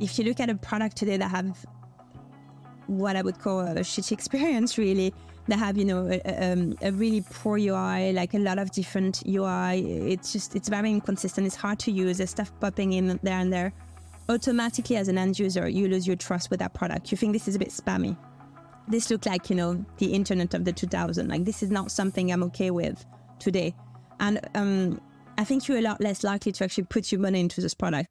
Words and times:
if 0.00 0.18
you 0.18 0.24
look 0.24 0.40
at 0.40 0.50
a 0.50 0.54
product 0.54 0.96
today 0.96 1.16
that 1.16 1.30
have 1.30 1.66
what 2.86 3.16
I 3.16 3.22
would 3.22 3.38
call 3.38 3.60
a 3.60 3.80
shitty 3.80 4.12
experience, 4.12 4.78
really, 4.78 5.12
they 5.46 5.56
have 5.56 5.76
you 5.76 5.84
know 5.84 6.08
a, 6.08 6.52
um, 6.52 6.76
a, 6.82 6.92
really 6.92 7.22
poor 7.30 7.58
UI, 7.58 8.12
like 8.12 8.34
a 8.34 8.38
lot 8.38 8.58
of 8.58 8.70
different 8.70 9.22
UI. 9.26 10.12
It's 10.12 10.32
just 10.32 10.54
it's 10.54 10.68
very 10.68 10.90
inconsistent. 10.90 11.46
It's 11.46 11.56
hard 11.56 11.78
to 11.80 11.90
use. 11.90 12.18
There's 12.18 12.30
stuff 12.30 12.52
popping 12.60 12.92
in 12.92 13.18
there 13.22 13.38
and 13.38 13.52
there. 13.52 13.72
Automatically, 14.28 14.96
as 14.96 15.08
an 15.08 15.16
end 15.16 15.38
user, 15.38 15.68
you 15.68 15.88
lose 15.88 16.06
your 16.06 16.16
trust 16.16 16.50
with 16.50 16.60
that 16.60 16.74
product. 16.74 17.10
You 17.10 17.16
think 17.16 17.32
this 17.32 17.48
is 17.48 17.56
a 17.56 17.58
bit 17.58 17.70
spammy. 17.70 18.16
This 18.86 19.10
looks 19.10 19.26
like 19.26 19.50
you 19.50 19.56
know 19.56 19.84
the 19.98 20.12
internet 20.12 20.54
of 20.54 20.64
the 20.64 20.72
2000. 20.72 21.28
Like 21.28 21.44
this 21.44 21.62
is 21.62 21.70
not 21.70 21.90
something 21.90 22.30
I'm 22.30 22.42
okay 22.44 22.70
with 22.70 23.04
today. 23.38 23.74
And 24.20 24.40
um, 24.54 25.00
I 25.38 25.44
think 25.44 25.68
you're 25.68 25.78
a 25.78 25.82
lot 25.82 26.00
less 26.00 26.24
likely 26.24 26.52
to 26.52 26.64
actually 26.64 26.84
put 26.84 27.12
your 27.12 27.20
money 27.20 27.40
into 27.40 27.60
this 27.60 27.74
product. 27.74 28.08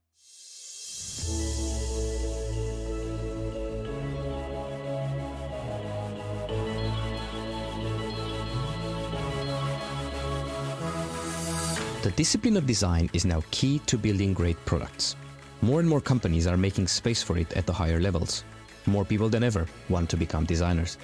Discipline 12.17 12.57
of 12.57 12.65
design 12.65 13.07
is 13.13 13.25
now 13.25 13.43
key 13.51 13.77
to 13.85 13.95
building 13.95 14.33
great 14.33 14.57
products. 14.65 15.15
More 15.61 15.79
and 15.79 15.87
more 15.87 16.01
companies 16.01 16.47
are 16.47 16.57
making 16.57 16.87
space 16.87 17.21
for 17.21 17.37
it 17.37 17.55
at 17.55 17.67
the 17.67 17.73
higher 17.73 18.01
levels. 18.01 18.43
More 18.87 19.05
people 19.05 19.29
than 19.29 19.43
ever 19.43 19.67
want 19.87 20.09
to 20.09 20.17
become 20.17 20.43
designers. 20.43 20.97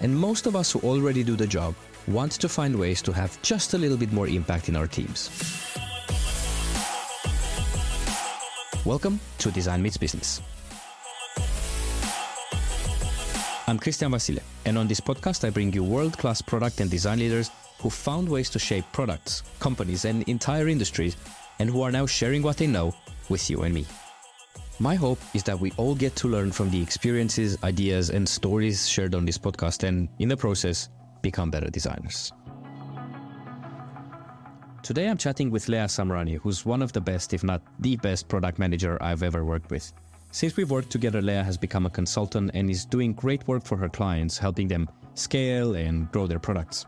And 0.00 0.18
most 0.18 0.46
of 0.46 0.56
us 0.56 0.72
who 0.72 0.80
already 0.80 1.22
do 1.22 1.36
the 1.36 1.46
job 1.46 1.74
want 2.06 2.32
to 2.32 2.48
find 2.48 2.74
ways 2.74 3.02
to 3.02 3.12
have 3.12 3.36
just 3.42 3.74
a 3.74 3.78
little 3.78 3.98
bit 3.98 4.10
more 4.10 4.26
impact 4.26 4.70
in 4.70 4.76
our 4.76 4.86
teams. 4.86 5.28
Welcome 8.86 9.20
to 9.40 9.50
Design 9.50 9.82
Meets 9.82 9.98
Business. 9.98 10.40
I'm 13.66 13.78
Christian 13.78 14.10
Vasile, 14.10 14.40
and 14.64 14.78
on 14.78 14.88
this 14.88 14.98
podcast, 14.98 15.46
I 15.46 15.50
bring 15.50 15.74
you 15.74 15.84
world 15.84 16.16
class 16.16 16.40
product 16.40 16.80
and 16.80 16.90
design 16.90 17.18
leaders 17.18 17.50
who 17.78 17.90
found 17.90 18.28
ways 18.28 18.50
to 18.50 18.58
shape 18.58 18.84
products, 18.92 19.42
companies, 19.60 20.04
and 20.04 20.22
entire 20.28 20.68
industries, 20.68 21.16
and 21.58 21.70
who 21.70 21.82
are 21.82 21.92
now 21.92 22.06
sharing 22.06 22.42
what 22.42 22.56
they 22.56 22.66
know 22.66 22.94
with 23.28 23.48
you 23.50 23.62
and 23.62 23.74
me. 23.74 23.86
My 24.80 24.94
hope 24.94 25.18
is 25.34 25.42
that 25.44 25.58
we 25.58 25.72
all 25.76 25.94
get 25.94 26.14
to 26.16 26.28
learn 26.28 26.52
from 26.52 26.70
the 26.70 26.80
experiences, 26.80 27.58
ideas, 27.64 28.10
and 28.10 28.28
stories 28.28 28.88
shared 28.88 29.14
on 29.14 29.24
this 29.24 29.38
podcast, 29.38 29.82
and 29.82 30.08
in 30.18 30.28
the 30.28 30.36
process, 30.36 30.88
become 31.20 31.50
better 31.50 31.68
designers. 31.68 32.32
Today, 34.84 35.08
I'm 35.08 35.18
chatting 35.18 35.50
with 35.50 35.68
Lea 35.68 35.88
Samrani, 35.88 36.38
who's 36.38 36.64
one 36.64 36.80
of 36.80 36.92
the 36.92 37.00
best, 37.00 37.34
if 37.34 37.42
not 37.42 37.60
the 37.80 37.96
best, 37.96 38.28
product 38.28 38.58
manager 38.58 38.96
I've 39.02 39.24
ever 39.24 39.44
worked 39.44 39.70
with. 39.70 39.92
Since 40.30 40.56
we've 40.56 40.70
worked 40.70 40.90
together, 40.90 41.20
Lea 41.20 41.42
has 41.42 41.58
become 41.58 41.86
a 41.86 41.90
consultant 41.90 42.52
and 42.54 42.70
is 42.70 42.84
doing 42.84 43.12
great 43.14 43.46
work 43.48 43.64
for 43.64 43.76
her 43.76 43.88
clients, 43.88 44.38
helping 44.38 44.68
them 44.68 44.88
scale 45.14 45.74
and 45.74 46.10
grow 46.12 46.26
their 46.26 46.38
products. 46.38 46.86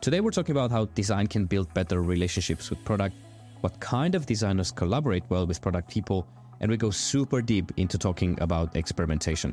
Today 0.00 0.20
we're 0.20 0.30
talking 0.30 0.52
about 0.52 0.70
how 0.70 0.84
design 0.94 1.26
can 1.26 1.46
build 1.46 1.72
better 1.74 2.02
relationships 2.02 2.70
with 2.70 2.84
product, 2.84 3.16
what 3.62 3.80
kind 3.80 4.14
of 4.14 4.26
designers 4.26 4.70
collaborate 4.70 5.24
well 5.30 5.46
with 5.46 5.60
product 5.60 5.90
people, 5.90 6.26
and 6.60 6.70
we 6.70 6.76
go 6.76 6.90
super 6.90 7.40
deep 7.40 7.72
into 7.76 7.98
talking 7.98 8.38
about 8.40 8.76
experimentation. 8.76 9.52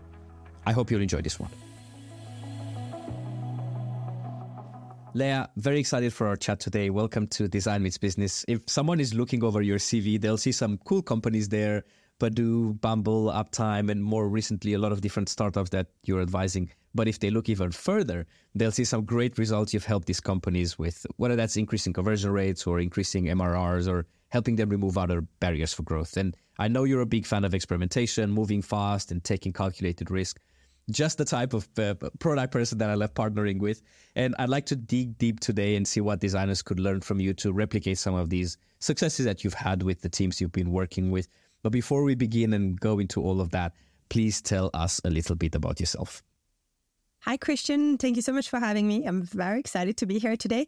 I 0.66 0.72
hope 0.74 0.92
you'll 0.92 1.02
enjoy 1.02 1.22
this 1.22 1.40
one. 1.40 1.50
Lea, 5.16 5.46
very 5.58 5.80
excited 5.80 6.14
for 6.14 6.28
our 6.28 6.36
chat 6.36 6.60
today. 6.60 6.90
Welcome 6.90 7.28
to 7.28 7.48
Design 7.48 7.84
Meets 7.84 7.98
Business. 7.98 8.44
If 8.48 8.62
someone 8.68 9.00
is 9.00 9.14
looking 9.14 9.44
over 9.44 9.62
your 9.62 9.78
CV, 9.78 10.20
they'll 10.20 10.38
see 10.38 10.52
some 10.52 10.78
cool 10.86 11.02
companies 11.02 11.50
there 11.50 11.84
Badoo, 12.20 12.80
Bumble, 12.80 13.32
Uptime, 13.32 13.90
and 13.90 14.04
more 14.04 14.30
recently, 14.30 14.74
a 14.74 14.78
lot 14.78 14.92
of 14.92 15.02
different 15.02 15.30
startups 15.30 15.72
that 15.72 15.88
you're 16.04 16.22
advising. 16.22 16.70
But 16.96 17.08
if 17.08 17.20
they 17.20 17.30
look 17.30 17.50
even 17.50 17.72
further, 17.72 18.28
they'll 18.54 18.72
see 18.72 18.86
some 18.86 19.04
great 19.04 19.38
results 19.38 19.74
you've 19.74 19.86
helped 19.86 20.06
these 20.06 20.20
companies 20.20 20.78
with, 20.78 21.06
whether 21.18 21.36
that's 21.36 21.58
increasing 21.58 21.94
conversion 21.94 22.32
rates 22.32 22.68
or 22.68 22.80
increasing 22.80 23.26
MRRs 23.26 23.88
or 23.88 24.06
helping 24.30 24.56
them 24.56 24.70
remove 24.70 24.98
other 24.98 25.22
barriers 25.40 25.74
for 25.74 25.84
growth. 25.84 26.18
And 26.18 26.36
I 26.60 26.68
know 26.68 26.84
you're 26.84 27.02
a 27.02 27.06
big 27.06 27.26
fan 27.26 27.46
of 27.46 27.54
experimentation, 27.54 28.32
moving 28.32 28.62
fast, 28.62 29.12
and 29.12 29.24
taking 29.24 29.54
calculated 29.54 30.12
risk. 30.12 30.40
Just 30.92 31.18
the 31.18 31.26
type 31.26 31.54
of 31.54 31.68
uh, 31.80 31.96
product 32.20 32.52
person 32.52 32.78
that 32.80 32.90
I 32.90 32.96
love 32.96 33.14
partnering 33.14 33.60
with. 33.60 33.82
And 34.16 34.36
I'd 34.38 34.50
like 34.50 34.66
to 34.68 34.76
dig 34.76 35.18
deep 35.18 35.40
today 35.40 35.76
and 35.76 35.88
see 35.88 36.02
what 36.02 36.20
designers 36.20 36.62
could 36.62 36.80
learn 36.80 37.02
from 37.02 37.20
you 37.20 37.34
to 37.36 37.54
replicate 37.54 37.98
some 37.98 38.16
of 38.16 38.30
these 38.30 38.58
successes 38.80 39.26
that 39.26 39.44
you've 39.44 39.54
had 39.54 39.82
with 39.82 40.02
the 40.02 40.10
teams 40.10 40.42
you've 40.42 40.52
been 40.52 40.72
working 40.72 41.10
with. 41.10 41.28
But 41.64 41.72
before 41.72 42.04
we 42.04 42.16
begin 42.16 42.54
and 42.54 42.80
go 42.80 43.00
into 43.00 43.22
all 43.22 43.40
of 43.40 43.52
that, 43.52 43.74
please 44.10 44.42
tell 44.42 44.70
us 44.74 45.00
a 45.06 45.10
little 45.10 45.36
bit 45.36 45.56
about 45.56 45.80
yourself. 45.80 46.22
Hi, 47.26 47.38
Christian. 47.38 47.98
Thank 47.98 48.18
you 48.18 48.22
so 48.22 48.34
much 48.34 48.50
for 48.50 48.60
having 48.60 48.86
me. 48.86 49.06
I'm 49.06 49.22
very 49.24 49.58
excited 49.58 49.96
to 49.96 50.06
be 50.06 50.20
here 50.20 50.36
today. 50.36 50.68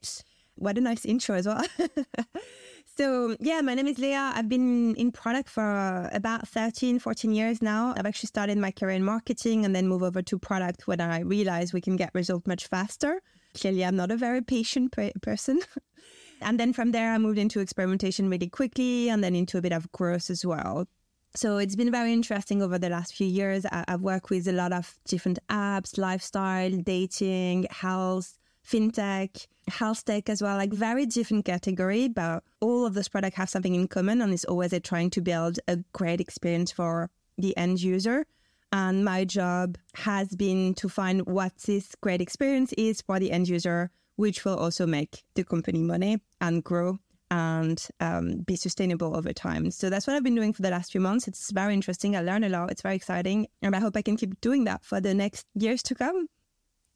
What 0.55 0.77
a 0.77 0.81
nice 0.81 1.03
intro 1.03 1.35
as 1.35 1.45
well. 1.45 1.61
so, 2.97 3.35
yeah, 3.41 3.59
my 3.59 3.73
name 3.73 3.87
is 3.87 3.99
Lea. 3.99 4.15
I've 4.15 4.47
been 4.47 4.95
in 4.95 5.11
product 5.11 5.49
for 5.49 6.09
about 6.13 6.47
13, 6.47 6.99
14 6.99 7.33
years 7.33 7.61
now. 7.61 7.93
I've 7.97 8.05
actually 8.05 8.27
started 8.27 8.57
my 8.57 8.71
career 8.71 8.95
in 8.95 9.03
marketing 9.03 9.65
and 9.65 9.75
then 9.75 9.89
moved 9.89 10.05
over 10.05 10.21
to 10.21 10.39
product 10.39 10.87
when 10.87 11.01
I 11.01 11.19
realized 11.19 11.73
we 11.73 11.81
can 11.81 11.97
get 11.97 12.11
results 12.13 12.47
much 12.47 12.67
faster. 12.67 13.21
Clearly, 13.53 13.83
I'm 13.83 13.97
not 13.97 14.09
a 14.09 14.15
very 14.15 14.41
patient 14.41 14.93
pe- 14.93 15.11
person. 15.21 15.59
and 16.41 16.57
then 16.57 16.71
from 16.71 16.93
there, 16.93 17.11
I 17.11 17.17
moved 17.17 17.37
into 17.37 17.59
experimentation 17.59 18.29
really 18.29 18.47
quickly 18.47 19.09
and 19.09 19.21
then 19.21 19.35
into 19.35 19.57
a 19.57 19.61
bit 19.61 19.73
of 19.73 19.91
growth 19.91 20.29
as 20.29 20.45
well. 20.45 20.87
So 21.35 21.57
it's 21.57 21.75
been 21.75 21.91
very 21.91 22.13
interesting 22.13 22.61
over 22.61 22.79
the 22.79 22.87
last 22.87 23.13
few 23.13 23.27
years. 23.27 23.65
I, 23.65 23.83
have 23.89 24.01
worked 24.01 24.29
with 24.29 24.47
a 24.47 24.53
lot 24.53 24.71
of 24.71 24.97
different 25.03 25.37
apps, 25.49 25.97
lifestyle, 25.97 26.71
dating, 26.71 27.67
health, 27.71 28.39
fintech, 28.65 29.45
health 29.67 30.05
tech 30.05 30.29
as 30.29 30.41
well, 30.41 30.55
like 30.55 30.71
very 30.71 31.05
different 31.05 31.43
category, 31.43 32.07
but 32.07 32.41
all 32.61 32.85
of 32.85 32.93
those 32.93 33.09
products 33.09 33.35
have 33.35 33.49
something 33.49 33.75
in 33.75 33.89
common 33.89 34.21
and 34.21 34.33
it's 34.33 34.45
always 34.45 34.73
trying 34.81 35.09
to 35.09 35.21
build 35.21 35.59
a 35.67 35.77
great 35.91 36.21
experience 36.21 36.71
for 36.71 37.09
the 37.37 37.55
end 37.57 37.81
user. 37.81 38.25
And 38.71 39.03
my 39.03 39.25
job 39.25 39.77
has 39.95 40.29
been 40.37 40.73
to 40.75 40.87
find 40.87 41.25
what 41.25 41.57
this 41.65 41.95
great 41.99 42.21
experience 42.21 42.71
is 42.73 43.01
for 43.01 43.19
the 43.19 43.31
end 43.31 43.49
user, 43.49 43.91
which 44.15 44.45
will 44.45 44.55
also 44.55 44.85
make 44.85 45.23
the 45.35 45.43
company 45.43 45.79
money 45.79 46.21
and 46.39 46.63
grow 46.63 46.99
and 47.31 47.87
um, 47.99 48.37
be 48.45 48.55
sustainable 48.55 49.15
over 49.15 49.33
time. 49.33 49.71
So 49.71 49.89
that's 49.89 50.07
what 50.07 50.15
I've 50.15 50.23
been 50.23 50.35
doing 50.35 50.53
for 50.53 50.61
the 50.61 50.69
last 50.69 50.91
few 50.91 51.01
months. 51.01 51.27
It's 51.27 51.51
very 51.51 51.73
interesting. 51.73 52.15
I 52.15 52.21
learn 52.21 52.43
a 52.43 52.49
lot. 52.49 52.71
It's 52.71 52.81
very 52.81 52.95
exciting. 52.95 53.47
And 53.61 53.75
I 53.75 53.79
hope 53.79 53.97
I 53.97 54.01
can 54.01 54.17
keep 54.17 54.39
doing 54.41 54.65
that 54.65 54.83
for 54.83 55.01
the 55.01 55.13
next 55.13 55.45
years 55.55 55.81
to 55.83 55.95
come. 55.95 56.27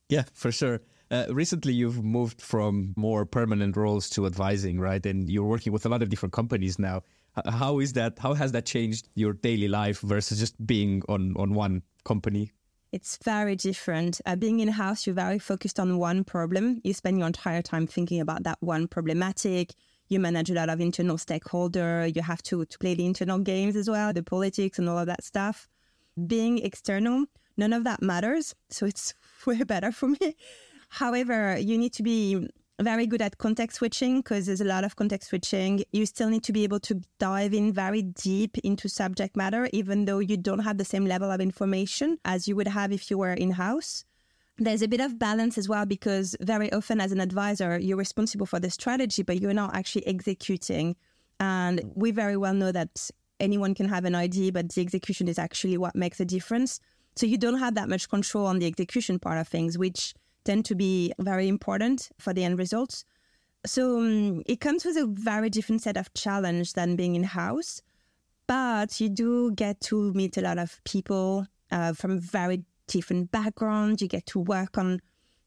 Yeah, 0.09 0.23
for 0.33 0.51
sure. 0.51 0.81
Uh, 1.11 1.25
recently, 1.29 1.73
you've 1.73 2.03
moved 2.03 2.41
from 2.41 2.93
more 2.95 3.25
permanent 3.25 3.75
roles 3.75 4.09
to 4.11 4.25
advising, 4.25 4.79
right? 4.79 5.03
And 5.05 5.27
you're 5.29 5.43
working 5.43 5.73
with 5.73 5.85
a 5.85 5.89
lot 5.89 6.03
of 6.03 6.09
different 6.09 6.33
companies 6.33 6.77
now. 6.77 7.01
How 7.45 7.79
is 7.79 7.93
that? 7.93 8.19
How 8.19 8.33
has 8.33 8.51
that 8.51 8.65
changed 8.65 9.07
your 9.15 9.33
daily 9.33 9.67
life 9.67 10.01
versus 10.01 10.39
just 10.39 10.65
being 10.65 11.03
on 11.07 11.35
on 11.37 11.53
one 11.53 11.83
company? 12.03 12.51
It's 12.91 13.17
very 13.23 13.55
different. 13.55 14.19
Uh, 14.25 14.35
being 14.35 14.59
in 14.61 14.67
house, 14.67 15.05
you're 15.05 15.13
very 15.13 15.37
focused 15.37 15.79
on 15.79 15.99
one 15.99 16.23
problem. 16.23 16.81
You 16.83 16.93
spend 16.93 17.19
your 17.19 17.27
entire 17.27 17.61
time 17.61 17.85
thinking 17.85 18.19
about 18.19 18.43
that 18.43 18.57
one 18.61 18.87
problematic 18.87 19.73
you 20.09 20.19
manage 20.19 20.49
a 20.49 20.55
lot 20.55 20.69
of 20.69 20.81
internal 20.81 21.17
stakeholder. 21.17 22.07
You 22.07 22.21
have 22.21 22.41
to, 22.43 22.65
to 22.65 22.79
play 22.79 22.95
the 22.95 23.05
internal 23.05 23.39
games 23.39 23.75
as 23.75 23.89
well, 23.89 24.11
the 24.11 24.23
politics 24.23 24.79
and 24.79 24.89
all 24.89 24.97
of 24.97 25.05
that 25.05 25.23
stuff. 25.23 25.67
Being 26.27 26.57
external, 26.59 27.25
none 27.55 27.73
of 27.73 27.83
that 27.85 28.01
matters. 28.01 28.55
So 28.69 28.85
it's 28.85 29.13
way 29.45 29.63
better 29.63 29.91
for 29.91 30.07
me. 30.09 30.35
However, 30.89 31.57
you 31.57 31.77
need 31.77 31.93
to 31.93 32.03
be 32.03 32.49
very 32.81 33.05
good 33.05 33.21
at 33.21 33.37
context 33.37 33.77
switching 33.77 34.21
because 34.21 34.47
there's 34.47 34.61
a 34.61 34.65
lot 34.65 34.83
of 34.83 34.95
context 34.95 35.29
switching. 35.29 35.83
You 35.91 36.05
still 36.05 36.29
need 36.29 36.43
to 36.45 36.53
be 36.53 36.63
able 36.63 36.79
to 36.81 37.01
dive 37.19 37.53
in 37.53 37.71
very 37.71 38.01
deep 38.01 38.57
into 38.59 38.89
subject 38.89 39.35
matter, 39.37 39.69
even 39.73 40.05
though 40.05 40.19
you 40.19 40.37
don't 40.37 40.59
have 40.59 40.77
the 40.77 40.85
same 40.85 41.05
level 41.05 41.29
of 41.29 41.39
information 41.39 42.17
as 42.25 42.47
you 42.47 42.55
would 42.55 42.69
have 42.69 42.91
if 42.91 43.11
you 43.11 43.17
were 43.17 43.33
in 43.33 43.51
house 43.51 44.05
there's 44.59 44.81
a 44.81 44.87
bit 44.87 44.99
of 44.99 45.17
balance 45.17 45.57
as 45.57 45.69
well 45.69 45.85
because 45.85 46.35
very 46.41 46.71
often 46.71 46.99
as 47.01 47.11
an 47.11 47.19
advisor 47.19 47.79
you're 47.79 47.97
responsible 47.97 48.45
for 48.45 48.59
the 48.59 48.69
strategy 48.69 49.23
but 49.23 49.39
you're 49.39 49.53
not 49.53 49.75
actually 49.75 50.05
executing. 50.07 50.95
And 51.39 51.91
we 51.95 52.11
very 52.11 52.37
well 52.37 52.53
know 52.53 52.71
that 52.71 53.09
anyone 53.39 53.73
can 53.73 53.87
have 53.87 54.05
an 54.05 54.15
idea 54.15 54.51
but 54.51 54.69
the 54.73 54.81
execution 54.81 55.27
is 55.27 55.39
actually 55.39 55.77
what 55.77 55.95
makes 55.95 56.19
a 56.19 56.25
difference. 56.25 56.79
So 57.15 57.25
you 57.25 57.37
don't 57.37 57.59
have 57.59 57.75
that 57.75 57.89
much 57.89 58.09
control 58.09 58.45
on 58.45 58.59
the 58.59 58.67
execution 58.67 59.19
part 59.19 59.37
of 59.37 59.47
things 59.47 59.77
which 59.77 60.13
tend 60.43 60.65
to 60.65 60.75
be 60.75 61.13
very 61.19 61.47
important 61.47 62.09
for 62.17 62.33
the 62.33 62.43
end 62.43 62.59
results. 62.59 63.05
So 63.65 63.99
um, 63.99 64.41
it 64.45 64.61
comes 64.61 64.85
with 64.85 64.97
a 64.97 65.05
very 65.05 65.49
different 65.49 65.81
set 65.81 65.97
of 65.97 66.13
challenge 66.13 66.73
than 66.73 66.95
being 66.95 67.15
in 67.15 67.23
house 67.23 67.81
but 68.49 68.99
you 68.99 69.09
do 69.09 69.51
get 69.51 69.79
to 69.79 70.11
meet 70.13 70.35
a 70.35 70.41
lot 70.41 70.57
of 70.57 70.81
people 70.83 71.45
uh, 71.71 71.93
from 71.93 72.19
very 72.19 72.63
different 72.89 73.31
backgrounds. 73.31 74.01
You 74.01 74.07
get 74.07 74.25
to 74.27 74.39
work 74.39 74.77
on 74.77 75.01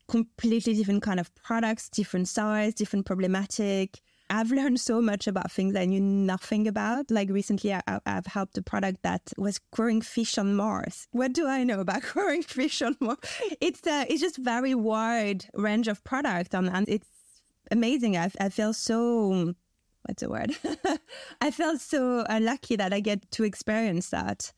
completely 0.09 0.75
different 0.75 1.03
kind 1.03 1.21
of 1.21 1.35
products, 1.35 1.89
different 1.89 2.29
size, 2.29 2.75
different 2.75 3.07
problematic. 3.07 4.01
I've 4.31 4.51
learned 4.59 4.81
so 4.81 5.01
much 5.01 5.27
about 5.27 5.53
things 5.53 5.77
I 5.77 5.85
knew 5.85 6.01
nothing 6.01 6.67
about. 6.67 7.11
Like 7.11 7.31
recently, 7.31 7.75
I, 7.75 7.83
have 8.07 8.27
helped 8.27 8.57
a 8.59 8.63
product 8.63 9.03
that 9.03 9.23
was 9.37 9.59
growing 9.71 10.01
fish 10.01 10.39
on 10.39 10.55
Mars. 10.55 11.09
What 11.13 11.33
do 11.33 11.47
I 11.47 11.65
know 11.65 11.81
about 11.81 12.03
growing 12.13 12.43
fish 12.43 12.83
on 12.83 12.97
Mars? 13.01 13.19
It's 13.61 13.87
uh, 13.87 14.05
it's 14.09 14.21
just 14.21 14.37
very 14.39 14.75
wide 14.75 15.47
range 15.55 15.89
of 15.89 16.03
product, 16.05 16.55
and, 16.55 16.69
and 16.69 16.89
it's 16.89 17.09
amazing. 17.71 18.17
I, 18.17 18.31
I 18.41 18.49
feel 18.49 18.73
so 18.73 19.55
what's 20.05 20.23
the 20.23 20.29
word? 20.29 20.57
I 21.41 21.51
feel 21.51 21.79
so 21.79 22.21
uh, 22.21 22.41
lucky 22.43 22.77
that 22.77 22.93
I 22.93 23.01
get 23.01 23.31
to 23.33 23.45
experience 23.45 24.11
that. 24.11 24.53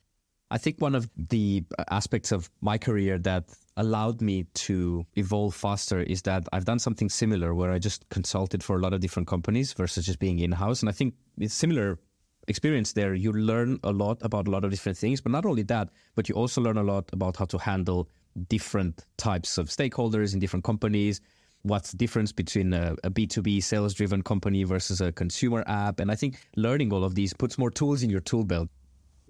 I 0.54 0.58
think 0.58 0.80
one 0.80 0.94
of 0.94 1.10
the 1.16 1.64
aspects 1.90 2.30
of 2.30 2.48
my 2.60 2.78
career 2.78 3.18
that 3.18 3.50
allowed 3.76 4.20
me 4.20 4.44
to 4.54 5.04
evolve 5.16 5.52
faster 5.52 5.98
is 5.98 6.22
that 6.22 6.44
I've 6.52 6.64
done 6.64 6.78
something 6.78 7.08
similar 7.08 7.56
where 7.56 7.72
I 7.72 7.80
just 7.80 8.08
consulted 8.08 8.62
for 8.62 8.76
a 8.76 8.78
lot 8.78 8.92
of 8.92 9.00
different 9.00 9.26
companies 9.26 9.72
versus 9.72 10.06
just 10.06 10.20
being 10.20 10.38
in 10.38 10.52
house. 10.52 10.80
And 10.80 10.88
I 10.88 10.92
think 10.92 11.14
it's 11.38 11.54
similar 11.54 11.98
experience 12.46 12.92
there. 12.92 13.14
You 13.14 13.32
learn 13.32 13.80
a 13.82 13.90
lot 13.90 14.18
about 14.22 14.46
a 14.46 14.50
lot 14.52 14.62
of 14.64 14.70
different 14.70 14.96
things, 14.96 15.20
but 15.20 15.32
not 15.32 15.44
only 15.44 15.64
that, 15.64 15.88
but 16.14 16.28
you 16.28 16.36
also 16.36 16.60
learn 16.60 16.78
a 16.78 16.84
lot 16.84 17.10
about 17.12 17.36
how 17.36 17.46
to 17.46 17.58
handle 17.58 18.08
different 18.48 19.06
types 19.16 19.58
of 19.58 19.70
stakeholders 19.70 20.34
in 20.34 20.38
different 20.38 20.64
companies. 20.64 21.20
What's 21.62 21.90
the 21.90 21.96
difference 21.96 22.30
between 22.30 22.72
a 22.72 22.94
a 23.02 23.10
B2B 23.10 23.60
sales 23.60 23.92
driven 23.92 24.22
company 24.22 24.62
versus 24.62 25.00
a 25.00 25.10
consumer 25.10 25.64
app? 25.66 25.98
And 25.98 26.12
I 26.12 26.14
think 26.14 26.46
learning 26.54 26.92
all 26.92 27.02
of 27.02 27.16
these 27.16 27.32
puts 27.34 27.58
more 27.58 27.72
tools 27.72 28.04
in 28.04 28.10
your 28.10 28.20
tool 28.20 28.44
belt 28.44 28.68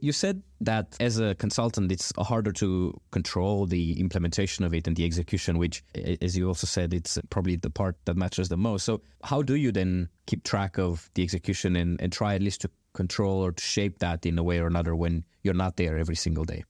you 0.04 0.12
said 0.12 0.42
that 0.60 0.96
as 1.00 1.18
a 1.18 1.34
consultant, 1.36 1.90
it's 1.90 2.12
harder 2.18 2.52
to 2.52 3.00
control 3.10 3.64
the 3.64 3.98
implementation 3.98 4.64
of 4.64 4.74
it 4.74 4.86
and 4.86 4.96
the 4.96 5.04
execution, 5.04 5.56
which, 5.56 5.82
as 6.20 6.36
you 6.36 6.46
also 6.46 6.66
said, 6.66 6.92
it's 6.92 7.18
probably 7.30 7.56
the 7.56 7.70
part 7.70 7.96
that 8.04 8.16
matters 8.16 8.50
the 8.50 8.56
most. 8.56 8.84
So, 8.84 9.00
how 9.22 9.40
do 9.40 9.54
you 9.54 9.72
then 9.72 10.10
keep 10.26 10.44
track 10.44 10.78
of 10.78 11.10
the 11.14 11.22
execution 11.22 11.74
and, 11.74 12.00
and 12.02 12.12
try 12.12 12.34
at 12.34 12.42
least 12.42 12.60
to 12.60 12.70
control 12.92 13.44
or 13.44 13.52
to 13.52 13.62
shape 13.62 13.98
that 14.00 14.26
in 14.26 14.38
a 14.38 14.42
way 14.42 14.58
or 14.58 14.66
another 14.66 14.94
when 14.94 15.24
you're 15.42 15.54
not 15.54 15.76
there 15.76 15.96
every 15.96 16.16
single 16.16 16.44
day? 16.44 16.64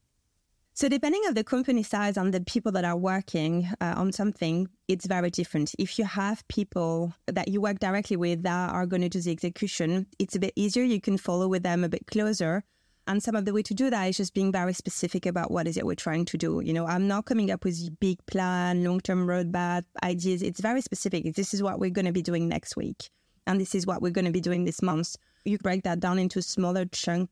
So, 0.75 0.89
depending 0.89 1.23
on 1.27 1.35
the 1.35 1.45
company 1.45 1.83
size 1.83 2.17
and 2.17 2.33
the 2.33 2.41
people 2.41 2.71
that 2.73 2.85
are 2.85 2.97
working 2.97 3.69
uh, 3.81 3.95
on 3.97 4.13
something, 4.13 4.69
it's 4.87 5.07
very 5.07 5.31
different. 5.31 5.75
If 5.79 5.99
you 5.99 6.05
have 6.05 6.47
people 6.47 7.15
that 7.27 7.49
you 7.49 7.61
work 7.61 7.81
directly 7.81 8.17
with 8.17 8.45
that 8.45 8.71
are 8.71 8.87
going 8.87 9.03
to 9.03 9.09
do 9.09 9.21
the 9.21 9.33
execution, 9.33 10.07
it's 10.21 10.37
a 10.37 10.41
bit 10.41 10.53
easier. 10.55 10.85
You 10.85 11.01
can 11.01 11.19
follow 11.19 11.49
with 11.49 11.65
them 11.65 11.83
a 11.83 11.89
bit 11.89 12.07
closer 12.07 12.65
and 13.07 13.23
some 13.23 13.37
of 13.37 13.45
the 13.45 13.53
way 13.53 13.63
to 13.63 13.75
do 13.75 13.91
that 13.91 14.05
is 14.05 14.17
just 14.17 14.35
being 14.35 14.51
very 14.51 14.73
specific 14.73 15.27
about 15.27 15.51
what 15.51 15.69
is 15.69 15.77
it 15.77 15.85
we're 15.85 15.95
trying 15.95 16.25
to 16.27 16.39
do. 16.39 16.61
You 16.65 16.73
know, 16.73 16.87
I'm 16.87 17.07
not 17.07 17.27
coming 17.27 17.51
up 17.51 17.65
with 17.65 18.01
big 18.01 18.25
plan, 18.27 18.83
long-term 18.83 19.27
roadmap 19.27 19.85
ideas. 20.03 20.43
It's 20.43 20.61
very 20.61 20.81
specific. 20.81 21.35
This 21.35 21.53
is 21.53 21.63
what 21.63 21.79
we're 21.79 21.91
going 21.91 22.07
to 22.07 22.13
be 22.13 22.23
doing 22.23 22.49
next 22.49 22.77
week. 22.77 23.11
And 23.47 23.61
this 23.61 23.75
is 23.75 23.87
what 23.87 24.01
we're 24.01 24.11
going 24.11 24.25
to 24.25 24.31
be 24.31 24.41
doing 24.41 24.65
this 24.65 24.81
month. 24.81 25.17
You 25.45 25.59
break 25.59 25.83
that 25.85 26.01
down 26.01 26.19
into 26.19 26.41
smaller 26.41 26.87
chunk 26.87 27.29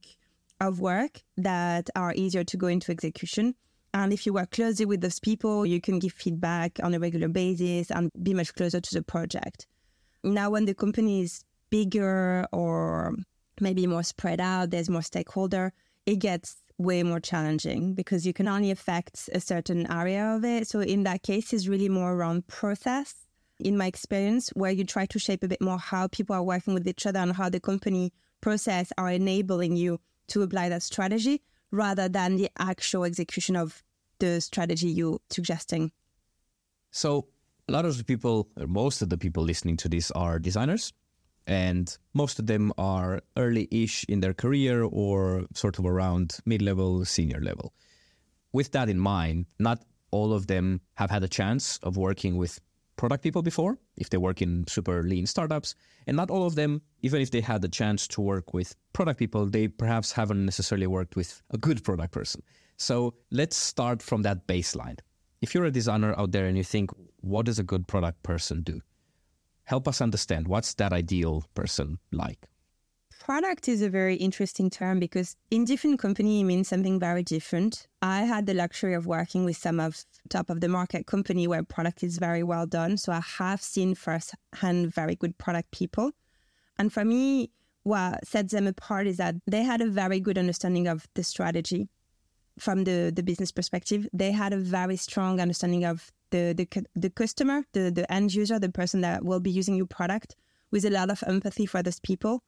of 0.60 0.80
work 0.80 1.22
that 1.38 1.88
are 1.96 2.12
easier 2.14 2.44
to 2.44 2.56
go 2.56 2.66
into 2.66 2.92
execution. 2.92 3.54
And 3.94 4.12
if 4.12 4.26
you 4.26 4.34
work 4.34 4.50
closely 4.50 4.84
with 4.84 5.00
those 5.00 5.20
people, 5.20 5.64
you 5.64 5.80
can 5.80 5.98
give 5.98 6.12
feedback 6.12 6.78
on 6.82 6.94
a 6.94 6.98
regular 6.98 7.28
basis 7.28 7.90
and 7.90 8.10
be 8.22 8.34
much 8.34 8.54
closer 8.54 8.80
to 8.80 8.94
the 8.94 9.02
project. 9.02 9.66
Now, 10.22 10.50
when 10.50 10.66
the 10.66 10.74
company 10.74 11.22
is 11.22 11.44
bigger 11.70 12.46
or 12.52 13.16
maybe 13.62 13.86
more 13.86 14.02
spread 14.02 14.40
out, 14.40 14.70
there's 14.70 14.90
more 14.90 15.02
stakeholder, 15.02 15.72
it 16.04 16.16
gets 16.16 16.56
way 16.78 17.02
more 17.02 17.20
challenging 17.20 17.94
because 17.94 18.26
you 18.26 18.32
can 18.32 18.48
only 18.48 18.70
affect 18.70 19.30
a 19.32 19.40
certain 19.40 19.90
area 19.90 20.24
of 20.34 20.44
it. 20.44 20.68
So 20.68 20.80
in 20.80 21.04
that 21.04 21.22
case, 21.22 21.52
it's 21.52 21.68
really 21.68 21.88
more 21.88 22.12
around 22.12 22.46
process. 22.48 23.14
In 23.60 23.76
my 23.76 23.86
experience, 23.86 24.50
where 24.54 24.72
you 24.72 24.84
try 24.84 25.06
to 25.06 25.18
shape 25.18 25.44
a 25.44 25.48
bit 25.48 25.60
more 25.60 25.78
how 25.78 26.08
people 26.08 26.34
are 26.34 26.42
working 26.42 26.74
with 26.74 26.86
each 26.88 27.06
other 27.06 27.20
and 27.20 27.32
how 27.32 27.48
the 27.48 27.60
company 27.60 28.12
process 28.40 28.92
are 28.98 29.10
enabling 29.10 29.76
you 29.76 30.00
to 30.28 30.42
apply 30.42 30.68
that 30.68 30.82
strategy 30.82 31.42
rather 31.70 32.08
than 32.08 32.36
the 32.36 32.50
actual 32.58 33.04
execution 33.04 33.54
of 33.54 33.82
the 34.18 34.40
strategy 34.40 34.88
you're 34.88 35.20
suggesting. 35.30 35.92
So 36.90 37.28
a 37.68 37.72
lot 37.72 37.84
of 37.84 37.96
the 37.96 38.04
people, 38.04 38.48
or 38.58 38.66
most 38.66 39.02
of 39.02 39.10
the 39.10 39.18
people 39.18 39.44
listening 39.44 39.76
to 39.78 39.88
this 39.88 40.10
are 40.10 40.38
designers 40.38 40.92
and 41.46 41.96
most 42.14 42.38
of 42.38 42.46
them 42.46 42.72
are 42.78 43.20
early-ish 43.36 44.04
in 44.04 44.20
their 44.20 44.34
career 44.34 44.84
or 44.84 45.44
sort 45.54 45.78
of 45.78 45.84
around 45.84 46.38
mid-level 46.46 47.04
senior 47.04 47.40
level. 47.40 47.72
With 48.52 48.72
that 48.72 48.88
in 48.88 48.98
mind 48.98 49.46
not 49.58 49.84
all 50.10 50.32
of 50.32 50.46
them 50.46 50.80
have 50.94 51.10
had 51.10 51.24
a 51.24 51.28
chance 51.28 51.78
of 51.82 51.96
working 51.96 52.36
with 52.36 52.60
product 52.96 53.22
people 53.24 53.42
before 53.42 53.78
if 53.96 54.10
they 54.10 54.18
work 54.18 54.42
in 54.42 54.64
super 54.68 55.02
lean 55.02 55.26
startups 55.26 55.74
and 56.06 56.16
not 56.16 56.30
all 56.30 56.46
of 56.46 56.54
them 56.54 56.80
even 57.00 57.20
if 57.20 57.30
they 57.30 57.40
had 57.40 57.62
the 57.62 57.68
chance 57.68 58.06
to 58.06 58.20
work 58.20 58.54
with 58.54 58.76
product 58.92 59.18
people 59.18 59.46
they 59.46 59.66
perhaps 59.66 60.12
haven't 60.12 60.44
necessarily 60.44 60.86
worked 60.86 61.16
with 61.16 61.42
a 61.50 61.58
good 61.58 61.82
product 61.82 62.12
person. 62.12 62.42
So 62.76 63.14
let's 63.30 63.56
start 63.56 64.02
from 64.02 64.22
that 64.22 64.46
baseline. 64.46 64.98
If 65.40 65.54
you're 65.54 65.64
a 65.64 65.70
designer 65.70 66.14
out 66.18 66.32
there 66.32 66.46
and 66.46 66.56
you 66.56 66.64
think 66.64 66.90
what 67.20 67.46
does 67.46 67.58
a 67.58 67.64
good 67.64 67.88
product 67.88 68.22
person 68.22 68.62
do 68.62 68.80
help 69.72 69.88
us 69.88 70.02
understand 70.02 70.48
what's 70.48 70.74
that 70.74 70.92
ideal 70.92 71.46
person 71.54 71.98
like? 72.12 72.40
Product 73.18 73.68
is 73.70 73.80
a 73.80 73.88
very 73.88 74.16
interesting 74.16 74.68
term 74.68 75.00
because 75.00 75.34
in 75.50 75.64
different 75.64 75.98
company 75.98 76.40
it 76.40 76.44
means 76.44 76.68
something 76.68 77.00
very 77.00 77.22
different. 77.22 77.86
I 78.02 78.24
had 78.32 78.44
the 78.44 78.52
luxury 78.52 78.92
of 78.92 79.06
working 79.06 79.46
with 79.46 79.56
some 79.56 79.80
of 79.80 80.04
top 80.28 80.50
of 80.50 80.60
the 80.60 80.68
market 80.68 81.06
company 81.06 81.46
where 81.46 81.62
product 81.62 82.02
is 82.02 82.18
very 82.18 82.42
well 82.42 82.66
done. 82.66 82.98
So 82.98 83.12
I 83.12 83.22
have 83.38 83.62
seen 83.62 83.94
firsthand 83.94 84.92
very 84.92 85.16
good 85.16 85.38
product 85.38 85.70
people. 85.70 86.10
And 86.76 86.92
for 86.92 87.04
me, 87.04 87.50
what 87.84 88.26
sets 88.26 88.52
them 88.52 88.66
apart 88.66 89.06
is 89.06 89.16
that 89.16 89.36
they 89.46 89.62
had 89.62 89.80
a 89.80 89.88
very 90.02 90.20
good 90.20 90.36
understanding 90.36 90.86
of 90.86 91.08
the 91.14 91.24
strategy 91.24 91.88
from 92.58 92.84
the, 92.84 93.10
the 93.16 93.22
business 93.22 93.52
perspective. 93.52 94.06
They 94.12 94.32
had 94.32 94.52
a 94.52 94.58
very 94.58 94.96
strong 94.96 95.40
understanding 95.40 95.86
of 95.86 96.12
the 96.32 96.52
the, 96.52 96.84
the 96.96 97.10
customer, 97.10 97.62
the, 97.72 97.90
the 97.90 98.10
end 98.12 98.34
user, 98.34 98.58
the 98.58 98.68
person 98.68 99.02
that 99.02 99.24
will 99.24 99.40
be 99.40 99.50
using 99.50 99.76
your 99.76 99.86
product 99.86 100.34
with 100.72 100.84
a 100.84 100.90
lot 100.90 101.10
of 101.10 101.22
empathy 101.26 101.66
for 101.66 101.82
those 101.82 102.00
people. 102.00 102.42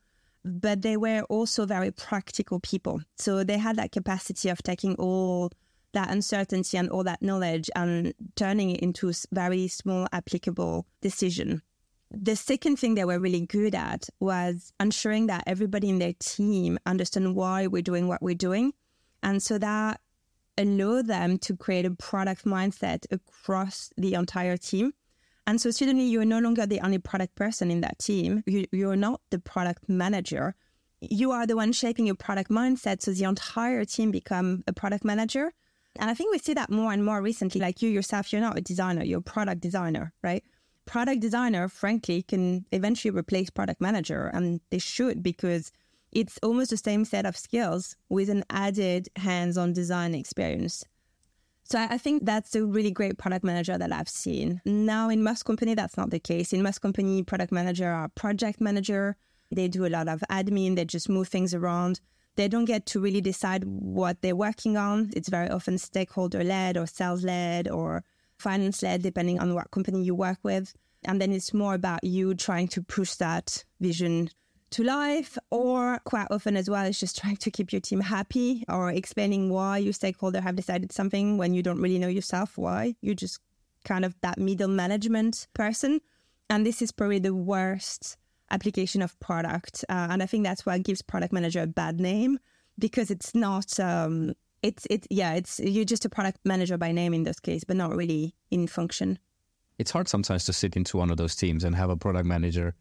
But 0.45 0.83
they 0.83 0.97
were 0.97 1.23
also 1.31 1.65
very 1.65 1.91
practical 1.91 2.61
people. 2.61 3.01
So 3.17 3.45
they 3.45 3.57
had 3.57 3.77
that 3.77 3.93
capacity 3.93 4.51
of 4.51 4.63
taking 4.63 4.95
all 4.97 5.51
that 5.95 6.11
uncertainty 6.11 6.77
and 6.77 6.91
all 6.91 7.05
that 7.05 7.23
knowledge 7.23 7.71
and 7.75 8.13
turning 8.37 8.71
it 8.71 8.81
into 8.81 9.13
very 9.33 9.69
small 9.69 10.07
applicable 10.13 10.87
decision. 11.01 11.63
The 12.11 12.37
second 12.37 12.77
thing 12.79 12.95
they 12.95 13.05
were 13.05 13.19
really 13.19 13.47
good 13.47 13.75
at 13.75 14.09
was 14.21 14.73
ensuring 14.79 15.29
that 15.29 15.45
everybody 15.47 15.89
in 15.89 15.99
their 15.99 16.15
team 16.19 16.79
understand 16.85 17.35
why 17.35 17.67
we're 17.67 17.83
doing 17.83 18.07
what 18.07 18.23
we're 18.23 18.35
doing. 18.35 18.75
And 19.23 19.43
so 19.43 19.59
that 19.59 20.01
allow 20.57 21.03
them 21.03 21.39
to 21.39 21.57
create 21.57 21.85
a 21.85 21.91
product 21.91 22.45
mindset 22.45 23.07
across 23.11 23.91
the 23.97 24.15
entire 24.15 24.57
team. 24.57 24.93
And 25.47 25.61
so 25.61 25.71
suddenly 25.71 26.05
you're 26.05 26.25
no 26.25 26.39
longer 26.39 26.67
the 26.67 26.81
only 26.81 26.99
product 26.99 27.35
person 27.35 27.71
in 27.71 27.81
that 27.83 27.99
team. 27.99 28.43
You, 28.47 28.67
you're 28.73 28.97
not 28.97 29.21
the 29.31 29.39
product 29.39 29.89
manager. 29.89 30.55
You 31.01 31.33
are 31.33 31.47
the 31.47 31.57
one 31.57 31.73
shaping 31.73 32.07
your 32.07 32.15
product 32.15 32.51
mindset. 32.51 33.03
So 33.03 33.13
the 33.13 33.25
entire 33.25 33.85
team 33.85 34.11
become 34.11 34.65
a 34.67 34.73
product 34.73 35.05
manager. 35.05 35.53
And 35.97 36.11
I 36.11 36.15
think 36.15 36.33
we 36.33 36.39
see 36.39 36.55
that 36.55 36.71
more 36.71 36.93
and 36.93 37.05
more 37.05 37.21
recently. 37.21 37.61
Like 37.61 37.83
you 37.83 37.91
yourself, 37.91 38.33
you're 38.33 38.41
not 38.41 38.59
a 38.59 38.63
designer, 38.63 39.05
you're 39.05 39.21
a 39.21 39.23
product 39.23 39.61
designer, 39.61 40.13
right? 40.23 40.43
Product 40.87 41.21
designer, 41.21 41.69
frankly, 41.69 42.23
can 42.23 42.65
eventually 42.73 43.17
replace 43.17 43.51
product 43.51 43.81
manager. 43.81 44.31
And 44.33 44.61
they 44.71 44.79
should 44.79 45.23
because 45.23 45.73
it's 46.15 46.39
almost 46.43 46.71
the 46.71 46.77
same 46.77 47.05
set 47.05 47.27
of 47.27 47.37
skills 47.37 47.97
with 48.09 48.31
an 48.31 48.45
added 48.51 49.09
hands 49.17 49.59
on 49.59 49.73
design 49.73 50.15
experience. 50.15 50.85
So 51.65 51.79
I 51.79 51.97
think 51.97 52.27
that's 52.27 52.55
a 52.55 52.65
really 52.65 52.91
great 52.91 53.17
product 53.17 53.45
manager 53.45 53.79
that 53.79 53.91
I've 53.91 54.09
seen. 54.09 54.61
Now 54.67 55.09
in 55.09 55.23
most 55.23 55.45
company, 55.45 55.75
that's 55.75 55.97
not 55.97 56.11
the 56.11 56.21
case. 56.21 56.53
In 56.53 56.63
most 56.63 56.81
company, 56.81 57.23
product 57.23 57.53
manager 57.53 57.89
are 57.89 58.09
project 58.11 58.61
manager. 58.61 59.17
They 59.51 59.69
do 59.69 59.87
a 59.87 59.89
lot 59.89 60.09
of 60.09 60.23
admin. 60.31 60.77
They 60.77 60.85
just 60.85 61.09
move 61.09 61.29
things 61.29 61.55
around. 61.55 62.01
They 62.37 62.49
don't 62.49 62.67
get 62.67 62.85
to 62.87 63.01
really 63.01 63.21
decide 63.21 63.65
what 63.65 64.21
they're 64.21 64.37
working 64.37 64.77
on. 64.77 65.11
It's 65.17 65.29
very 65.29 65.49
often 65.49 65.79
stakeholder 65.79 66.45
led 66.45 66.77
or 66.77 66.87
sales 66.87 67.25
led 67.25 67.69
or 67.69 68.05
finance 68.39 68.83
led, 68.83 69.03
depending 69.03 69.39
on 69.39 69.55
what 69.55 69.71
company 69.71 70.03
you 70.03 70.15
work 70.15 70.39
with. 70.43 70.75
And 71.05 71.21
then 71.21 71.33
it's 71.33 71.55
more 71.55 71.75
about 71.75 72.05
you 72.05 72.35
trying 72.35 72.69
to 72.69 72.83
push 72.83 73.15
that 73.15 73.65
vision 73.81 74.31
to 74.75 74.83
life, 74.83 75.39
or 75.51 76.01
quite 76.05 76.27
often 76.31 76.57
as 76.57 76.69
well, 76.69 76.85
it's 76.85 76.99
just 76.99 77.21
trying 77.21 77.37
to 77.37 77.51
keep 77.51 77.73
your 77.73 77.81
team 77.81 78.01
happy 78.01 78.65
or 78.69 78.91
explaining 78.91 79.49
why 79.49 79.79
your 79.79 79.93
stakeholder 79.93 80.41
have 80.41 80.57
decided 80.57 80.91
something 80.91 81.39
when 81.39 81.55
you 81.55 81.63
don't 81.63 81.81
really 81.81 81.99
know 81.99 82.09
yourself 82.09 82.59
why. 82.59 82.95
You're 83.01 83.15
just 83.15 83.39
kind 83.85 84.05
of 84.05 84.17
that 84.23 84.37
middle 84.37 84.69
management 84.69 85.47
person. 85.55 86.01
And 86.51 86.67
this 86.67 86.83
is 86.83 86.91
probably 86.91 87.21
the 87.21 87.35
worst 87.35 88.17
application 88.51 89.01
of 89.01 89.19
product. 89.21 89.85
Uh, 89.89 90.09
and 90.11 90.23
I 90.23 90.27
think 90.27 90.45
that's 90.45 90.67
what 90.67 90.83
gives 90.83 91.03
product 91.03 91.33
manager 91.33 91.63
a 91.63 91.67
bad 91.69 92.01
name 92.01 92.39
because 92.77 93.13
it's 93.13 93.33
not, 93.33 93.79
um, 93.79 94.35
it's, 94.63 94.87
it, 94.91 95.07
yeah, 95.09 95.35
it's, 95.35 95.61
you're 95.61 95.85
just 95.85 96.05
a 96.05 96.09
product 96.09 96.41
manager 96.45 96.77
by 96.77 96.91
name 96.91 97.15
in 97.15 97.23
this 97.23 97.39
case, 97.39 97.63
but 97.63 97.77
not 97.77 97.95
really 97.95 98.35
in 98.51 98.67
function. 98.67 99.21
It's 99.79 99.93
hard 99.93 100.09
sometimes 100.09 100.45
to 100.47 100.53
sit 100.53 100.77
into 100.77 100.97
one 100.97 101.11
of 101.11 101.17
those 101.17 101.37
teams 101.37 101.63
and 101.63 101.77
have 101.77 101.91
a 101.91 101.97
product 101.97 102.27
manager 102.27 102.75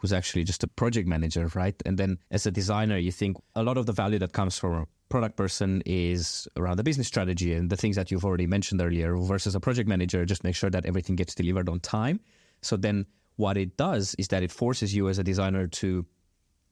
who's 0.00 0.12
actually 0.12 0.44
just 0.44 0.64
a 0.64 0.66
project 0.66 1.06
manager, 1.06 1.50
right? 1.54 1.74
And 1.84 1.98
then 1.98 2.18
as 2.30 2.46
a 2.46 2.50
designer, 2.50 2.96
you 2.96 3.12
think 3.12 3.36
a 3.54 3.62
lot 3.62 3.76
of 3.76 3.84
the 3.84 3.92
value 3.92 4.18
that 4.18 4.32
comes 4.32 4.58
from 4.58 4.72
a 4.72 4.86
product 5.10 5.36
person 5.36 5.82
is 5.84 6.48
around 6.56 6.78
the 6.78 6.82
business 6.82 7.06
strategy 7.06 7.52
and 7.52 7.68
the 7.68 7.76
things 7.76 7.96
that 7.96 8.10
you've 8.10 8.24
already 8.24 8.46
mentioned 8.46 8.80
earlier 8.80 9.14
versus 9.16 9.54
a 9.54 9.60
project 9.60 9.88
manager, 9.88 10.24
just 10.24 10.42
make 10.42 10.54
sure 10.54 10.70
that 10.70 10.86
everything 10.86 11.16
gets 11.16 11.34
delivered 11.34 11.68
on 11.68 11.80
time. 11.80 12.18
So 12.62 12.78
then 12.78 13.04
what 13.36 13.58
it 13.58 13.76
does 13.76 14.14
is 14.18 14.28
that 14.28 14.42
it 14.42 14.50
forces 14.50 14.94
you 14.94 15.08
as 15.10 15.18
a 15.18 15.24
designer 15.24 15.66
to 15.66 16.06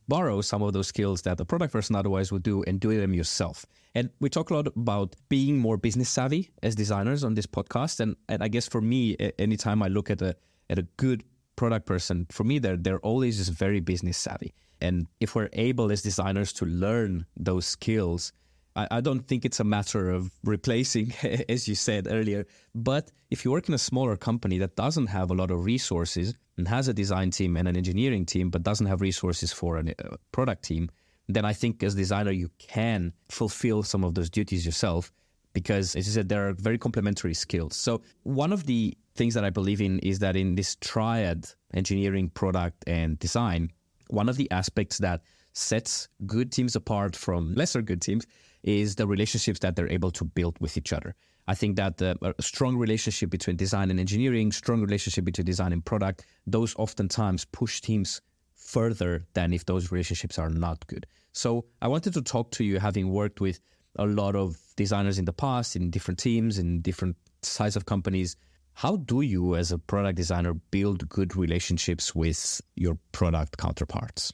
borrow 0.08 0.40
some 0.40 0.62
of 0.62 0.72
those 0.72 0.88
skills 0.88 1.20
that 1.22 1.36
the 1.36 1.44
product 1.44 1.72
person 1.72 1.94
otherwise 1.94 2.32
would 2.32 2.42
do 2.42 2.62
and 2.62 2.80
do 2.80 2.98
them 2.98 3.12
yourself. 3.12 3.66
And 3.94 4.08
we 4.20 4.30
talk 4.30 4.48
a 4.48 4.54
lot 4.54 4.68
about 4.68 5.16
being 5.28 5.58
more 5.58 5.76
business 5.76 6.08
savvy 6.08 6.50
as 6.62 6.74
designers 6.74 7.24
on 7.24 7.34
this 7.34 7.46
podcast. 7.46 8.00
And, 8.00 8.16
and 8.26 8.42
I 8.42 8.48
guess 8.48 8.66
for 8.66 8.80
me, 8.80 9.16
anytime 9.38 9.82
I 9.82 9.88
look 9.88 10.08
at 10.08 10.22
a 10.22 10.34
at 10.70 10.78
a 10.78 10.82
good 10.96 11.24
product 11.58 11.86
person, 11.86 12.26
for 12.30 12.44
me, 12.44 12.58
they're 12.60 12.76
they're 12.84 13.04
always 13.10 13.36
just 13.36 13.52
very 13.52 13.80
business 13.80 14.16
savvy. 14.16 14.54
And 14.80 15.06
if 15.18 15.34
we're 15.34 15.50
able 15.52 15.90
as 15.90 16.00
designers 16.02 16.52
to 16.54 16.64
learn 16.64 17.26
those 17.36 17.66
skills, 17.66 18.32
I, 18.76 18.86
I 18.98 19.00
don't 19.00 19.26
think 19.26 19.44
it's 19.44 19.60
a 19.60 19.64
matter 19.64 20.08
of 20.08 20.30
replacing, 20.44 21.12
as 21.48 21.66
you 21.68 21.74
said 21.74 22.06
earlier. 22.08 22.46
But 22.74 23.10
if 23.30 23.44
you 23.44 23.50
work 23.50 23.68
in 23.68 23.74
a 23.74 23.84
smaller 23.90 24.16
company 24.16 24.58
that 24.58 24.76
doesn't 24.76 25.08
have 25.08 25.30
a 25.30 25.34
lot 25.34 25.50
of 25.50 25.64
resources 25.64 26.34
and 26.56 26.68
has 26.68 26.86
a 26.86 26.94
design 26.94 27.30
team 27.32 27.56
and 27.56 27.66
an 27.68 27.76
engineering 27.76 28.24
team, 28.24 28.50
but 28.50 28.62
doesn't 28.62 28.86
have 28.86 29.00
resources 29.00 29.52
for 29.52 29.78
a 29.78 29.82
uh, 29.82 30.16
product 30.30 30.62
team, 30.62 30.88
then 31.28 31.44
I 31.44 31.54
think 31.54 31.82
as 31.82 31.94
designer 31.94 32.30
you 32.30 32.50
can 32.58 33.12
fulfill 33.28 33.82
some 33.82 34.04
of 34.04 34.14
those 34.14 34.30
duties 34.30 34.64
yourself 34.64 35.12
because, 35.52 35.96
as 35.96 36.06
you 36.06 36.12
said, 36.12 36.28
there 36.28 36.48
are 36.48 36.52
very 36.52 36.78
complementary 36.78 37.34
skills. 37.34 37.76
So 37.76 38.02
one 38.22 38.52
of 38.52 38.66
the 38.66 38.96
things 39.14 39.34
that 39.34 39.44
I 39.44 39.50
believe 39.50 39.80
in 39.80 39.98
is 40.00 40.18
that 40.20 40.36
in 40.36 40.54
this 40.54 40.76
triad, 40.76 41.48
engineering, 41.74 42.30
product, 42.30 42.84
and 42.86 43.18
design, 43.18 43.70
one 44.08 44.28
of 44.28 44.36
the 44.36 44.50
aspects 44.50 44.98
that 44.98 45.22
sets 45.52 46.08
good 46.26 46.52
teams 46.52 46.76
apart 46.76 47.16
from 47.16 47.54
lesser 47.54 47.82
good 47.82 48.00
teams 48.00 48.26
is 48.62 48.96
the 48.96 49.06
relationships 49.06 49.60
that 49.60 49.76
they're 49.76 49.90
able 49.90 50.10
to 50.12 50.24
build 50.24 50.56
with 50.60 50.76
each 50.76 50.92
other. 50.92 51.14
I 51.46 51.54
think 51.54 51.76
that 51.76 52.00
uh, 52.02 52.14
a 52.22 52.42
strong 52.42 52.76
relationship 52.76 53.30
between 53.30 53.56
design 53.56 53.90
and 53.90 53.98
engineering, 53.98 54.52
strong 54.52 54.82
relationship 54.82 55.24
between 55.24 55.46
design 55.46 55.72
and 55.72 55.84
product, 55.84 56.24
those 56.46 56.74
oftentimes 56.76 57.46
push 57.46 57.80
teams 57.80 58.20
further 58.54 59.26
than 59.32 59.54
if 59.54 59.64
those 59.64 59.90
relationships 59.90 60.38
are 60.38 60.50
not 60.50 60.86
good. 60.88 61.06
So 61.32 61.64
I 61.80 61.88
wanted 61.88 62.12
to 62.14 62.22
talk 62.22 62.50
to 62.52 62.64
you, 62.64 62.78
having 62.78 63.08
worked 63.08 63.40
with 63.40 63.60
a 63.98 64.06
lot 64.06 64.36
of 64.36 64.56
designers 64.76 65.18
in 65.18 65.24
the 65.24 65.32
past, 65.32 65.76
in 65.76 65.90
different 65.90 66.18
teams, 66.18 66.58
in 66.58 66.80
different 66.80 67.16
size 67.42 67.76
of 67.76 67.86
companies. 67.86 68.36
How 68.74 68.96
do 68.96 69.22
you, 69.22 69.56
as 69.56 69.72
a 69.72 69.78
product 69.78 70.16
designer, 70.16 70.54
build 70.54 71.08
good 71.08 71.36
relationships 71.36 72.14
with 72.14 72.60
your 72.76 72.96
product 73.12 73.56
counterparts? 73.56 74.32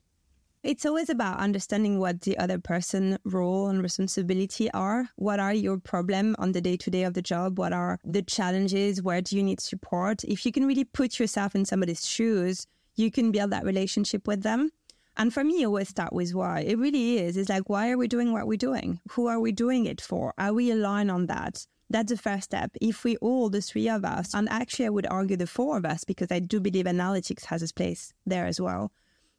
It's 0.62 0.87
always 0.87 1.11
about 1.11 1.40
understanding 1.40 1.99
what 1.99 2.23
the 2.23 2.38
other 2.38 2.59
person 2.59 3.18
role 3.25 3.68
and 3.68 3.83
responsibility 3.83 4.71
are. 4.73 5.11
What 5.16 5.38
are 5.38 5.52
your 5.52 5.78
problem 5.78 6.37
on 6.38 6.52
the 6.52 6.62
day 6.62 6.78
to 6.78 6.90
day 6.90 7.04
of 7.04 7.12
the 7.12 7.21
job? 7.21 7.59
What 7.59 7.75
are 7.75 7.99
the 8.02 8.23
challenges? 8.23 9.02
Where 9.02 9.21
do 9.21 9.37
you 9.37 9.42
need 9.42 9.61
support? 9.61 10.25
If 10.25 10.47
you 10.47 10.52
can 10.52 10.66
really 10.66 10.85
put 10.85 11.18
yourself 11.18 11.54
in 11.54 11.66
somebody's 11.66 12.06
shoes, 12.06 12.66
you 12.97 13.11
can 13.11 13.30
build 13.30 13.50
that 13.50 13.64
relationship 13.64 14.26
with 14.26 14.42
them. 14.42 14.71
And 15.16 15.33
for 15.33 15.44
me, 15.44 15.64
always 15.64 15.88
start 15.88 16.12
with 16.12 16.35
why. 16.35 16.61
It 16.61 16.78
really 16.78 17.18
is. 17.18 17.37
It's 17.37 17.49
like, 17.49 17.68
why 17.68 17.90
are 17.90 17.99
we 17.99 18.09
doing 18.09 18.33
what 18.33 18.47
we're 18.47 18.56
doing? 18.56 19.00
Who 19.11 19.26
are 19.28 19.40
we 19.40 19.52
doing 19.52 19.87
it 19.87 20.00
for? 20.00 20.35
Are 20.38 20.52
we 20.52 20.71
aligned 20.71 21.11
on 21.11 21.26
that? 21.26 21.66
That's 21.90 22.11
the 22.11 22.18
first 22.18 22.44
step. 22.44 22.73
If 22.80 23.04
we 23.04 23.16
all, 23.18 23.50
the 23.50 23.61
three 23.61 23.88
of 23.88 24.04
us, 24.04 24.35
and 24.35 24.49
actually 24.49 24.87
I 24.87 24.90
would 24.90 25.06
argue 25.06 25.37
the 25.37 25.47
four 25.47 25.76
of 25.76 25.85
us, 25.85 26.02
because 26.02 26.33
I 26.33 26.40
do 26.40 26.59
believe 26.59 26.87
analytics 26.87 27.44
has 27.44 27.62
its 27.62 27.73
place 27.73 28.12
there 28.26 28.47
as 28.47 28.61
well 28.61 28.90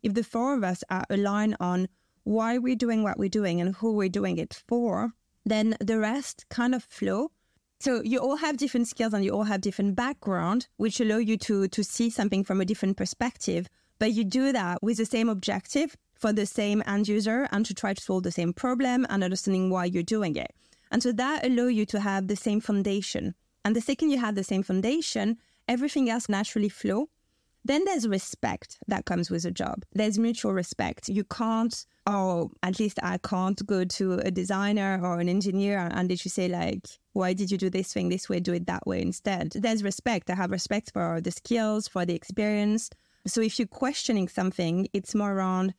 if 0.05 0.13
the 0.13 0.24
four 0.24 0.53
of 0.53 0.63
us 0.63 0.84
are 0.91 1.03
aligned 1.10 1.58
on 1.60 1.88
why 2.24 2.60
we're 2.60 2.75
doing 2.75 3.01
what 3.01 3.17
we're 3.17 3.27
doing 3.27 3.60
and 3.60 3.75
who 3.75 3.94
we're 3.94 4.08
doing 4.08 4.38
it 4.38 4.62
for, 4.67 5.12
then 5.46 5.75
the 5.79 5.98
rest 5.98 6.46
kind 6.50 6.75
of 6.75 6.84
flow. 6.84 7.32
So 7.79 8.03
you 8.03 8.20
all 8.20 8.36
have 8.36 8.58
different 8.58 8.88
skills 8.88 9.13
and 9.13 9.25
you 9.25 9.32
all 9.32 9.44
have 9.44 9.62
different 9.62 9.96
background, 9.96 10.67
which 10.77 11.00
allow 11.00 11.17
you 11.17 11.38
to 11.38 11.67
to 11.67 11.84
see 11.84 12.12
something 12.12 12.44
from 12.44 12.62
a 12.62 12.65
different 12.65 12.98
perspective. 12.98 13.67
But 14.00 14.14
you 14.14 14.24
do 14.24 14.52
that 14.52 14.82
with 14.82 14.98
the 14.98 15.06
same 15.06 15.30
objective 15.30 15.96
for 16.14 16.34
the 16.34 16.46
same 16.46 16.84
end 16.86 17.08
user 17.08 17.48
and 17.52 17.66
to 17.66 17.74
try 17.74 17.94
to 17.94 18.02
solve 18.02 18.24
the 18.24 18.32
same 18.32 18.54
problem 18.54 19.06
and 19.10 19.24
understanding 19.24 19.70
why 19.70 19.86
you're 19.86 20.04
doing 20.04 20.36
it. 20.36 20.54
And 20.92 21.02
so 21.02 21.12
that 21.14 21.46
allow 21.46 21.68
you 21.68 21.86
to 21.88 22.00
have 22.00 22.28
the 22.28 22.36
same 22.36 22.62
foundation. 22.62 23.36
And 23.64 23.75
the 23.75 23.82
second 23.82 24.12
you 24.12 24.20
have 24.20 24.36
the 24.36 24.44
same 24.44 24.64
foundation, 24.64 25.38
everything 25.68 26.10
else 26.10 26.30
naturally 26.30 26.70
flow 26.70 27.10
then 27.66 27.84
there's 27.86 28.08
respect 28.08 28.78
that 28.88 29.06
comes 29.06 29.32
with 29.32 29.44
a 29.44 29.52
job. 29.52 29.84
There's 29.94 30.20
mutual 30.20 30.54
respect. 30.54 31.10
You 31.10 31.24
can't, 31.24 31.86
or 32.06 32.52
at 32.62 32.80
least 32.80 33.00
I 33.02 33.18
can't 33.18 33.66
go 33.66 33.84
to 33.84 34.14
a 34.20 34.30
designer 34.30 35.00
or 35.04 35.20
an 35.20 35.28
engineer 35.28 35.90
and 35.92 36.08
did 36.08 36.24
you 36.24 36.30
say 36.30 36.48
like, 36.48 36.88
why 37.14 37.34
did 37.34 37.50
you 37.50 37.58
do 37.58 37.72
this 37.72 37.92
thing 37.92 38.10
this 38.10 38.30
way? 38.30 38.40
Do 38.40 38.54
it 38.54 38.68
that 38.68 38.86
way 38.86 39.02
instead. 39.02 39.54
There's 39.56 39.84
respect. 39.84 40.30
I 40.30 40.36
have 40.36 40.52
respect 40.52 40.92
for 40.94 41.20
the 41.20 41.32
skills, 41.32 41.88
for 41.88 42.06
the 42.06 42.14
experience. 42.14 42.92
So 43.27 43.41
if 43.41 43.58
you're 43.58 43.67
questioning 43.67 44.27
something, 44.27 44.88
it's 44.94 45.15
more 45.15 45.34
around 45.34 45.74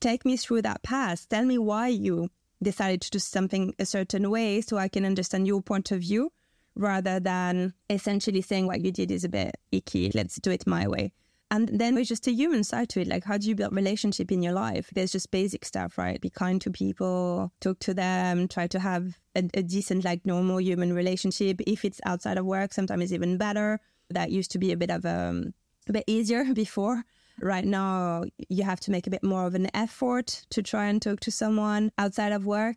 take 0.00 0.24
me 0.24 0.36
through 0.36 0.62
that 0.62 0.82
path. 0.82 1.26
Tell 1.28 1.44
me 1.44 1.58
why 1.58 1.88
you 1.88 2.28
decided 2.62 3.00
to 3.02 3.10
do 3.10 3.18
something 3.18 3.74
a 3.78 3.86
certain 3.86 4.30
way 4.30 4.60
so 4.60 4.76
I 4.76 4.88
can 4.88 5.04
understand 5.04 5.46
your 5.46 5.62
point 5.62 5.90
of 5.90 6.00
view 6.00 6.30
rather 6.74 7.20
than 7.20 7.72
essentially 7.88 8.42
saying 8.42 8.66
what 8.66 8.80
you 8.80 8.90
did 8.90 9.10
is 9.10 9.24
a 9.24 9.28
bit 9.28 9.56
icky, 9.70 10.10
let's 10.14 10.36
do 10.36 10.50
it 10.50 10.66
my 10.66 10.88
way. 10.88 11.12
And 11.50 11.68
then 11.68 11.94
there's 11.94 12.08
just 12.08 12.26
a 12.26 12.32
human 12.32 12.64
side 12.64 12.88
to 12.90 13.00
it. 13.00 13.06
Like, 13.06 13.22
how 13.22 13.38
do 13.38 13.48
you 13.48 13.54
build 13.54 13.76
relationship 13.76 14.32
in 14.32 14.42
your 14.42 14.54
life? 14.54 14.90
There's 14.92 15.12
just 15.12 15.30
basic 15.30 15.64
stuff, 15.64 15.96
right? 15.96 16.20
Be 16.20 16.30
kind 16.30 16.60
to 16.62 16.70
people, 16.70 17.52
talk 17.60 17.78
to 17.80 17.94
them, 17.94 18.48
try 18.48 18.66
to 18.66 18.80
have 18.80 19.18
a, 19.36 19.44
a 19.54 19.62
decent, 19.62 20.04
like, 20.04 20.26
normal 20.26 20.60
human 20.60 20.92
relationship. 20.94 21.60
If 21.66 21.84
it's 21.84 22.00
outside 22.04 22.38
of 22.38 22.46
work, 22.46 22.72
sometimes 22.72 23.04
it's 23.04 23.12
even 23.12 23.38
better. 23.38 23.78
That 24.10 24.32
used 24.32 24.50
to 24.52 24.58
be 24.58 24.72
a 24.72 24.76
bit 24.76 24.90
of 24.90 25.04
a, 25.04 25.28
um, 25.28 25.54
a 25.88 25.92
bit 25.92 26.04
easier 26.06 26.44
before. 26.54 27.04
Right 27.40 27.64
now, 27.64 28.24
you 28.48 28.62
have 28.62 28.80
to 28.80 28.90
make 28.92 29.06
a 29.06 29.10
bit 29.10 29.24
more 29.24 29.46
of 29.46 29.54
an 29.54 29.68
effort 29.74 30.44
to 30.50 30.62
try 30.62 30.86
and 30.86 31.02
talk 31.02 31.20
to 31.20 31.32
someone 31.32 31.90
outside 31.98 32.32
of 32.32 32.46
work. 32.46 32.76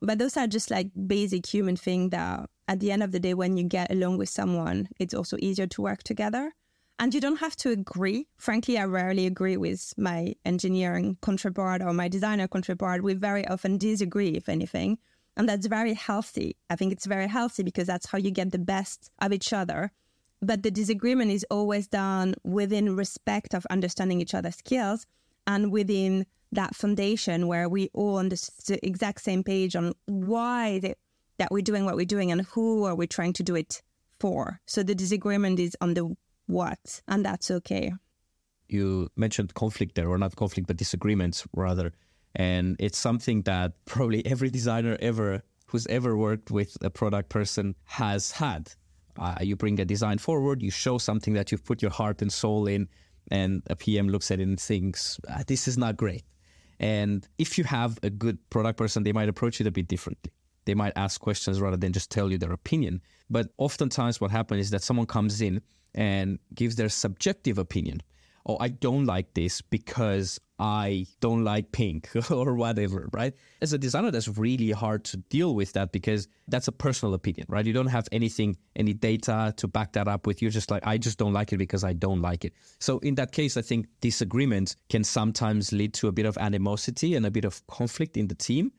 But 0.00 0.18
those 0.18 0.36
are 0.36 0.46
just 0.46 0.70
like 0.70 0.90
basic 1.06 1.44
human 1.46 1.76
things 1.76 2.10
that 2.10 2.48
at 2.68 2.80
the 2.80 2.92
end 2.92 3.02
of 3.02 3.12
the 3.12 3.20
day, 3.20 3.34
when 3.34 3.56
you 3.56 3.64
get 3.64 3.90
along 3.90 4.18
with 4.18 4.28
someone, 4.28 4.88
it's 4.98 5.14
also 5.14 5.36
easier 5.40 5.66
to 5.66 5.82
work 5.82 6.02
together. 6.02 6.52
And 6.98 7.14
you 7.14 7.20
don't 7.20 7.36
have 7.36 7.56
to 7.56 7.70
agree. 7.70 8.26
Frankly, 8.38 8.76
I 8.76 8.84
rarely 8.84 9.26
agree 9.26 9.56
with 9.56 9.94
my 9.96 10.34
engineering 10.44 11.16
counterpart 11.22 11.80
or 11.82 11.92
my 11.92 12.08
designer 12.08 12.48
counterpart. 12.48 13.02
We 13.02 13.14
very 13.14 13.46
often 13.46 13.78
disagree, 13.78 14.30
if 14.30 14.48
anything. 14.48 14.98
And 15.36 15.48
that's 15.48 15.66
very 15.66 15.94
healthy. 15.94 16.56
I 16.68 16.76
think 16.76 16.92
it's 16.92 17.06
very 17.06 17.28
healthy 17.28 17.62
because 17.62 17.86
that's 17.86 18.06
how 18.06 18.18
you 18.18 18.32
get 18.32 18.50
the 18.50 18.58
best 18.58 19.10
of 19.20 19.32
each 19.32 19.52
other. 19.52 19.92
But 20.40 20.62
the 20.62 20.70
disagreement 20.70 21.30
is 21.30 21.44
always 21.50 21.88
done 21.88 22.34
within 22.44 22.96
respect 22.96 23.54
of 23.54 23.66
understanding 23.70 24.20
each 24.20 24.34
other's 24.34 24.56
skills 24.56 25.04
and 25.46 25.72
within 25.72 26.26
that 26.52 26.74
foundation 26.74 27.46
where 27.48 27.68
we 27.68 27.90
all 27.92 28.16
on 28.16 28.28
the 28.28 28.78
exact 28.82 29.20
same 29.20 29.42
page 29.42 29.76
on 29.76 29.94
why 30.06 30.78
the, 30.78 30.94
that 31.38 31.50
we're 31.50 31.62
doing 31.62 31.84
what 31.84 31.96
we're 31.96 32.06
doing 32.06 32.30
and 32.30 32.42
who 32.42 32.84
are 32.84 32.94
we 32.94 33.06
trying 33.06 33.32
to 33.34 33.42
do 33.42 33.54
it 33.54 33.82
for. 34.20 34.60
So 34.66 34.82
the 34.82 34.94
disagreement 34.94 35.58
is 35.58 35.76
on 35.80 35.94
the 35.94 36.16
what, 36.46 37.02
and 37.06 37.24
that's 37.24 37.50
okay. 37.50 37.92
You 38.68 39.08
mentioned 39.16 39.54
conflict 39.54 39.94
there, 39.94 40.08
or 40.08 40.18
not 40.18 40.36
conflict, 40.36 40.66
but 40.66 40.76
disagreements 40.76 41.46
rather. 41.54 41.92
And 42.34 42.76
it's 42.78 42.98
something 42.98 43.42
that 43.42 43.72
probably 43.84 44.24
every 44.34 44.50
designer 44.50 44.96
ever 45.00 45.42
who's 45.66 45.86
ever 45.88 46.16
worked 46.16 46.50
with 46.50 46.76
a 46.82 46.90
product 46.90 47.28
person 47.28 47.74
has 47.84 48.32
had. 48.32 48.72
Uh, 49.18 49.34
you 49.40 49.56
bring 49.56 49.80
a 49.80 49.84
design 49.84 50.18
forward, 50.18 50.62
you 50.62 50.70
show 50.70 50.98
something 50.98 51.34
that 51.34 51.50
you've 51.50 51.64
put 51.64 51.82
your 51.82 51.90
heart 51.90 52.22
and 52.22 52.32
soul 52.32 52.66
in, 52.66 52.88
and 53.30 53.62
a 53.68 53.76
PM 53.76 54.08
looks 54.08 54.30
at 54.30 54.40
it 54.40 54.44
and 54.44 54.60
thinks, 54.60 55.18
ah, 55.28 55.42
this 55.46 55.68
is 55.68 55.76
not 55.76 55.96
great. 55.96 56.24
And 56.80 57.26
if 57.38 57.58
you 57.58 57.64
have 57.64 57.98
a 58.02 58.10
good 58.10 58.38
product 58.50 58.78
person, 58.78 59.02
they 59.02 59.12
might 59.12 59.28
approach 59.28 59.60
it 59.60 59.66
a 59.66 59.70
bit 59.70 59.88
differently. 59.88 60.32
They 60.64 60.74
might 60.74 60.92
ask 60.96 61.20
questions 61.20 61.60
rather 61.60 61.76
than 61.76 61.92
just 61.92 62.10
tell 62.10 62.30
you 62.30 62.38
their 62.38 62.52
opinion. 62.52 63.00
But 63.30 63.48
oftentimes, 63.58 64.20
what 64.20 64.30
happens 64.30 64.66
is 64.66 64.70
that 64.70 64.82
someone 64.82 65.06
comes 65.06 65.40
in 65.40 65.62
and 65.94 66.38
gives 66.54 66.76
their 66.76 66.88
subjective 66.88 67.58
opinion. 67.58 68.02
Oh, 68.46 68.56
I 68.60 68.68
don't 68.68 69.04
like 69.04 69.34
this 69.34 69.60
because 69.60 70.38
I 70.58 71.06
don't 71.20 71.44
like 71.44 71.70
pink 71.70 72.10
or 72.30 72.54
whatever, 72.54 73.08
right? 73.12 73.34
As 73.62 73.72
a 73.72 73.78
designer, 73.78 74.10
that's 74.10 74.28
really 74.28 74.72
hard 74.72 75.04
to 75.06 75.16
deal 75.16 75.54
with 75.54 75.72
that 75.74 75.92
because 75.92 76.26
that's 76.48 76.66
a 76.66 76.72
personal 76.72 77.14
opinion, 77.14 77.46
right? 77.48 77.64
You 77.64 77.72
don't 77.72 77.86
have 77.86 78.08
anything, 78.10 78.56
any 78.74 78.92
data 78.92 79.54
to 79.56 79.68
back 79.68 79.92
that 79.92 80.08
up 80.08 80.26
with. 80.26 80.42
You're 80.42 80.50
just 80.50 80.70
like, 80.70 80.84
I 80.86 80.98
just 80.98 81.18
don't 81.18 81.32
like 81.32 81.52
it 81.52 81.58
because 81.58 81.84
I 81.84 81.92
don't 81.92 82.20
like 82.20 82.44
it. 82.44 82.54
So 82.80 82.98
in 83.00 83.14
that 83.16 83.30
case, 83.30 83.56
I 83.56 83.62
think 83.62 83.86
disagreement 84.00 84.76
can 84.88 85.04
sometimes 85.04 85.72
lead 85.72 85.94
to 85.94 86.08
a 86.08 86.12
bit 86.12 86.26
of 86.26 86.36
animosity 86.38 87.14
and 87.14 87.24
a 87.24 87.30
bit 87.30 87.44
of 87.44 87.64
conflict 87.68 88.16
in 88.16 88.26
the 88.26 88.34
team. 88.34 88.72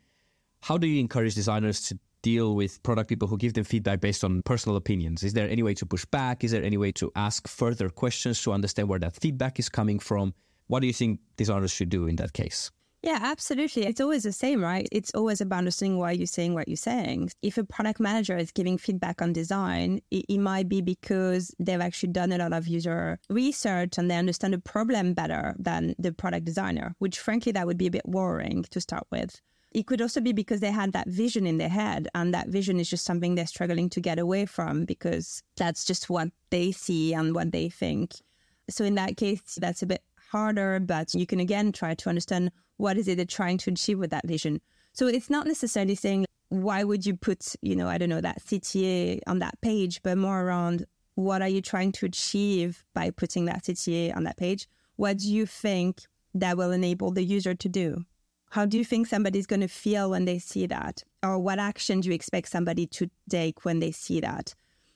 How 0.61 0.77
do 0.77 0.87
you 0.87 0.99
encourage 0.99 1.35
designers 1.35 1.81
to 1.87 1.99
deal 2.21 2.55
with 2.55 2.83
product 2.83 3.07
people 3.07 3.27
who 3.29 3.37
give 3.37 3.53
them 3.53 3.63
feedback 3.63 4.01
based 4.01 4.25
on 4.25 4.41
personal 4.41 4.75
opinions? 4.75 5.23
Is 5.23 5.33
there 5.33 5.49
any 5.49 5.63
way 5.63 5.73
to 5.75 5.85
push 5.85 6.03
back? 6.05 6.43
Is 6.43 6.51
there 6.51 6.63
any 6.63 6.75
way 6.75 6.91
to 6.93 7.09
ask 7.15 7.47
further 7.47 7.89
questions 7.89 8.41
to 8.43 8.51
understand 8.51 8.89
where 8.89 8.99
that 8.99 9.15
feedback 9.15 9.59
is 9.59 9.69
coming 9.69 9.99
from? 9.99 10.33
What 10.69 10.81
do 10.81 10.87
you 10.87 10.93
think 10.93 11.19
designers 11.35 11.71
should 11.71 11.89
do 11.89 12.05
in 12.05 12.15
that 12.17 12.33
case? 12.33 12.69
Yeah, 13.01 13.17
absolutely. 13.21 13.87
It's 13.87 14.01
always 14.01 14.21
the 14.21 14.31
same, 14.31 14.61
right? 14.61 14.87
It's 14.91 15.11
always 15.15 15.41
about 15.41 15.59
understanding 15.59 15.97
why 15.97 16.11
you're 16.11 16.27
saying 16.27 16.53
what 16.53 16.67
you're 16.67 16.77
saying. 16.77 17.31
If 17.41 17.57
a 17.57 17.63
product 17.63 17.99
manager 17.99 18.37
is 18.37 18.51
giving 18.51 18.77
feedback 18.77 19.19
on 19.19 19.33
design, 19.33 20.01
it, 20.11 20.25
it, 20.29 20.37
might 20.37 20.69
be 20.69 20.81
because 20.81 21.55
they've 21.59 21.81
actually 21.81 22.11
done 22.11 22.31
a 22.31 22.37
lot 22.37 22.53
of 22.53 22.67
user 22.67 23.17
research 23.29 23.97
and 23.97 24.11
they 24.11 24.17
understand 24.17 24.53
the 24.53 24.59
problem 24.59 25.13
better 25.13 25.55
than 25.57 25.95
the 25.97 26.11
product 26.11 26.45
designer, 26.45 26.93
which 26.99 27.17
frankly, 27.17 27.51
that 27.53 27.65
would 27.65 27.77
be 27.77 27.87
a 27.87 27.91
bit 27.91 28.05
worrying 28.05 28.63
to 28.69 28.79
start 28.79 29.07
with. 29.11 29.41
It 29.71 29.87
could 29.87 30.01
also 30.01 30.21
be 30.21 30.33
because 30.33 30.59
they 30.59 30.71
had 30.71 30.93
that 30.93 31.07
vision 31.07 31.47
in 31.47 31.57
their 31.57 31.69
head, 31.69 32.09
and 32.13 32.33
that 32.33 32.49
vision 32.49 32.79
is 32.79 32.89
just 32.89 33.05
something 33.05 33.33
they're 33.33 33.47
struggling 33.47 33.89
to 33.91 34.01
get 34.01 34.19
away 34.19 34.45
from 34.45 34.85
because 34.85 35.41
that's 35.55 35.83
just 35.85 36.09
what 36.09 36.29
they 36.51 36.71
see 36.71 37.13
and 37.13 37.33
what 37.33 37.51
they 37.51 37.69
think. 37.69 38.13
So, 38.69 38.83
in 38.83 38.95
that 38.95 39.17
case, 39.17 39.57
that's 39.59 39.81
a 39.81 39.87
bit 39.87 40.03
harder, 40.31 40.79
but 40.79 41.13
you 41.13 41.25
can 41.25 41.39
again 41.39 41.71
try 41.71 41.95
to 41.95 42.09
understand 42.09 42.51
what 42.77 42.97
is 42.97 43.07
it 43.07 43.17
they're 43.17 43.25
trying 43.25 43.57
to 43.59 43.71
achieve 43.71 43.99
with 43.99 44.11
that 44.11 44.27
vision. 44.27 44.61
So 44.93 45.07
it's 45.07 45.29
not 45.29 45.47
necessarily 45.47 45.95
saying 45.95 46.25
why 46.49 46.83
would 46.83 47.05
you 47.05 47.15
put, 47.15 47.55
you 47.61 47.75
know, 47.75 47.87
I 47.87 47.97
don't 47.97 48.09
know, 48.09 48.21
that 48.21 48.41
CTA 48.41 49.19
on 49.27 49.39
that 49.39 49.59
page, 49.61 50.01
but 50.03 50.17
more 50.17 50.41
around 50.41 50.85
what 51.15 51.41
are 51.41 51.49
you 51.49 51.61
trying 51.61 51.91
to 51.93 52.05
achieve 52.05 52.83
by 52.93 53.11
putting 53.11 53.45
that 53.45 53.63
CTA 53.63 54.15
on 54.15 54.23
that 54.23 54.37
page? 54.37 54.67
What 54.95 55.17
do 55.17 55.31
you 55.31 55.45
think 55.45 56.01
that 56.33 56.57
will 56.57 56.71
enable 56.71 57.11
the 57.11 57.23
user 57.23 57.53
to 57.53 57.69
do? 57.69 58.05
How 58.51 58.65
do 58.65 58.77
you 58.77 58.85
think 58.85 59.05
somebody's 59.05 59.45
going 59.45 59.61
to 59.61 59.67
feel 59.67 60.09
when 60.09 60.25
they 60.25 60.39
see 60.39 60.65
that? 60.67 61.03
Or 61.21 61.37
what 61.37 61.59
action 61.59 61.99
do 61.99 62.09
you 62.09 62.15
expect 62.15 62.49
somebody 62.49 62.87
to 62.87 63.09
take 63.29 63.63
when 63.63 63.79
they 63.79 63.91
see 63.91 64.19
that? 64.21 64.55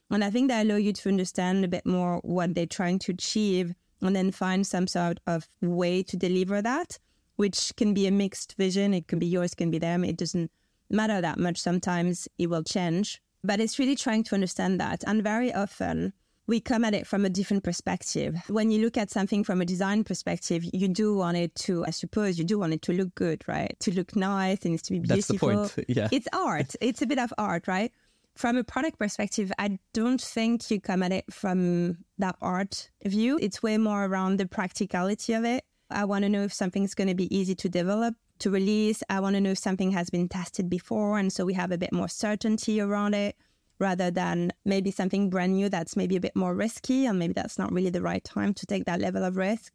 And 0.10 0.24
I 0.24 0.30
think 0.30 0.50
that 0.50 0.66
allow 0.66 0.76
you 0.76 0.94
to 0.94 1.10
understand 1.10 1.64
a 1.64 1.68
bit 1.68 1.86
more 1.86 2.20
what 2.24 2.56
they're 2.56 2.66
trying 2.66 3.00
to 3.00 3.12
achieve 3.12 3.76
and 4.08 4.16
then 4.16 4.32
find 4.32 4.66
some 4.66 4.88
sort 4.88 5.20
of 5.28 5.48
way 5.62 6.04
to 6.04 6.18
deliver 6.18 6.62
that, 6.62 7.00
which 7.36 7.74
can 7.76 7.94
be 7.94 8.08
a 8.08 8.12
mixed 8.12 8.56
vision. 8.58 8.94
It 8.94 9.08
can 9.08 9.20
be 9.20 9.28
yours, 9.28 9.54
can 9.54 9.72
be 9.72 9.80
them. 9.80 10.04
It 10.04 10.18
doesn't 10.18 10.52
matter 10.90 11.22
that 11.22 11.40
much. 11.40 11.60
Sometimes 11.60 12.28
it 12.38 12.50
will 12.50 12.64
change, 12.64 13.22
but 13.44 13.60
it's 13.60 13.80
really 13.80 13.96
trying 13.96 14.24
to 14.26 14.36
understand 14.36 14.80
that. 14.80 15.04
And 15.08 15.24
very 15.24 15.54
often, 15.54 16.14
we 16.46 16.60
come 16.60 16.84
at 16.84 16.94
it 16.94 17.08
from 17.08 17.26
a 17.26 17.30
different 17.30 17.64
perspective. 17.64 18.36
When 18.50 18.70
you 18.70 18.82
look 18.82 18.98
at 18.98 19.10
something 19.10 19.44
from 19.44 19.62
a 19.62 19.66
design 19.66 20.04
perspective, 20.04 20.66
you 20.74 20.88
do 20.88 21.16
want 21.16 21.38
it 21.38 21.56
to, 21.56 21.86
I 21.86 21.92
suppose, 21.92 22.38
you 22.38 22.44
do 22.44 22.60
want 22.60 22.74
it 22.74 22.82
to 22.84 22.94
look 22.94 23.16
good, 23.16 23.44
right? 23.48 23.76
To 23.80 23.94
look 23.94 24.16
nice, 24.16 24.66
needs 24.66 24.82
to 24.84 24.92
be 24.94 25.00
beautiful. 25.00 25.16
That's 25.50 25.74
the 25.76 25.82
point. 25.82 25.90
Yeah. 25.98 26.10
It's 26.12 26.28
art. 26.34 26.76
It's 26.82 27.02
a 27.02 27.06
bit 27.06 27.20
of 27.20 27.34
art, 27.38 27.68
right? 27.68 27.92
From 28.36 28.58
a 28.58 28.64
product 28.64 28.98
perspective, 28.98 29.52
I 29.60 29.78
don't 29.94 30.20
think 30.20 30.70
you 30.72 30.82
come 30.82 31.04
at 31.04 31.12
it 31.12 31.32
from 31.32 31.98
that 32.18 32.36
art 32.42 32.90
view. 33.06 33.38
It's 33.42 33.62
way 33.62 33.78
more 33.78 34.06
around 34.06 34.38
the 34.38 34.48
practicality 34.48 35.34
of 35.34 35.46
it. 35.46 35.64
I 35.90 36.06
want 36.06 36.24
to 36.24 36.30
know 36.30 36.42
if 36.44 36.54
something's 36.54 36.96
going 36.96 37.10
to 37.10 37.16
be 37.16 37.34
easy 37.36 37.54
to 37.56 37.70
develop, 37.70 38.16
to 38.40 38.50
release. 38.50 39.04
I 39.10 39.20
want 39.20 39.36
to 39.36 39.42
know 39.42 39.52
if 39.52 39.60
something 39.60 39.92
has 39.92 40.10
been 40.10 40.28
tested 40.28 40.70
before. 40.70 41.20
And 41.20 41.32
so 41.32 41.46
we 41.46 41.54
have 41.54 41.72
a 41.72 41.78
bit 41.78 41.94
more 41.94 42.08
certainty 42.08 42.82
around 42.82 43.14
it 43.14 43.36
rather 43.78 44.10
than 44.10 44.52
maybe 44.66 44.92
something 44.92 45.30
brand 45.30 45.54
new 45.54 45.70
that's 45.70 45.96
maybe 45.96 46.16
a 46.16 46.22
bit 46.22 46.36
more 46.36 46.56
risky. 46.56 47.06
And 47.06 47.20
maybe 47.20 47.34
that's 47.34 47.60
not 47.60 47.72
really 47.72 47.92
the 47.92 48.02
right 48.02 48.24
time 48.24 48.54
to 48.56 48.66
take 48.66 48.86
that 48.86 49.00
level 49.00 49.24
of 49.24 49.38
risk. 49.38 49.74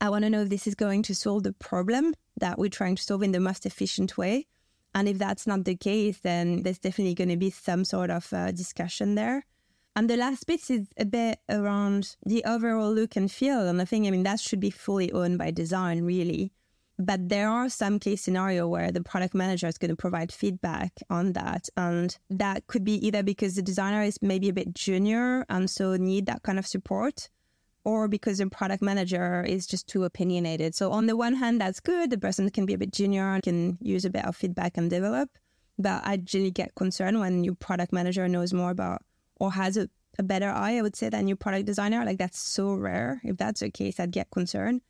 I 0.00 0.10
want 0.10 0.24
to 0.24 0.30
know 0.30 0.42
if 0.42 0.50
this 0.50 0.66
is 0.66 0.74
going 0.74 1.02
to 1.04 1.14
solve 1.14 1.44
the 1.44 1.54
problem 1.54 2.14
that 2.36 2.58
we're 2.58 2.68
trying 2.68 2.96
to 2.96 3.02
solve 3.02 3.22
in 3.22 3.32
the 3.32 3.40
most 3.40 3.64
efficient 3.64 4.18
way. 4.18 4.46
And 4.96 5.10
if 5.10 5.18
that's 5.18 5.46
not 5.46 5.66
the 5.66 5.76
case, 5.76 6.20
then 6.22 6.62
there's 6.62 6.78
definitely 6.78 7.14
going 7.14 7.28
to 7.28 7.36
be 7.36 7.50
some 7.50 7.84
sort 7.84 8.08
of 8.08 8.32
uh, 8.32 8.50
discussion 8.50 9.14
there. 9.14 9.44
And 9.94 10.08
the 10.08 10.16
last 10.16 10.46
bit 10.46 10.70
is 10.70 10.88
a 10.96 11.04
bit 11.04 11.38
around 11.50 12.16
the 12.24 12.42
overall 12.46 12.94
look 12.94 13.14
and 13.14 13.30
feel. 13.30 13.68
And 13.68 13.78
I 13.82 13.84
think, 13.84 14.06
I 14.06 14.10
mean, 14.10 14.22
that 14.22 14.40
should 14.40 14.58
be 14.58 14.70
fully 14.70 15.12
owned 15.12 15.36
by 15.36 15.50
design, 15.50 16.04
really. 16.04 16.50
But 16.98 17.28
there 17.28 17.50
are 17.50 17.68
some 17.68 17.98
case 17.98 18.22
scenario 18.22 18.66
where 18.68 18.90
the 18.90 19.02
product 19.02 19.34
manager 19.34 19.66
is 19.66 19.76
going 19.76 19.90
to 19.90 19.96
provide 19.96 20.32
feedback 20.32 20.92
on 21.10 21.34
that. 21.34 21.68
And 21.76 22.16
that 22.30 22.66
could 22.66 22.82
be 22.82 23.06
either 23.06 23.22
because 23.22 23.54
the 23.54 23.62
designer 23.62 24.02
is 24.02 24.18
maybe 24.22 24.48
a 24.48 24.54
bit 24.54 24.74
junior 24.74 25.44
and 25.50 25.68
so 25.68 25.94
need 25.96 26.24
that 26.24 26.42
kind 26.42 26.58
of 26.58 26.66
support, 26.66 27.28
or 27.86 28.08
because 28.08 28.38
the 28.38 28.48
product 28.48 28.82
manager 28.82 29.44
is 29.44 29.64
just 29.64 29.86
too 29.86 30.02
opinionated. 30.02 30.74
So 30.74 30.90
on 30.90 31.06
the 31.06 31.16
one 31.16 31.34
hand, 31.34 31.60
that's 31.60 31.78
good. 31.78 32.10
The 32.10 32.18
person 32.18 32.50
can 32.50 32.66
be 32.66 32.74
a 32.74 32.78
bit 32.78 32.92
junior 32.92 33.32
and 33.32 33.44
can 33.44 33.78
use 33.80 34.04
a 34.04 34.10
bit 34.10 34.24
of 34.24 34.34
feedback 34.34 34.76
and 34.76 34.90
develop. 34.90 35.30
But 35.78 36.02
I 36.04 36.16
generally 36.16 36.50
get 36.50 36.74
concerned 36.74 37.20
when 37.20 37.44
your 37.44 37.54
product 37.54 37.92
manager 37.92 38.26
knows 38.26 38.52
more 38.52 38.72
about 38.72 39.02
or 39.38 39.52
has 39.52 39.76
a, 39.76 39.88
a 40.18 40.24
better 40.24 40.50
eye, 40.50 40.78
I 40.78 40.82
would 40.82 40.96
say, 40.96 41.10
than 41.10 41.28
your 41.28 41.36
product 41.36 41.66
designer. 41.66 42.04
Like 42.04 42.18
that's 42.18 42.40
so 42.40 42.74
rare. 42.74 43.20
If 43.22 43.36
that's 43.36 43.60
the 43.60 43.70
case, 43.70 44.00
I'd 44.00 44.10
get 44.10 44.32
concerned. 44.32 44.80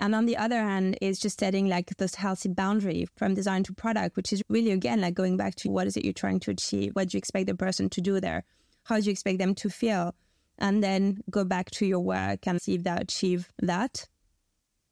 And 0.00 0.12
on 0.12 0.26
the 0.26 0.36
other 0.36 0.56
hand, 0.58 0.98
is 1.00 1.20
just 1.20 1.38
setting 1.38 1.68
like 1.68 1.96
this 1.96 2.16
healthy 2.16 2.48
boundary 2.48 3.06
from 3.14 3.34
design 3.34 3.62
to 3.64 3.72
product, 3.72 4.16
which 4.16 4.32
is 4.32 4.42
really 4.48 4.72
again 4.72 5.00
like 5.00 5.14
going 5.14 5.36
back 5.36 5.54
to 5.56 5.70
what 5.70 5.86
is 5.86 5.96
it 5.96 6.04
you're 6.04 6.12
trying 6.12 6.40
to 6.40 6.50
achieve? 6.50 6.90
What 6.94 7.10
do 7.10 7.14
you 7.14 7.18
expect 7.18 7.46
the 7.46 7.54
person 7.54 7.88
to 7.90 8.00
do 8.00 8.18
there? 8.18 8.42
How 8.82 8.98
do 8.98 9.04
you 9.04 9.12
expect 9.12 9.38
them 9.38 9.54
to 9.54 9.70
feel? 9.70 10.12
And 10.58 10.82
then 10.82 11.18
go 11.30 11.44
back 11.44 11.70
to 11.72 11.86
your 11.86 12.00
work 12.00 12.46
and 12.46 12.60
see 12.60 12.74
if 12.74 12.84
they 12.84 12.90
achieve 12.90 13.48
that. 13.60 14.06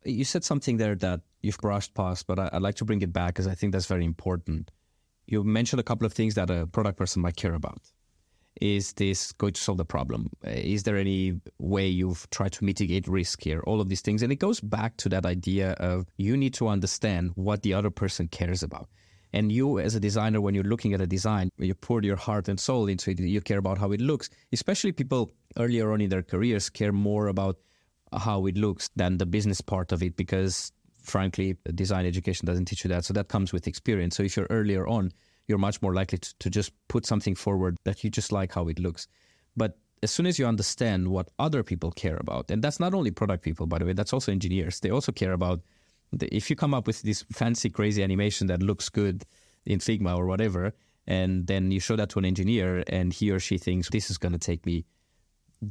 You 0.05 0.25
said 0.25 0.45
something 0.45 0.79
there 0.79 0.95
that 0.97 1.21
you've 1.43 1.59
brushed 1.59 1.95
past, 1.95 2.27
but 2.27 2.39
I, 2.39 2.51
would 2.53 2.63
like 2.63 2.77
to 2.77 2.85
bring 2.85 3.03
it 3.03 3.13
back 3.13 3.35
because 3.35 3.47
I 3.47 3.55
think 3.55 3.73
that's 3.73 3.87
very 3.87 4.05
important. 4.05 4.71
You 5.27 5.45
mentioned 5.45 5.81
a 5.81 5.85
couple 5.85 6.07
of 6.07 6.13
things 6.13 6.35
that 6.35 6.51
a 6.51 6.67
product 6.67 6.99
person 6.99 7.23
might 7.23 7.37
care 7.37 7.55
about. 7.55 7.81
Is 8.61 8.95
this 8.95 9.33
going 9.33 9.53
to 9.53 9.61
solve 9.61 9.79
the 9.79 9.85
problem? 9.85 10.31
Eh, 10.45 10.61
is 10.75 10.83
there 10.83 10.97
any 10.97 11.41
way 11.59 11.87
you've 11.87 12.29
tried 12.31 12.53
to 12.53 12.65
mitigate 12.65 13.07
risk 13.07 13.43
here? 13.43 13.61
All 13.61 13.81
of 13.81 13.89
these 13.89 14.01
things. 14.01 14.23
And 14.23 14.33
it 14.33 14.37
goes 14.37 14.61
back 14.61 14.97
to 14.99 15.09
that 15.11 15.25
idea 15.25 15.73
of 15.75 16.07
you 16.17 16.37
need 16.37 16.55
to 16.55 16.69
understand 16.69 17.31
what 17.37 17.63
the 17.63 17.75
other 17.75 17.91
person 17.91 18.27
cares 18.29 18.63
about. 18.63 18.89
And 19.33 19.53
you, 19.53 19.79
as 19.79 19.95
a 19.95 20.01
designer, 20.01 20.41
when 20.41 20.55
you're 20.55 20.65
looking 20.65 20.93
at 20.93 21.01
a 21.01 21.07
design, 21.07 21.51
you 21.59 21.75
pour 21.75 22.03
your 22.03 22.17
heart 22.17 22.49
and 22.49 22.59
soul 22.59 22.89
into 22.89 23.11
it. 23.11 23.21
You 23.21 23.41
care 23.41 23.59
about 23.59 23.79
how 23.79 23.93
it 23.93 24.01
looks. 24.01 24.29
Especially 24.53 24.93
people 24.93 25.31
earlier 25.57 25.93
on 25.93 26.01
in 26.01 26.11
their 26.11 26.23
careers 26.23 26.69
care 26.69 26.93
more 26.93 27.29
about 27.29 27.57
how 28.13 28.47
it 28.47 28.57
looks 28.57 28.91
than 28.97 29.19
the 29.19 29.27
business 29.27 29.61
part 29.61 29.93
of 29.93 30.03
it 30.03 30.17
because, 30.17 30.73
frankly, 31.03 31.57
design 31.75 32.07
education 32.07 32.47
doesn't 32.47 32.65
teach 32.65 32.85
you 32.85 32.89
that. 32.89 33.05
So 33.05 33.15
that 33.15 33.29
comes 33.29 33.53
with 33.53 33.69
experience. 33.69 34.17
So 34.17 34.25
if 34.25 34.37
you're 34.37 34.49
earlier 34.51 34.87
on, 34.89 35.13
you're 35.47 35.59
much 35.59 35.81
more 35.81 35.95
likely 35.95 36.19
to, 36.19 36.35
to 36.39 36.51
just 36.51 36.73
put 36.89 37.07
something 37.07 37.35
forward 37.35 37.77
that 37.85 38.03
you 38.03 38.11
just 38.11 38.33
like 38.33 38.53
how 38.55 38.69
it 38.69 38.79
looks. 38.79 39.07
But 39.57 39.79
as 40.03 40.11
soon 40.11 40.27
as 40.27 40.39
you 40.39 40.47
understand 40.47 41.09
what 41.09 41.29
other 41.39 41.63
people 41.63 41.91
care 41.93 42.17
about, 42.17 42.51
and 42.51 42.63
that's 42.63 42.81
not 42.81 42.95
only 42.95 43.11
product 43.11 43.45
people, 43.45 43.67
by 43.67 43.79
the 43.79 43.85
way, 43.85 43.93
that's 43.93 44.13
also 44.13 44.33
engineers. 44.33 44.81
They 44.81 44.91
also 44.91 45.13
care 45.13 45.33
about 45.33 45.61
if 46.21 46.51
you 46.51 46.57
come 46.57 46.75
up 46.75 46.87
with 46.87 47.03
this 47.03 47.25
fancy, 47.33 47.71
crazy 47.71 48.03
animation 48.03 48.47
that 48.49 48.63
looks 48.63 48.89
good 48.89 49.25
in 49.67 49.79
Figma 49.79 50.17
or 50.17 50.27
whatever, 50.27 50.73
and 51.07 51.47
then 51.47 51.71
you 51.71 51.81
show 51.81 51.97
that 51.97 52.09
to 52.11 52.19
an 52.19 52.25
engineer 52.25 52.85
and 52.89 53.13
he 53.13 53.31
or 53.31 53.41
she 53.41 53.59
thinks 53.59 53.89
this 53.91 54.11
is 54.11 54.19
going 54.19 54.33
to 54.33 54.39
take 54.39 54.65
me 54.67 54.85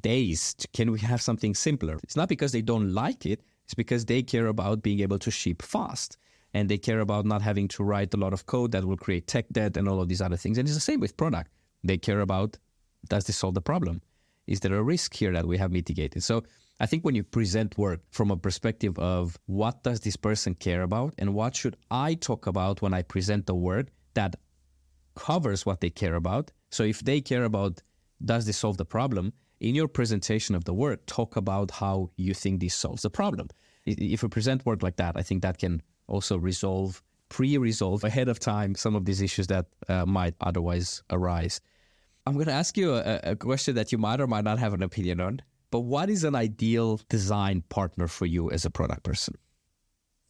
days, 0.01 0.55
can 0.73 0.91
we 0.91 0.99
have 0.99 1.21
something 1.21 1.55
simpler? 1.55 1.99
It's 2.03 2.15
not 2.15 2.29
because 2.29 2.51
they 2.51 2.61
don't 2.61 2.93
like 2.93 3.25
it, 3.25 3.41
it's 3.65 3.73
because 3.73 4.05
they 4.05 4.21
care 4.21 4.47
about 4.47 4.81
being 4.81 4.99
able 4.99 5.19
to 5.19 5.31
ship 5.31 5.61
fast. 5.61 6.17
And 6.55 6.67
they 6.67 6.79
care 6.79 7.01
about 7.01 7.25
not 7.25 7.43
having 7.43 7.67
to 7.69 7.83
write 7.83 8.11
a 8.15 8.17
lot 8.17 8.33
of 8.33 8.47
code 8.47 8.71
that 8.71 8.83
will 8.83 8.97
create 8.97 9.27
tech 9.27 9.45
debt 9.51 9.77
and 9.77 9.87
all 9.87 10.01
of 10.01 10.07
these 10.07 10.19
other 10.19 10.35
things. 10.35 10.57
And 10.57 10.67
it's 10.67 10.75
the 10.75 10.81
same 10.81 10.99
with 10.99 11.15
product. 11.15 11.51
They 11.83 11.97
care 11.97 12.21
about 12.21 12.57
does 13.07 13.25
this 13.25 13.37
solve 13.37 13.53
the 13.53 13.61
problem? 13.61 14.01
Is 14.47 14.59
there 14.59 14.73
a 14.73 14.81
risk 14.81 15.13
here 15.13 15.31
that 15.31 15.45
we 15.45 15.57
have 15.57 15.71
mitigated? 15.71 16.23
So 16.23 16.43
I 16.79 16.85
think 16.85 17.03
when 17.03 17.15
you 17.15 17.23
present 17.23 17.77
work 17.77 17.99
from 18.11 18.31
a 18.31 18.37
perspective 18.37 18.97
of 18.97 19.37
what 19.47 19.83
does 19.83 19.99
this 19.99 20.15
person 20.15 20.55
care 20.55 20.83
about 20.83 21.13
and 21.17 21.33
what 21.33 21.55
should 21.55 21.75
I 21.91 22.13
talk 22.13 22.47
about 22.47 22.81
when 22.81 22.93
I 22.93 23.01
present 23.01 23.47
the 23.47 23.55
work 23.55 23.87
that 24.13 24.35
covers 25.15 25.65
what 25.65 25.81
they 25.81 25.89
care 25.89 26.15
about. 26.15 26.51
So 26.71 26.83
if 26.83 26.99
they 27.01 27.19
care 27.19 27.43
about 27.43 27.81
does 28.23 28.45
this 28.45 28.57
solve 28.57 28.77
the 28.77 28.85
problem, 28.85 29.33
in 29.59 29.75
your 29.75 29.87
presentation 29.87 30.55
of 30.55 30.63
the 30.63 30.73
work, 30.73 31.05
talk 31.05 31.35
about 31.35 31.71
how 31.71 32.11
you 32.15 32.33
think 32.33 32.59
this 32.59 32.75
solves 32.75 33.01
the 33.01 33.09
problem. 33.09 33.49
If 33.85 34.23
you 34.23 34.29
present 34.29 34.65
work 34.65 34.83
like 34.83 34.97
that, 34.97 35.17
I 35.17 35.21
think 35.21 35.41
that 35.41 35.57
can 35.57 35.81
also 36.07 36.37
resolve, 36.37 37.03
pre-resolve 37.27 38.03
ahead 38.03 38.29
of 38.29 38.39
time 38.39 38.75
some 38.75 38.95
of 38.95 39.05
these 39.05 39.21
issues 39.21 39.47
that 39.47 39.65
uh, 39.87 40.05
might 40.05 40.35
otherwise 40.39 41.03
arise. 41.09 41.59
I'm 42.25 42.33
going 42.33 42.45
to 42.45 42.53
ask 42.53 42.77
you 42.77 42.95
a, 42.95 43.19
a 43.23 43.35
question 43.35 43.75
that 43.75 43.91
you 43.91 43.97
might 43.97 44.21
or 44.21 44.27
might 44.27 44.43
not 44.43 44.59
have 44.59 44.73
an 44.73 44.83
opinion 44.83 45.19
on. 45.19 45.41
But 45.71 45.81
what 45.81 46.09
is 46.09 46.23
an 46.23 46.35
ideal 46.35 46.99
design 47.09 47.63
partner 47.69 48.07
for 48.07 48.25
you 48.25 48.49
as 48.49 48.65
a 48.65 48.69
product 48.69 49.03
person? 49.03 49.35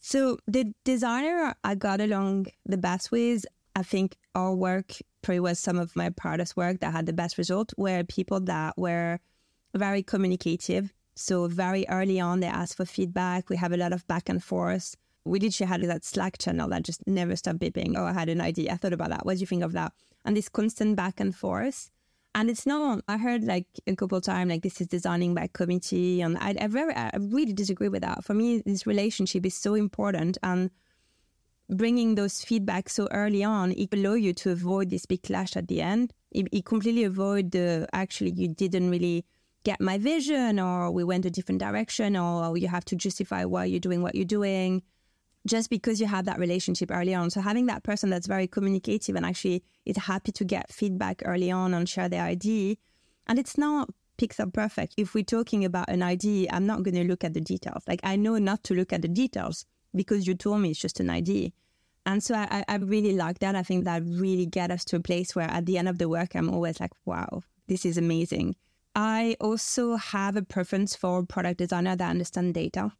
So 0.00 0.38
the 0.46 0.72
designer 0.84 1.54
I 1.64 1.74
got 1.74 2.00
along 2.00 2.46
the 2.64 2.78
best 2.78 3.10
with, 3.10 3.44
I 3.76 3.82
think 3.82 4.16
our 4.34 4.54
work 4.54 4.96
probably 5.22 5.40
was 5.40 5.58
some 5.58 5.78
of 5.78 5.94
my 5.94 6.10
proudest 6.10 6.56
work 6.56 6.80
that 6.80 6.92
had 6.92 7.06
the 7.06 7.12
best 7.12 7.38
result 7.38 7.72
were 7.76 8.02
people 8.04 8.40
that 8.40 8.76
were 8.76 9.18
very 9.74 10.02
communicative. 10.02 10.92
So 11.14 11.48
very 11.48 11.86
early 11.88 12.18
on, 12.18 12.40
they 12.40 12.46
asked 12.46 12.76
for 12.76 12.86
feedback. 12.86 13.50
We 13.50 13.56
have 13.56 13.72
a 13.72 13.76
lot 13.76 13.92
of 13.92 14.06
back 14.06 14.28
and 14.28 14.42
forth. 14.42 14.96
We 15.24 15.38
literally 15.38 15.68
had 15.68 15.82
that 15.82 16.04
Slack 16.04 16.38
channel 16.38 16.68
that 16.70 16.82
just 16.82 17.06
never 17.06 17.36
stopped 17.36 17.58
beeping. 17.58 17.94
Oh, 17.96 18.06
I 18.06 18.12
had 18.14 18.30
an 18.30 18.40
idea. 18.40 18.72
I 18.72 18.76
thought 18.76 18.94
about 18.94 19.10
that. 19.10 19.26
What 19.26 19.34
do 19.34 19.40
you 19.40 19.46
think 19.46 19.62
of 19.62 19.72
that? 19.72 19.92
And 20.24 20.36
this 20.36 20.48
constant 20.48 20.96
back 20.96 21.20
and 21.20 21.34
forth 21.34 21.90
And 22.34 22.48
it's 22.48 22.64
not, 22.64 23.02
I 23.08 23.16
heard 23.16 23.42
like 23.42 23.66
a 23.86 23.96
couple 23.96 24.18
of 24.18 24.24
times, 24.24 24.50
like 24.50 24.62
this 24.62 24.80
is 24.80 24.86
designing 24.86 25.34
by 25.34 25.48
committee. 25.52 26.20
And 26.20 26.38
I, 26.38 26.54
I, 26.60 26.66
very, 26.68 26.94
I 26.94 27.10
really 27.18 27.52
disagree 27.52 27.88
with 27.88 28.02
that. 28.02 28.24
For 28.24 28.34
me, 28.34 28.62
this 28.64 28.86
relationship 28.86 29.44
is 29.44 29.54
so 29.54 29.74
important. 29.74 30.38
And 30.42 30.70
bringing 31.68 32.14
those 32.14 32.42
feedback 32.42 32.88
so 32.88 33.08
early 33.10 33.42
on, 33.42 33.72
it 33.72 33.92
allow 33.92 34.14
you 34.14 34.32
to 34.34 34.50
avoid 34.52 34.90
this 34.90 35.06
big 35.06 35.24
clash 35.24 35.56
at 35.56 35.66
the 35.66 35.80
end. 35.82 36.12
It, 36.30 36.46
it 36.52 36.64
completely 36.64 37.02
avoid 37.02 37.50
the, 37.50 37.88
actually, 37.92 38.30
you 38.30 38.48
didn't 38.48 38.90
really 38.90 39.24
get 39.64 39.80
my 39.80 39.98
vision 39.98 40.60
or 40.60 40.90
we 40.90 41.02
went 41.02 41.26
a 41.26 41.30
different 41.30 41.60
direction 41.60 42.16
or 42.16 42.56
you 42.56 42.68
have 42.68 42.84
to 42.86 42.96
justify 42.96 43.44
why 43.44 43.64
you're 43.64 43.80
doing 43.80 44.02
what 44.02 44.14
you're 44.14 44.24
doing 44.24 44.82
just 45.46 45.70
because 45.70 46.00
you 46.00 46.06
have 46.06 46.26
that 46.26 46.38
relationship 46.38 46.90
early 46.90 47.14
on. 47.14 47.30
So 47.30 47.40
having 47.40 47.66
that 47.66 47.82
person 47.82 48.10
that's 48.10 48.26
very 48.26 48.46
communicative 48.46 49.16
and 49.16 49.24
actually 49.24 49.62
is 49.86 49.96
happy 49.96 50.32
to 50.32 50.44
get 50.44 50.72
feedback 50.72 51.22
early 51.24 51.50
on 51.50 51.74
and 51.74 51.88
share 51.88 52.08
their 52.08 52.22
idea. 52.22 52.76
And 53.26 53.38
it's 53.38 53.56
not 53.56 53.90
pixel 54.18 54.52
perfect. 54.52 54.94
If 54.96 55.14
we're 55.14 55.24
talking 55.24 55.64
about 55.64 55.88
an 55.88 56.02
idea, 56.02 56.48
I'm 56.52 56.66
not 56.66 56.82
going 56.82 56.94
to 56.96 57.04
look 57.04 57.24
at 57.24 57.32
the 57.32 57.40
details. 57.40 57.82
Like 57.88 58.00
I 58.02 58.16
know 58.16 58.36
not 58.38 58.62
to 58.64 58.74
look 58.74 58.92
at 58.92 59.02
the 59.02 59.08
details 59.08 59.64
because 59.94 60.26
you 60.26 60.34
told 60.34 60.60
me 60.60 60.70
it's 60.70 60.80
just 60.80 61.00
an 61.00 61.10
idea. 61.10 61.50
And 62.06 62.22
so 62.22 62.34
I, 62.34 62.64
I 62.66 62.76
really 62.76 63.14
like 63.14 63.40
that. 63.40 63.54
I 63.54 63.62
think 63.62 63.84
that 63.84 64.02
really 64.04 64.46
get 64.46 64.70
us 64.70 64.84
to 64.86 64.96
a 64.96 65.00
place 65.00 65.34
where 65.34 65.50
at 65.50 65.66
the 65.66 65.78
end 65.78 65.88
of 65.88 65.98
the 65.98 66.08
work, 66.08 66.34
I'm 66.34 66.50
always 66.50 66.80
like, 66.80 66.92
wow, 67.04 67.42
this 67.66 67.84
is 67.84 67.98
amazing. 67.98 68.56
I 68.94 69.36
also 69.40 69.96
have 69.96 70.36
a 70.36 70.42
preference 70.42 70.96
for 70.96 71.24
product 71.24 71.58
designer 71.58 71.96
that 71.96 72.10
understand 72.10 72.54
data 72.54 72.92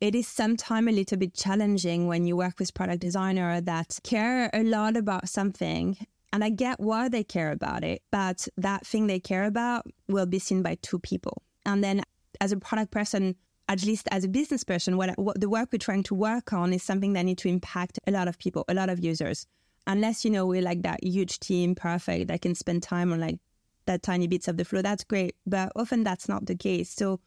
it 0.00 0.14
is 0.14 0.26
sometimes 0.28 0.88
a 0.88 0.92
little 0.92 1.18
bit 1.18 1.34
challenging 1.34 2.06
when 2.06 2.26
you 2.26 2.36
work 2.36 2.58
with 2.58 2.74
product 2.74 3.00
designer 3.00 3.60
that 3.62 3.98
care 4.02 4.50
a 4.52 4.62
lot 4.62 4.96
about 4.96 5.28
something 5.28 5.96
and 6.32 6.44
I 6.44 6.50
get 6.50 6.80
why 6.80 7.08
they 7.08 7.24
care 7.24 7.50
about 7.50 7.82
it, 7.82 8.02
but 8.10 8.46
that 8.58 8.86
thing 8.86 9.06
they 9.06 9.20
care 9.20 9.44
about 9.44 9.86
will 10.06 10.26
be 10.26 10.38
seen 10.38 10.60
by 10.62 10.76
two 10.82 10.98
people. 10.98 11.42
And 11.64 11.82
then 11.82 12.02
as 12.40 12.52
a 12.52 12.58
product 12.58 12.90
person, 12.90 13.36
at 13.68 13.82
least 13.84 14.06
as 14.10 14.24
a 14.24 14.28
business 14.28 14.62
person, 14.62 14.98
what, 14.98 15.18
what 15.18 15.40
the 15.40 15.48
work 15.48 15.70
we're 15.72 15.78
trying 15.78 16.02
to 16.04 16.14
work 16.14 16.52
on 16.52 16.74
is 16.74 16.82
something 16.82 17.14
that 17.14 17.22
need 17.22 17.38
to 17.38 17.48
impact 17.48 17.98
a 18.06 18.10
lot 18.10 18.28
of 18.28 18.38
people, 18.38 18.66
a 18.68 18.74
lot 18.74 18.90
of 18.90 19.02
users. 19.02 19.46
Unless, 19.86 20.24
you 20.24 20.30
know, 20.30 20.46
we're 20.46 20.62
like 20.62 20.82
that 20.82 21.02
huge 21.02 21.38
team, 21.38 21.74
perfect, 21.74 22.28
that 22.28 22.42
can 22.42 22.54
spend 22.54 22.82
time 22.82 23.12
on 23.12 23.20
like 23.20 23.38
that 23.86 24.02
tiny 24.02 24.26
bits 24.26 24.46
of 24.46 24.56
the 24.56 24.64
flow, 24.64 24.82
that's 24.82 25.04
great. 25.04 25.36
But 25.46 25.72
often 25.74 26.04
that's 26.04 26.28
not 26.28 26.46
the 26.46 26.56
case. 26.56 26.90
So 26.90 27.20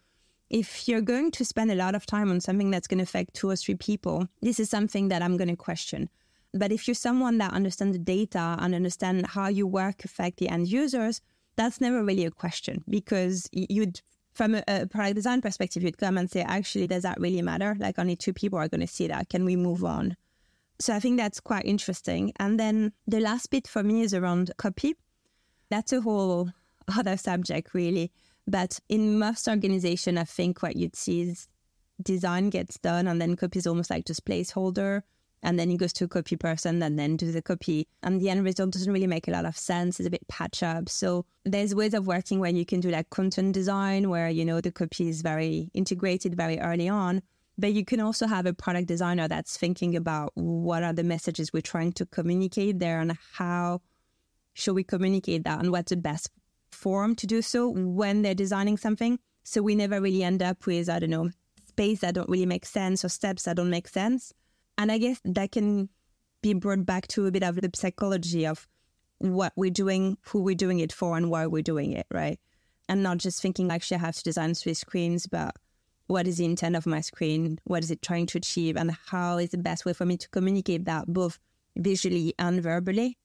if 0.50 0.88
you're 0.88 1.02
going 1.02 1.32
to 1.32 1.46
spend 1.46 1.72
a 1.72 1.76
lot 1.76 1.96
of 1.96 2.06
time 2.06 2.32
on 2.32 2.42
something 2.42 2.72
that's 2.72 2.88
going 2.88 2.98
to 2.98 3.04
affect 3.04 3.36
two 3.36 3.50
or 3.50 3.56
three 3.56 3.76
people, 3.76 4.28
this 4.42 4.60
is 4.60 4.70
something 4.70 5.10
that 5.10 5.22
I'm 5.22 5.38
going 5.38 5.50
to 5.50 5.56
question. 5.56 6.10
But 6.54 6.72
if 6.72 6.88
you're 6.88 6.96
someone 6.96 7.38
that 7.38 7.54
understands 7.54 7.96
the 7.96 8.04
data 8.04 8.58
and 8.60 8.74
understand 8.74 9.28
how 9.28 9.48
your 9.48 9.68
work 9.68 10.04
affect 10.04 10.38
the 10.38 10.50
end 10.50 10.68
users, 10.68 11.22
that's 11.56 11.80
never 11.80 12.04
really 12.04 12.26
a 12.26 12.32
question 12.32 12.84
because 12.90 13.48
you'd 13.52 14.02
from 14.34 14.56
a, 14.56 14.64
a, 14.68 14.88
product 14.88 15.16
design 15.16 15.42
perspective, 15.42 15.84
you'd 15.84 15.98
come 15.98 16.18
and 16.18 16.32
say, 16.32 16.42
actually, 16.42 16.88
does 16.88 17.04
that 17.04 17.20
really 17.20 17.42
matter? 17.42 17.76
Like 17.78 18.00
only 18.00 18.16
two 18.16 18.32
people 18.32 18.58
are 18.58 18.70
going 18.70 18.80
to 18.80 18.88
see 18.88 19.08
that. 19.08 19.28
Can 19.28 19.44
we 19.44 19.58
move 19.58 19.84
on? 19.84 20.16
So 20.80 20.96
I 20.96 21.00
think 21.00 21.18
that's 21.18 21.42
quite 21.42 21.66
interesting. 21.66 22.32
And 22.38 22.58
then 22.58 22.94
the 23.06 23.20
last 23.20 23.50
bit 23.50 23.68
for 23.68 23.84
me 23.84 24.02
is 24.02 24.14
around 24.14 24.52
copy. 24.56 24.96
That's 25.70 25.92
a 25.92 26.00
whole 26.00 26.52
other 26.98 27.18
subject, 27.18 27.74
really. 27.74 28.12
But 28.50 28.80
in 28.90 29.20
most 29.20 29.48
organization, 29.48 30.18
I 30.18 30.24
think 30.24 30.64
what 30.64 30.76
you'd 30.76 30.96
see 30.96 31.22
is 31.22 31.48
design 32.02 32.50
gets 32.50 32.80
done 32.80 33.08
and 33.08 33.22
then 33.22 33.36
copy 33.36 33.60
is 33.60 33.68
almost 33.68 33.92
like 33.92 34.06
just 34.06 34.26
placeholder. 34.26 35.04
And 35.44 35.58
then 35.58 35.70
it 35.70 35.78
goes 35.78 35.94
to 35.94 36.06
a 36.06 36.08
copy 36.08 36.36
person 36.36 36.82
and 36.82 36.98
then 36.98 37.16
do 37.16 37.32
the 37.32 37.44
copy. 37.44 37.88
And 38.02 38.20
the 38.20 38.30
end 38.32 38.44
result 38.44 38.72
doesn't 38.72 38.92
really 38.92 39.06
make 39.06 39.28
a 39.28 39.32
lot 39.32 39.46
of 39.46 39.56
sense. 39.56 40.00
It's 40.00 40.08
a 40.08 40.10
bit 40.10 40.28
patch 40.28 40.64
up. 40.64 40.90
So 40.90 41.28
there's 41.46 41.76
ways 41.76 41.94
of 41.94 42.08
working 42.08 42.40
where 42.40 42.50
you 42.50 42.66
can 42.66 42.80
do 42.80 42.90
like 42.90 43.12
content 43.12 43.54
design 43.54 44.10
where, 44.10 44.30
you 44.30 44.44
know, 44.44 44.62
the 44.62 44.72
copy 44.72 45.10
is 45.10 45.22
very 45.22 45.70
integrated 45.76 46.36
very 46.36 46.60
early 46.60 46.90
on. 46.90 47.22
But 47.60 47.74
you 47.74 47.86
can 47.86 48.00
also 48.00 48.26
have 48.26 48.48
a 48.48 48.54
product 48.54 48.88
designer 48.88 49.28
that's 49.28 49.58
thinking 49.58 49.96
about 49.96 50.32
what 50.34 50.82
are 50.82 50.94
the 50.94 51.04
messages 51.04 51.54
we're 51.54 51.62
trying 51.62 51.94
to 51.94 52.06
communicate 52.08 52.80
there 52.80 53.00
and 53.00 53.16
how 53.34 53.82
should 54.54 54.74
we 54.74 54.84
communicate 54.84 55.44
that 55.44 55.60
and 55.60 55.72
what's 55.72 55.92
the 55.92 55.98
best 55.98 56.32
form 56.80 57.16
to 57.16 57.28
do 57.28 57.42
so 57.42 57.70
when 57.70 58.22
they're 58.22 58.34
designing 58.34 58.78
something. 58.78 59.20
So 59.44 59.62
we 59.62 59.76
never 59.76 60.00
really 60.00 60.24
end 60.24 60.42
up 60.42 60.66
with, 60.66 60.90
I 60.90 61.00
don't 61.00 61.10
know, 61.10 61.30
space 61.68 62.00
that 62.02 62.16
don't 62.16 62.30
really 62.30 62.46
make 62.46 62.66
sense 62.66 63.04
or 63.04 63.10
steps 63.10 63.44
that 63.44 63.58
don't 63.58 63.70
make 63.70 63.88
sense. 63.88 64.34
And 64.78 64.92
I 64.92 64.98
guess 64.98 65.20
that 65.26 65.52
can 65.52 65.90
be 66.42 66.54
brought 66.54 66.86
back 66.86 67.08
to 67.10 67.26
a 67.26 67.32
bit 67.32 67.44
of 67.44 67.56
the 67.56 67.70
psychology 67.76 68.48
of 68.48 68.68
what 69.18 69.52
we're 69.58 69.70
doing, 69.70 70.18
who 70.28 70.42
we're 70.42 70.56
doing 70.56 70.80
it 70.80 70.94
for, 70.94 71.18
and 71.18 71.30
why 71.30 71.46
we're 71.48 71.62
doing 71.62 71.92
it, 71.92 72.08
right? 72.12 72.40
And 72.88 73.04
not 73.04 73.18
just 73.18 73.42
thinking 73.42 73.70
actually 73.72 73.98
I 73.98 74.02
have 74.02 74.16
to 74.16 74.24
design 74.24 74.54
three 74.54 74.74
screens, 74.74 75.28
but 75.28 75.56
what 76.08 76.28
is 76.28 76.38
the 76.38 76.46
intent 76.46 76.76
of 76.76 76.88
my 76.88 77.02
screen? 77.02 77.60
What 77.66 77.84
is 77.84 77.92
it 77.92 78.02
trying 78.02 78.26
to 78.28 78.38
achieve? 78.38 78.78
And 78.78 78.92
how 79.08 79.38
is 79.38 79.50
the 79.50 79.58
best 79.58 79.86
way 79.86 79.94
for 79.94 80.06
me 80.06 80.18
to 80.18 80.30
communicate 80.30 80.86
that 80.86 81.08
both 81.08 81.40
visually 81.76 82.34
and 82.40 82.64
verbally? 82.64 83.18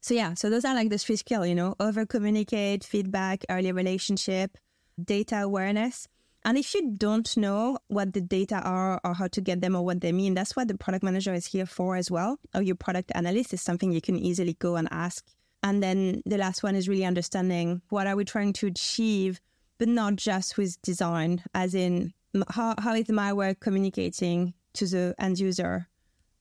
So 0.00 0.14
yeah, 0.14 0.34
so 0.34 0.48
those 0.48 0.64
are 0.64 0.74
like 0.74 0.88
the 0.88 0.98
three 0.98 1.16
skills, 1.16 1.48
you 1.48 1.54
know, 1.54 1.74
over 1.78 2.06
communicate, 2.06 2.84
feedback, 2.84 3.44
early 3.50 3.70
relationship, 3.72 4.56
data 5.02 5.42
awareness. 5.42 6.08
And 6.42 6.56
if 6.56 6.74
you 6.74 6.92
don't 6.96 7.36
know 7.36 7.78
what 7.88 8.14
the 8.14 8.22
data 8.22 8.56
are 8.56 8.98
or 9.04 9.12
how 9.12 9.28
to 9.28 9.40
get 9.42 9.60
them 9.60 9.76
or 9.76 9.84
what 9.84 10.00
they 10.00 10.10
mean, 10.12 10.32
that's 10.32 10.56
what 10.56 10.68
the 10.68 10.78
product 10.78 11.04
manager 11.04 11.34
is 11.34 11.44
here 11.44 11.66
for 11.66 11.96
as 11.96 12.10
well. 12.10 12.38
Or 12.54 12.62
your 12.62 12.76
product 12.76 13.12
analyst 13.14 13.52
is 13.52 13.60
something 13.60 13.92
you 13.92 14.00
can 14.00 14.18
easily 14.18 14.54
go 14.54 14.76
and 14.76 14.88
ask. 14.90 15.26
And 15.62 15.82
then 15.82 16.22
the 16.24 16.38
last 16.38 16.62
one 16.62 16.74
is 16.74 16.88
really 16.88 17.04
understanding 17.04 17.82
what 17.90 18.06
are 18.06 18.16
we 18.16 18.24
trying 18.24 18.54
to 18.54 18.68
achieve, 18.68 19.38
but 19.78 19.88
not 19.88 20.16
just 20.16 20.56
with 20.56 20.80
design, 20.80 21.42
as 21.54 21.74
in 21.74 22.14
how, 22.48 22.74
how 22.78 22.94
is 22.94 23.10
my 23.10 23.34
work 23.34 23.60
communicating 23.60 24.54
to 24.74 24.86
the 24.86 25.14
end 25.18 25.38
user 25.38 25.88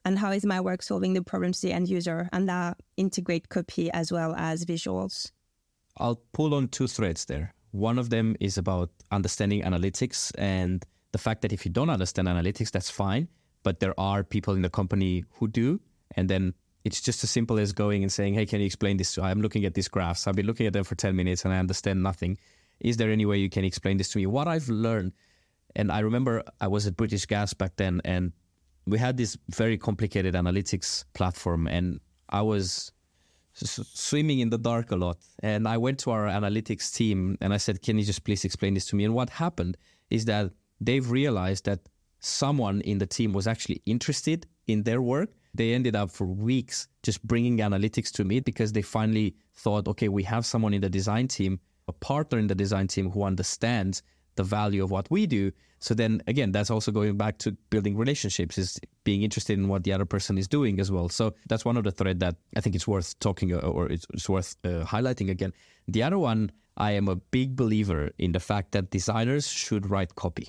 and 0.05 0.17
how 0.17 0.31
is 0.31 0.45
my 0.45 0.61
work 0.61 0.81
solving 0.81 1.13
the 1.13 1.21
problems 1.21 1.61
the 1.61 1.71
end 1.71 1.89
user 1.89 2.29
and 2.31 2.47
that 2.49 2.77
integrate 2.97 3.49
copy 3.49 3.91
as 3.91 4.11
well 4.11 4.33
as 4.35 4.65
visuals? 4.65 5.31
I'll 5.97 6.21
pull 6.33 6.53
on 6.53 6.69
two 6.69 6.87
threads 6.87 7.25
there. 7.25 7.53
One 7.71 7.99
of 7.99 8.09
them 8.09 8.35
is 8.39 8.57
about 8.57 8.89
understanding 9.11 9.63
analytics 9.63 10.31
and 10.37 10.85
the 11.11 11.17
fact 11.17 11.41
that 11.41 11.53
if 11.53 11.65
you 11.65 11.71
don't 11.71 11.89
understand 11.89 12.27
analytics 12.27 12.71
that's 12.71 12.89
fine 12.89 13.27
but 13.63 13.79
there 13.81 13.99
are 13.99 14.23
people 14.23 14.53
in 14.55 14.61
the 14.61 14.69
company 14.69 15.25
who 15.33 15.47
do. 15.47 15.81
And 16.15 16.29
then 16.29 16.53
it's 16.85 17.01
just 17.01 17.23
as 17.23 17.29
simple 17.29 17.59
as 17.59 17.73
going 17.73 18.03
and 18.03 18.11
saying 18.11 18.33
hey 18.33 18.45
can 18.45 18.61
you 18.61 18.65
explain 18.65 18.95
this 18.95 19.17
i'm 19.17 19.41
looking 19.41 19.65
at 19.65 19.73
these 19.73 19.87
graphs. 19.87 20.27
I've 20.27 20.35
been 20.35 20.47
looking 20.47 20.65
at 20.65 20.73
them 20.73 20.83
for 20.83 20.95
10 20.95 21.15
minutes 21.15 21.43
and 21.45 21.53
i 21.53 21.57
understand 21.57 22.01
nothing. 22.01 22.37
Is 22.79 22.95
there 22.97 23.11
any 23.11 23.25
way 23.25 23.37
you 23.37 23.49
can 23.49 23.65
explain 23.65 23.97
this 23.97 24.09
to 24.09 24.17
me? 24.17 24.25
What 24.25 24.47
i've 24.47 24.69
learned 24.69 25.13
and 25.75 25.91
i 25.91 25.99
remember 25.99 26.43
i 26.61 26.67
was 26.67 26.87
at 26.87 26.97
british 26.97 27.25
gas 27.25 27.53
back 27.53 27.75
then 27.75 28.01
and 28.05 28.31
we 28.89 28.97
had 28.97 29.17
this 29.17 29.37
very 29.49 29.77
complicated 29.77 30.33
analytics 30.33 31.05
platform, 31.13 31.67
and 31.67 31.99
I 32.29 32.41
was 32.41 32.91
swimming 33.53 34.39
in 34.39 34.49
the 34.49 34.57
dark 34.57 34.91
a 34.91 34.95
lot. 34.95 35.17
And 35.43 35.67
I 35.67 35.77
went 35.77 35.99
to 35.99 36.11
our 36.11 36.25
analytics 36.27 36.93
team 36.93 37.37
and 37.41 37.53
I 37.53 37.57
said, 37.57 37.81
Can 37.81 37.97
you 37.97 38.05
just 38.05 38.23
please 38.23 38.45
explain 38.45 38.73
this 38.73 38.85
to 38.87 38.95
me? 38.95 39.05
And 39.05 39.13
what 39.13 39.29
happened 39.29 39.77
is 40.09 40.25
that 40.25 40.51
they've 40.79 41.09
realized 41.09 41.65
that 41.65 41.79
someone 42.19 42.81
in 42.81 42.97
the 42.97 43.05
team 43.05 43.33
was 43.33 43.47
actually 43.47 43.81
interested 43.85 44.45
in 44.67 44.83
their 44.83 45.01
work. 45.01 45.29
They 45.53 45.73
ended 45.73 45.95
up 45.95 46.11
for 46.11 46.25
weeks 46.25 46.87
just 47.03 47.25
bringing 47.25 47.57
analytics 47.57 48.11
to 48.13 48.23
me 48.23 48.39
because 48.39 48.71
they 48.71 48.81
finally 48.81 49.35
thought, 49.55 49.87
okay, 49.87 50.09
we 50.09 50.23
have 50.23 50.45
someone 50.45 50.73
in 50.73 50.81
the 50.81 50.89
design 50.89 51.27
team, 51.27 51.59
a 51.87 51.93
partner 51.93 52.37
in 52.37 52.47
the 52.47 52.55
design 52.55 52.87
team 52.87 53.09
who 53.09 53.23
understands 53.23 54.03
the 54.39 54.43
value 54.43 54.81
of 54.85 54.89
what 54.89 55.05
we 55.11 55.27
do. 55.27 55.51
So 55.79 55.93
then 55.93 56.21
again, 56.27 56.51
that's 56.55 56.71
also 56.71 56.91
going 56.91 57.17
back 57.17 57.37
to 57.39 57.51
building 57.69 57.97
relationships, 57.97 58.57
is 58.57 58.79
being 59.03 59.21
interested 59.21 59.59
in 59.59 59.67
what 59.67 59.83
the 59.83 59.91
other 59.95 60.05
person 60.05 60.37
is 60.37 60.47
doing 60.47 60.79
as 60.79 60.89
well. 60.89 61.09
So 61.09 61.33
that's 61.49 61.65
one 61.65 61.75
of 61.75 61.83
the 61.83 61.91
thread 61.91 62.21
that 62.21 62.35
I 62.55 62.61
think 62.61 62.73
it's 62.77 62.87
worth 62.87 63.19
talking 63.19 63.53
uh, 63.53 63.57
or 63.57 63.91
it's, 63.91 64.29
worth 64.29 64.55
uh, 64.63 64.85
highlighting 64.93 65.29
again. 65.29 65.51
The 65.89 66.03
other 66.03 66.17
one, 66.17 66.51
I 66.77 66.91
am 66.91 67.09
a 67.09 67.17
big 67.17 67.57
believer 67.57 68.11
in 68.17 68.31
the 68.31 68.39
fact 68.39 68.71
that 68.71 68.91
designers 68.91 69.45
should 69.49 69.89
write 69.89 70.15
copy. 70.15 70.47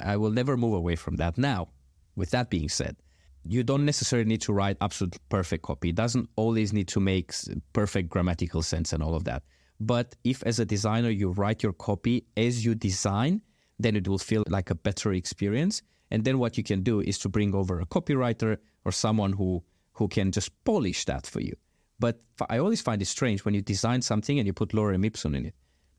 I 0.00 0.16
will 0.16 0.30
never 0.30 0.56
move 0.56 0.74
away 0.74 0.96
from 0.96 1.16
that. 1.16 1.36
Now, 1.36 1.68
with 2.16 2.30
that 2.30 2.48
being 2.48 2.70
said, 2.70 2.96
you 3.44 3.62
don't 3.62 3.84
necessarily 3.84 4.28
need 4.28 4.42
to 4.42 4.52
write 4.54 4.76
absolute 4.80 5.16
perfect 5.28 5.62
copy. 5.64 5.90
It 5.90 5.96
doesn't 5.96 6.28
always 6.36 6.72
need 6.72 6.88
to 6.88 7.00
make 7.00 7.32
perfect 7.72 8.08
grammatical 8.08 8.62
sense 8.62 8.92
and 8.94 9.02
all 9.02 9.14
of 9.14 9.24
that. 9.24 9.42
But 9.80 10.16
if 10.24 10.42
as 10.44 10.58
a 10.58 10.64
designer 10.64 11.10
you 11.10 11.30
write 11.30 11.62
your 11.62 11.72
copy 11.72 12.26
as 12.36 12.64
you 12.64 12.74
design, 12.74 13.42
then 13.78 13.94
it 13.96 14.08
will 14.08 14.18
feel 14.18 14.44
like 14.48 14.70
a 14.70 14.74
better 14.74 15.12
experience. 15.12 15.82
And 16.10 16.24
then 16.24 16.38
what 16.38 16.56
you 16.56 16.64
can 16.64 16.82
do 16.82 17.00
is 17.00 17.18
to 17.18 17.28
bring 17.28 17.54
over 17.54 17.80
a 17.80 17.86
copywriter 17.86 18.58
or 18.84 18.92
someone 18.92 19.32
who 19.34 19.62
who 19.92 20.08
can 20.08 20.30
just 20.30 20.50
polish 20.64 21.04
that 21.06 21.26
for 21.26 21.40
you. 21.40 21.54
But 21.98 22.20
I 22.48 22.58
always 22.58 22.80
find 22.80 23.02
it 23.02 23.06
strange 23.06 23.44
when 23.44 23.54
you 23.54 23.62
design 23.62 24.00
something 24.00 24.38
and 24.38 24.46
you 24.46 24.52
put 24.52 24.70
lorem 24.70 25.04
ipsum 25.04 25.34
in 25.34 25.46
it. 25.46 25.54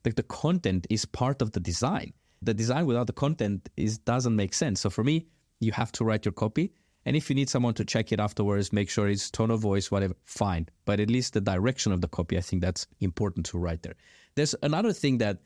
Like 0.05 0.15
the 0.15 0.23
content 0.23 0.87
is 0.89 1.03
part 1.03 1.41
of 1.41 1.51
the 1.51 1.59
design. 1.59 2.13
The 2.41 2.53
design 2.53 2.85
without 2.85 3.07
the 3.07 3.13
content 3.13 3.67
is 3.75 3.97
doesn't 3.97 4.35
make 4.35 4.53
sense. 4.53 4.79
So 4.79 4.89
for 4.89 5.03
me, 5.03 5.27
you 5.59 5.73
have 5.73 5.91
to 5.93 6.05
write 6.05 6.23
your 6.23 6.31
copy 6.31 6.71
And 7.09 7.15
if 7.15 7.27
you 7.27 7.35
need 7.35 7.49
someone 7.49 7.73
to 7.73 7.83
check 7.83 8.11
it 8.11 8.19
afterwards, 8.19 8.71
make 8.71 8.87
sure 8.87 9.09
it's 9.09 9.31
tone 9.31 9.49
of 9.49 9.61
voice, 9.61 9.89
whatever, 9.89 10.13
fine. 10.25 10.67
But 10.85 10.99
at 10.99 11.09
least 11.09 11.33
the 11.33 11.41
direction 11.41 11.91
of 11.91 12.01
the 12.01 12.07
copy, 12.07 12.37
I 12.37 12.41
think 12.41 12.61
that's 12.61 12.85
important 12.99 13.47
to 13.47 13.57
write 13.57 13.81
there. 13.81 13.95
There's 14.35 14.53
another 14.61 14.93
thing 14.93 15.17
that 15.17 15.39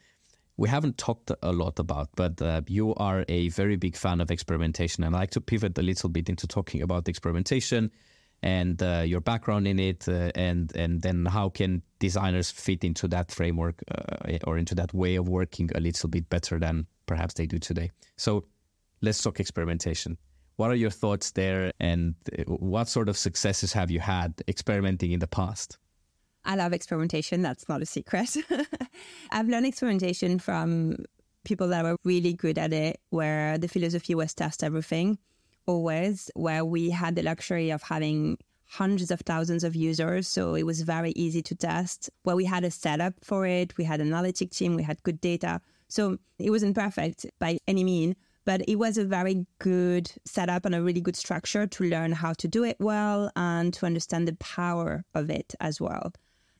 we 0.57 0.67
haven't 0.67 0.97
talked 0.97 1.31
a 1.41 1.53
lot 1.53 1.79
about, 1.79 2.09
but 2.17 2.41
uh, 2.41 2.63
you 2.67 2.93
are 2.95 3.23
a 3.29 3.47
very 3.47 3.77
big 3.77 3.95
fan 3.95 4.19
of 4.19 4.29
experimentation. 4.29 5.05
And 5.05 5.15
I 5.15 5.19
like 5.19 5.31
to 5.31 5.39
pivot 5.39 5.77
a 5.77 5.81
little 5.81 6.09
bit 6.09 6.27
into 6.27 6.47
talking 6.47 6.81
about 6.81 7.07
experimentation 7.07 7.91
and 8.41 8.83
uh, 8.83 9.03
your 9.05 9.21
background 9.21 9.65
in 9.65 9.79
it, 9.79 10.05
uh, 10.09 10.31
and 10.35 10.75
and 10.75 11.01
then 11.01 11.25
how 11.25 11.47
can 11.47 11.81
designers 11.99 12.51
fit 12.51 12.83
into 12.83 13.07
that 13.07 13.31
framework 13.31 13.81
uh, 13.89 14.37
or 14.45 14.57
into 14.57 14.75
that 14.75 14.93
way 14.93 15.15
of 15.15 15.29
working 15.29 15.69
a 15.75 15.79
little 15.79 16.09
bit 16.09 16.27
better 16.27 16.59
than 16.59 16.87
perhaps 17.05 17.35
they 17.35 17.45
do 17.45 17.57
today. 17.57 17.89
So 18.17 18.43
let's 19.01 19.23
talk 19.23 19.39
experimentation. 19.39 20.17
What 20.57 20.69
are 20.69 20.75
your 20.75 20.91
thoughts 20.91 21.31
there, 21.31 21.71
and 21.79 22.15
uh, 22.37 22.43
what 22.43 22.87
sort 22.87 23.09
of 23.09 23.17
successes 23.17 23.73
have 23.73 23.89
you 23.89 23.99
had 23.99 24.33
experimenting 24.47 25.11
in 25.11 25.19
the 25.19 25.27
past? 25.27 25.77
I 26.45 26.55
love 26.55 26.73
experimentation. 26.73 27.41
That's 27.41 27.67
not 27.67 27.81
a 27.81 27.85
secret. 27.85 28.35
I've 29.31 29.47
learned 29.47 29.65
experimentation 29.65 30.39
from 30.39 30.97
people 31.43 31.67
that 31.69 31.83
were 31.83 31.97
really 32.03 32.33
good 32.33 32.57
at 32.57 32.73
it, 32.73 32.99
where 33.09 33.57
the 33.57 33.67
philosophy 33.67 34.13
was 34.15 34.33
test 34.33 34.63
everything, 34.63 35.17
always, 35.65 36.29
where 36.35 36.63
we 36.63 36.89
had 36.89 37.15
the 37.15 37.23
luxury 37.23 37.69
of 37.69 37.81
having 37.83 38.37
hundreds 38.65 39.11
of 39.11 39.21
thousands 39.21 39.63
of 39.63 39.75
users. 39.75 40.27
So 40.27 40.55
it 40.55 40.63
was 40.63 40.81
very 40.81 41.11
easy 41.11 41.41
to 41.43 41.55
test, 41.55 42.09
where 42.23 42.35
we 42.35 42.45
had 42.45 42.63
a 42.63 42.71
setup 42.71 43.13
for 43.23 43.45
it. 43.45 43.77
We 43.77 43.83
had 43.83 44.01
an 44.01 44.07
analytic 44.07 44.51
team, 44.51 44.75
we 44.75 44.83
had 44.83 45.01
good 45.03 45.21
data. 45.21 45.61
So 45.87 46.17
it 46.39 46.49
wasn't 46.49 46.75
perfect 46.75 47.25
by 47.39 47.59
any 47.67 47.83
mean, 47.83 48.15
but 48.45 48.61
it 48.67 48.77
was 48.77 48.97
a 48.97 49.05
very 49.05 49.45
good 49.59 50.11
setup 50.25 50.65
and 50.65 50.75
a 50.75 50.81
really 50.81 51.01
good 51.01 51.15
structure 51.15 51.65
to 51.67 51.83
learn 51.83 52.11
how 52.11 52.33
to 52.33 52.47
do 52.47 52.63
it 52.63 52.77
well 52.79 53.31
and 53.35 53.73
to 53.75 53.85
understand 53.85 54.27
the 54.27 54.35
power 54.35 55.03
of 55.13 55.29
it 55.29 55.55
as 55.59 55.79
well. 55.79 56.11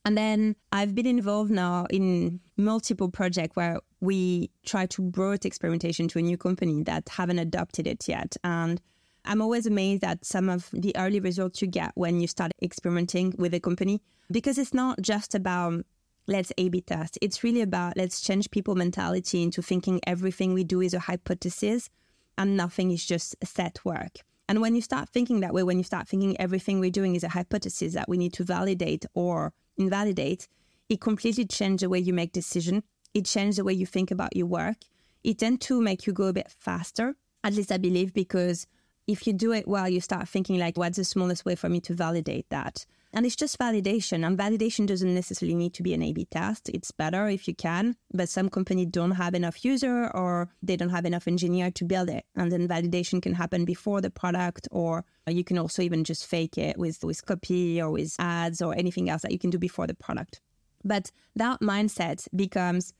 And 0.05 0.17
then 0.17 0.55
I've 0.71 0.93
been 0.93 1.05
involved 1.05 1.51
now 1.51 1.85
in 1.89 2.41
multiple 2.57 3.09
projects 3.09 3.55
where 3.55 3.79
we 4.01 4.49
try 4.65 4.85
to 4.87 5.01
brought 5.01 5.45
experimentation 5.45 6.07
to 6.09 6.19
a 6.19 6.21
new 6.21 6.37
company 6.37 6.83
that 6.83 7.07
haven't 7.07 7.39
adopted 7.39 7.87
it 7.87 8.07
yet. 8.07 8.35
And 8.43 8.81
I'm 9.25 9.41
always 9.41 9.65
amazed 9.65 10.03
at 10.03 10.25
some 10.25 10.49
of 10.49 10.69
the 10.73 10.95
early 10.97 11.21
results 11.21 11.61
you 11.61 11.67
get 11.67 11.93
when 11.95 12.19
you 12.19 12.27
start 12.27 12.51
experimenting 12.61 13.33
with 13.37 13.53
a 13.53 13.61
company 13.61 14.01
because 14.29 14.57
it's 14.57 14.73
not 14.73 15.01
just 15.01 15.35
about 15.35 15.85
let's 16.27 16.51
A 16.57 16.69
B 16.69 16.81
test. 16.81 17.17
It's 17.21 17.43
really 17.43 17.61
about 17.61 17.97
let's 17.97 18.21
change 18.21 18.51
people 18.51 18.75
mentality 18.75 19.43
into 19.43 19.61
thinking 19.61 19.99
everything 20.07 20.53
we 20.53 20.63
do 20.63 20.81
is 20.81 20.93
a 20.93 20.99
hypothesis 20.99 21.89
and 22.37 22.57
nothing 22.57 22.91
is 22.91 23.05
just 23.05 23.35
set 23.43 23.83
work. 23.83 24.19
And 24.49 24.59
when 24.61 24.75
you 24.75 24.81
start 24.81 25.09
thinking 25.09 25.39
that 25.39 25.53
way, 25.53 25.63
when 25.63 25.77
you 25.77 25.83
start 25.83 26.07
thinking 26.07 26.39
everything 26.39 26.79
we're 26.79 26.91
doing 26.91 27.15
is 27.15 27.23
a 27.23 27.29
hypothesis 27.29 27.93
that 27.93 28.09
we 28.09 28.17
need 28.17 28.33
to 28.33 28.43
validate 28.43 29.05
or 29.13 29.53
invalidate, 29.77 30.47
it 30.89 30.99
completely 30.99 31.45
changes 31.45 31.81
the 31.81 31.89
way 31.89 31.99
you 31.99 32.13
make 32.13 32.33
decision. 32.33 32.83
It 33.13 33.25
changes 33.25 33.57
the 33.57 33.63
way 33.63 33.73
you 33.73 33.85
think 33.85 34.11
about 34.11 34.35
your 34.35 34.47
work. 34.47 34.77
It 35.23 35.39
tends 35.39 35.65
to 35.67 35.81
make 35.81 36.05
you 36.05 36.13
go 36.13 36.25
a 36.25 36.33
bit 36.33 36.51
faster, 36.51 37.15
at 37.43 37.53
least 37.53 37.71
I 37.71 37.77
believe, 37.77 38.13
because 38.13 38.67
if 39.07 39.25
you 39.25 39.33
do 39.33 39.53
it 39.53 39.67
well, 39.67 39.87
you 39.87 40.01
start 40.01 40.27
thinking 40.27 40.59
like, 40.59 40.77
what's 40.77 40.97
the 40.97 41.05
smallest 41.05 41.45
way 41.45 41.55
for 41.55 41.69
me 41.69 41.79
to 41.81 41.93
validate 41.93 42.49
that? 42.49 42.85
And 43.15 43.27
it's 43.27 43.35
just 43.35 43.59
validation. 43.59 44.25
And 44.25 44.35
validation 44.35 44.87
doesn't 44.87 45.13
necessarily 45.13 45.53
need 45.53 45.75
to 45.75 45.83
be 45.83 45.93
an 45.93 46.01
A 46.01 46.13
B 46.13 46.25
test. 46.25 46.67
It's 46.69 46.89
better 46.89 47.29
if 47.29 47.47
you 47.47 47.53
can, 47.53 47.95
but 48.11 48.27
some 48.27 48.49
companies 48.49 48.87
don't 48.89 49.11
have 49.11 49.35
enough 49.35 49.63
user 49.63 50.09
or 50.15 50.49
they 50.63 50.75
don't 50.75 50.89
have 50.89 51.05
enough 51.05 51.27
engineer 51.27 51.69
to 51.71 51.85
build 51.85 52.09
it. 52.09 52.25
And 52.35 52.51
then 52.51 52.67
validation 52.67 53.21
can 53.21 53.33
happen 53.33 53.65
before 53.65 54.01
the 54.01 54.09
product, 54.09 54.67
or 54.71 55.05
you 55.27 55.43
can 55.43 55.59
also 55.59 55.83
even 55.83 56.03
just 56.03 56.25
fake 56.25 56.57
it 56.57 56.77
with, 56.77 57.03
with 57.03 57.23
copy 57.23 57.79
or 57.79 57.91
with 57.91 58.15
ads 58.17 58.63
or 58.63 58.73
anything 58.73 59.11
else 59.11 59.21
that 59.21 59.31
you 59.31 59.39
can 59.39 59.51
do 59.51 59.59
before 59.59 59.85
the 59.85 59.93
product. 59.93 60.41
But 60.83 61.11
that 61.35 61.61
mindset 61.61 62.27
becomes 62.35 62.93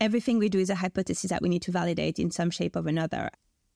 everything 0.00 0.38
we 0.38 0.48
do 0.48 0.60
is 0.60 0.70
a 0.70 0.76
hypothesis 0.76 1.28
that 1.30 1.42
we 1.42 1.48
need 1.50 1.62
to 1.62 1.72
validate 1.72 2.18
in 2.18 2.30
some 2.30 2.50
shape 2.50 2.74
or 2.74 2.88
another. 2.88 3.30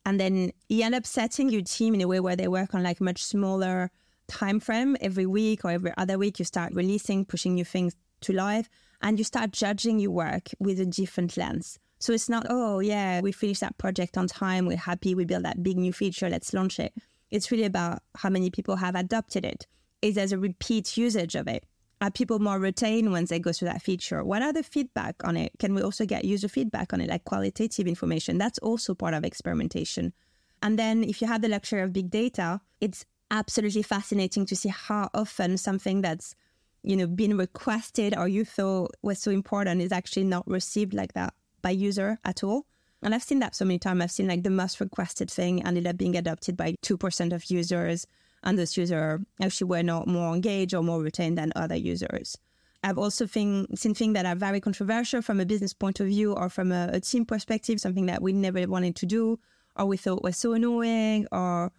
And 0.06 0.18
then 0.18 0.52
you 0.68 0.84
end 0.84 0.94
up 0.94 1.06
setting 1.06 1.50
your 1.50 1.62
team 1.62 1.94
in 1.94 2.00
a 2.00 2.08
way 2.08 2.18
where 2.18 2.34
they 2.34 2.48
work 2.48 2.74
on 2.74 2.82
like 2.82 3.00
much 3.00 3.22
smaller 3.22 3.90
time 4.28 4.60
frame. 4.60 4.96
Every 5.00 5.26
week 5.26 5.64
or 5.64 5.70
every 5.70 5.92
other 5.96 6.18
week 6.18 6.38
you 6.38 6.44
start 6.44 6.74
releasing 6.74 7.24
pushing 7.24 7.54
new 7.54 7.64
things 7.64 7.94
to 8.22 8.32
life 8.32 8.68
and 9.00 9.18
you 9.18 9.24
start 9.24 9.52
judging 9.52 9.98
your 9.98 10.12
work 10.12 10.50
with 10.58 10.80
a 10.80 10.86
different 10.86 11.36
lens. 11.36 11.78
So 11.98 12.12
it's 12.12 12.28
not 12.28 12.46
oh 12.48 12.80
yeah 12.80 13.20
we 13.20 13.32
finished 13.32 13.60
that 13.60 13.78
project 13.78 14.16
on 14.16 14.26
time 14.26 14.66
we're 14.66 14.76
happy 14.76 15.14
we 15.14 15.24
built 15.24 15.44
that 15.44 15.62
big 15.62 15.76
new 15.76 15.92
feature 15.92 16.28
let's 16.28 16.52
launch 16.52 16.78
it. 16.78 16.92
It's 17.30 17.50
really 17.50 17.64
about 17.64 18.02
how 18.16 18.28
many 18.28 18.50
people 18.50 18.76
have 18.76 18.94
adopted 18.94 19.44
it. 19.44 19.66
Is 20.02 20.16
there 20.16 20.26
a 20.32 20.38
repeat 20.38 20.96
usage 20.96 21.34
of 21.34 21.48
it? 21.48 21.64
Are 22.00 22.10
people 22.10 22.40
more 22.40 22.58
retained 22.58 23.12
once 23.12 23.30
they 23.30 23.38
go 23.38 23.52
through 23.52 23.68
that 23.68 23.80
feature? 23.80 24.24
What 24.24 24.42
are 24.42 24.52
the 24.52 24.64
feedback 24.64 25.14
on 25.22 25.36
it? 25.36 25.52
Can 25.60 25.72
we 25.72 25.82
also 25.82 26.04
get 26.04 26.24
user 26.24 26.48
feedback 26.48 26.92
on 26.92 27.00
it 27.00 27.08
like 27.08 27.24
qualitative 27.24 27.86
information? 27.86 28.38
That's 28.38 28.58
also 28.58 28.92
part 28.92 29.14
of 29.14 29.24
experimentation. 29.24 30.12
And 30.60 30.78
then 30.78 31.04
if 31.04 31.22
you 31.22 31.28
have 31.28 31.42
the 31.42 31.48
luxury 31.48 31.80
of 31.80 31.92
big 31.92 32.10
data 32.10 32.60
it's 32.82 33.06
absolutely 33.32 33.82
fascinating 33.82 34.46
to 34.46 34.54
see 34.54 34.68
how 34.68 35.08
often 35.14 35.56
something 35.56 36.02
that's 36.02 36.36
you 36.84 36.96
know 36.96 37.06
been 37.06 37.36
requested 37.36 38.16
or 38.16 38.28
you 38.28 38.44
thought 38.44 38.94
was 39.02 39.18
so 39.18 39.30
important 39.30 39.80
is 39.80 39.90
actually 39.90 40.24
not 40.24 40.46
received 40.46 40.92
like 40.94 41.14
that 41.14 41.34
by 41.62 41.70
user 41.70 42.18
at 42.24 42.44
all. 42.44 42.66
And 43.04 43.14
i've 43.14 43.22
seen 43.22 43.40
that 43.40 43.56
so 43.56 43.64
many 43.64 43.80
times. 43.80 44.02
I've 44.02 44.10
seen 44.12 44.28
like 44.28 44.44
the 44.44 44.50
most 44.50 44.78
requested 44.78 45.30
thing 45.30 45.66
ended 45.66 45.86
up 45.86 45.96
being 45.96 46.16
adopted 46.16 46.56
by 46.56 46.76
2% 46.82 47.32
of 47.32 47.50
users 47.50 48.06
and 48.44 48.58
those 48.58 48.76
users 48.76 49.20
actually 49.40 49.68
were 49.68 49.82
not 49.82 50.06
more 50.06 50.34
engaged 50.34 50.74
or 50.74 50.82
more 50.82 51.00
retained 51.00 51.38
than 51.38 51.52
other 51.56 51.76
users. 51.76 52.36
I've 52.84 52.98
also 52.98 53.26
seen 53.26 53.66
things 53.76 54.14
that 54.14 54.26
are 54.26 54.34
very 54.34 54.60
controversial 54.60 55.22
from 55.22 55.40
a 55.40 55.46
business 55.46 55.72
point 55.72 56.00
of 56.00 56.08
view 56.08 56.32
or 56.32 56.48
from 56.48 56.72
a, 56.72 56.90
a 56.92 57.00
team 57.00 57.24
perspective, 57.24 57.80
something 57.80 58.06
that 58.06 58.20
we 58.20 58.32
never 58.32 58.66
wanted 58.66 58.96
to 58.96 59.06
do 59.06 59.38
or 59.76 59.86
we 59.86 59.96
thought 59.96 60.22
was 60.22 60.36
so 60.36 60.52
annoying 60.52 61.26
or 61.32 61.72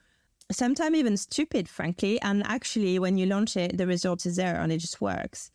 sometimes 0.56 0.96
even 0.98 1.18
stupid, 1.18 1.68
frankly. 1.70 2.22
And 2.22 2.44
actually, 2.46 3.00
when 3.00 3.18
you 3.18 3.26
launch 3.26 3.58
it, 3.58 3.78
the 3.78 3.88
result 3.88 4.26
is 4.26 4.36
there 4.36 4.60
and 4.60 4.72
it 4.72 4.80
just 4.80 5.02
works. 5.02 5.52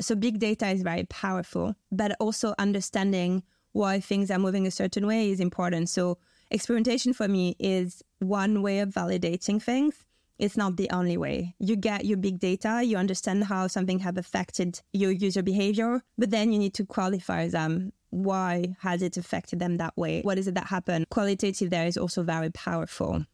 So, 0.00 0.14
big 0.14 0.38
data 0.38 0.68
is 0.68 0.82
very 0.82 1.04
powerful, 1.04 1.74
but 1.90 2.16
also 2.18 2.54
understanding 2.58 3.42
why 3.72 4.00
things 4.00 4.30
are 4.30 4.38
moving 4.38 4.66
a 4.66 4.70
certain 4.70 5.06
way 5.06 5.30
is 5.30 5.40
important. 5.40 5.88
So, 5.88 6.18
experimentation 6.50 7.12
for 7.12 7.28
me 7.28 7.56
is 7.58 8.02
one 8.18 8.62
way 8.62 8.80
of 8.80 8.90
validating 8.90 9.62
things. 9.62 10.06
It's 10.38 10.56
not 10.56 10.76
the 10.76 10.90
only 10.90 11.16
way. 11.16 11.54
You 11.60 11.76
get 11.76 12.04
your 12.04 12.16
big 12.16 12.40
data, 12.40 12.82
you 12.82 12.96
understand 12.96 13.44
how 13.44 13.68
something 13.68 14.00
have 14.00 14.18
affected 14.18 14.80
your 14.92 15.12
user 15.12 15.42
behavior, 15.42 16.02
but 16.18 16.30
then 16.30 16.52
you 16.52 16.58
need 16.58 16.74
to 16.74 16.84
qualify 16.84 17.48
them. 17.48 17.92
Why 18.10 18.74
has 18.80 19.02
it 19.02 19.16
affected 19.16 19.60
them 19.60 19.76
that 19.76 19.96
way? 19.96 20.22
What 20.22 20.38
is 20.38 20.48
it 20.48 20.54
that 20.54 20.66
happened? 20.66 21.08
Qualitative 21.10 21.70
there 21.70 21.86
is 21.86 21.96
also 21.96 22.22
very 22.22 22.50
powerful 22.50 23.24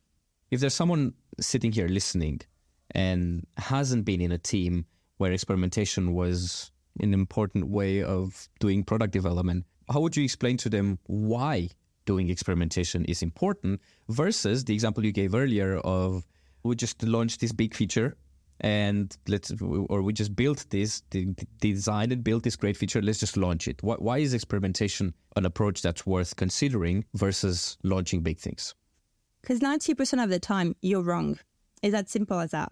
if 0.50 0.60
there's 0.60 0.74
someone 0.74 1.14
sitting 1.40 1.72
here 1.72 1.88
listening 1.88 2.40
and 2.92 3.46
hasn't 3.56 4.04
been 4.04 4.20
in 4.20 4.32
a 4.32 4.38
team 4.38 4.86
where 5.18 5.32
experimentation 5.32 6.14
was 6.14 6.70
an 7.00 7.12
important 7.12 7.68
way 7.68 8.02
of 8.02 8.48
doing 8.60 8.82
product 8.82 9.12
development, 9.12 9.64
how 9.90 10.00
would 10.00 10.16
you 10.16 10.24
explain 10.24 10.56
to 10.58 10.68
them 10.68 10.98
why 11.06 11.68
doing 12.06 12.30
experimentation 12.30 13.04
is 13.04 13.22
important 13.22 13.80
versus 14.08 14.64
the 14.64 14.72
example 14.72 15.04
you 15.04 15.12
gave 15.12 15.34
earlier 15.34 15.78
of 15.78 16.26
we 16.62 16.74
just 16.74 17.02
launched 17.02 17.40
this 17.40 17.52
big 17.52 17.74
feature 17.74 18.16
and 18.60 19.16
let's 19.28 19.52
or 19.60 20.02
we 20.02 20.12
just 20.12 20.34
built 20.34 20.66
this 20.70 21.02
designed 21.60 22.10
and 22.10 22.24
built 22.24 22.42
this 22.42 22.56
great 22.56 22.76
feature 22.76 23.00
let's 23.00 23.20
just 23.20 23.36
launch 23.36 23.68
it. 23.68 23.80
Why, 23.82 23.96
why 23.96 24.18
is 24.18 24.34
experimentation 24.34 25.14
an 25.36 25.44
approach 25.44 25.82
that's 25.82 26.04
worth 26.06 26.34
considering 26.36 27.04
versus 27.14 27.76
launching 27.84 28.22
big 28.22 28.38
things 28.38 28.74
because 29.48 29.60
90% 29.60 30.22
of 30.22 30.28
the 30.28 30.38
time, 30.38 30.76
you're 30.82 31.00
wrong. 31.00 31.38
It's 31.82 31.92
that 31.92 32.10
simple 32.10 32.38
as 32.38 32.50
that. 32.50 32.70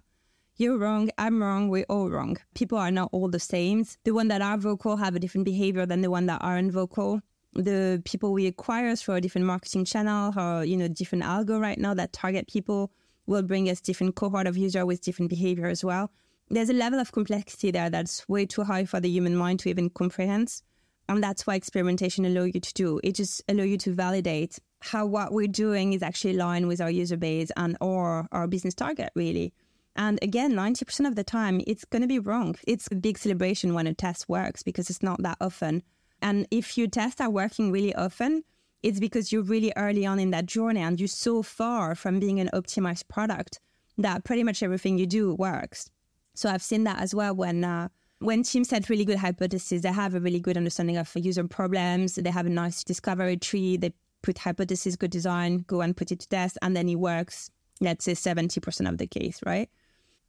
You're 0.57 0.77
wrong, 0.77 1.09
I'm 1.17 1.43
wrong, 1.43 1.71
we're 1.71 1.87
all 1.89 2.11
wrong. 2.11 2.37
People 2.55 2.77
are 2.77 2.91
not 2.91 3.09
all 3.13 3.31
the 3.31 3.41
same. 3.41 3.87
The 4.05 4.13
one 4.13 4.29
that 4.29 4.43
are 4.43 4.59
vocal 4.59 4.99
have 4.99 5.15
a 5.15 5.19
different 5.19 5.47
behavior 5.47 5.87
than 5.87 6.03
the 6.03 6.11
one 6.11 6.27
that 6.27 6.43
aren't 6.43 6.73
vocal. 6.73 7.23
The 7.55 8.03
people 8.05 8.35
we 8.35 8.47
acquire 8.47 8.95
through 8.95 9.15
a 9.15 9.21
different 9.23 9.47
marketing 9.47 9.87
channel 9.87 10.35
or, 10.39 10.67
you 10.67 10.77
know, 10.77 10.89
different 10.89 11.25
algo 11.25 11.59
right 11.59 11.79
now 11.79 11.95
that 11.95 12.13
target 12.13 12.47
people 12.47 12.91
will 13.27 13.43
bring 13.43 13.71
us 13.71 13.81
different 13.81 14.15
cohort 14.15 14.47
of 14.47 14.59
user 14.59 14.85
with 14.85 15.01
different 15.01 15.31
behavior 15.31 15.69
as 15.69 15.83
well. 15.83 16.11
There's 16.51 16.69
a 16.69 16.75
level 16.75 17.01
of 17.01 17.11
complexity 17.11 17.71
there 17.71 17.89
that's 17.89 18.29
way 18.29 18.45
too 18.45 18.65
high 18.65 18.85
for 18.85 19.01
the 19.01 19.09
human 19.09 19.35
mind 19.35 19.61
to 19.61 19.71
even 19.71 19.89
comprehend. 19.89 20.61
And 21.09 21.23
that's 21.23 21.47
why 21.47 21.55
experimentation 21.55 22.27
allow 22.27 22.45
you 22.45 22.61
to 22.61 22.75
do. 22.75 23.01
It 23.03 23.15
just 23.15 23.43
allow 23.49 23.63
you 23.63 23.79
to 23.79 23.95
validate 23.95 24.59
how 24.87 25.07
what 25.07 25.33
we're 25.33 25.47
doing 25.47 25.93
is 25.93 26.03
actually 26.03 26.35
aligned 26.35 26.69
with 26.69 26.81
our 26.81 26.91
user 26.91 27.17
base 27.17 27.51
and 27.57 27.77
or 27.81 28.27
our 28.33 28.47
business 28.47 28.75
target 28.75 29.11
really. 29.15 29.53
And 29.97 30.19
again, 30.23 30.53
90% 30.53 31.07
of 31.07 31.15
the 31.15 31.25
time, 31.25 31.63
it's 31.67 31.87
going 31.87 32.03
to 32.03 32.09
be 32.09 32.19
wrong. 32.19 32.57
It's 32.67 32.87
a 32.91 32.95
big 32.95 33.17
celebration 33.17 33.73
when 33.73 33.87
a 33.87 33.95
test 33.95 34.29
works 34.29 34.63
because 34.63 34.91
it's 34.91 35.03
not 35.03 35.23
that 35.23 35.39
often. 35.41 35.83
And 36.21 36.47
if 36.51 36.77
your 36.77 36.87
tests 36.87 37.21
are 37.21 37.31
working 37.31 37.73
really 37.73 37.95
often, 37.95 38.45
it's 38.83 39.01
because 39.01 39.33
you're 39.33 39.43
really 39.43 39.73
early 39.77 40.05
on 40.05 40.19
in 40.19 40.31
that 40.31 40.47
journey 40.47 40.81
and 40.81 41.01
you're 41.01 41.09
so 41.09 41.43
far 41.43 41.95
from 41.95 42.21
being 42.21 42.41
an 42.41 42.51
optimized 42.53 43.09
product 43.09 43.59
that 43.99 44.25
pretty 44.25 44.43
much 44.43 44.63
everything 44.63 44.99
you 44.99 45.07
do 45.07 45.35
works. 45.35 45.91
So 46.35 46.51
I've 46.51 46.63
seen 46.63 46.85
that 46.85 47.01
as 47.01 47.15
well 47.15 47.35
when 47.35 47.65
uh, 47.65 47.89
when 48.19 48.43
teams 48.43 48.69
set 48.69 48.89
really 48.89 49.05
good 49.05 49.19
hypotheses, 49.19 49.83
they 49.83 49.93
have 49.93 50.15
a 50.15 50.21
really 50.21 50.41
good 50.41 50.57
understanding 50.57 50.97
of 50.97 51.11
user 51.15 51.47
problems. 51.47 52.15
They 52.15 52.31
have 52.31 52.47
a 52.47 52.51
nice 52.51 52.83
discovery 52.85 53.37
tree. 53.37 53.77
They 53.77 53.93
put 54.27 54.39
hypothesis, 54.39 54.97
good 54.97 55.13
design, 55.13 55.65
go 55.69 55.81
and 55.81 55.97
put 55.97 56.11
it 56.11 56.19
to 56.19 56.29
test, 56.29 56.59
and 56.61 56.77
then 56.77 56.89
it 56.89 56.97
works. 56.97 57.49
Let's 57.81 58.05
say 58.05 58.15
seventy 58.15 58.61
percent 58.61 58.89
of 58.89 58.99
the 58.99 59.07
case, 59.07 59.41
right? 59.47 59.71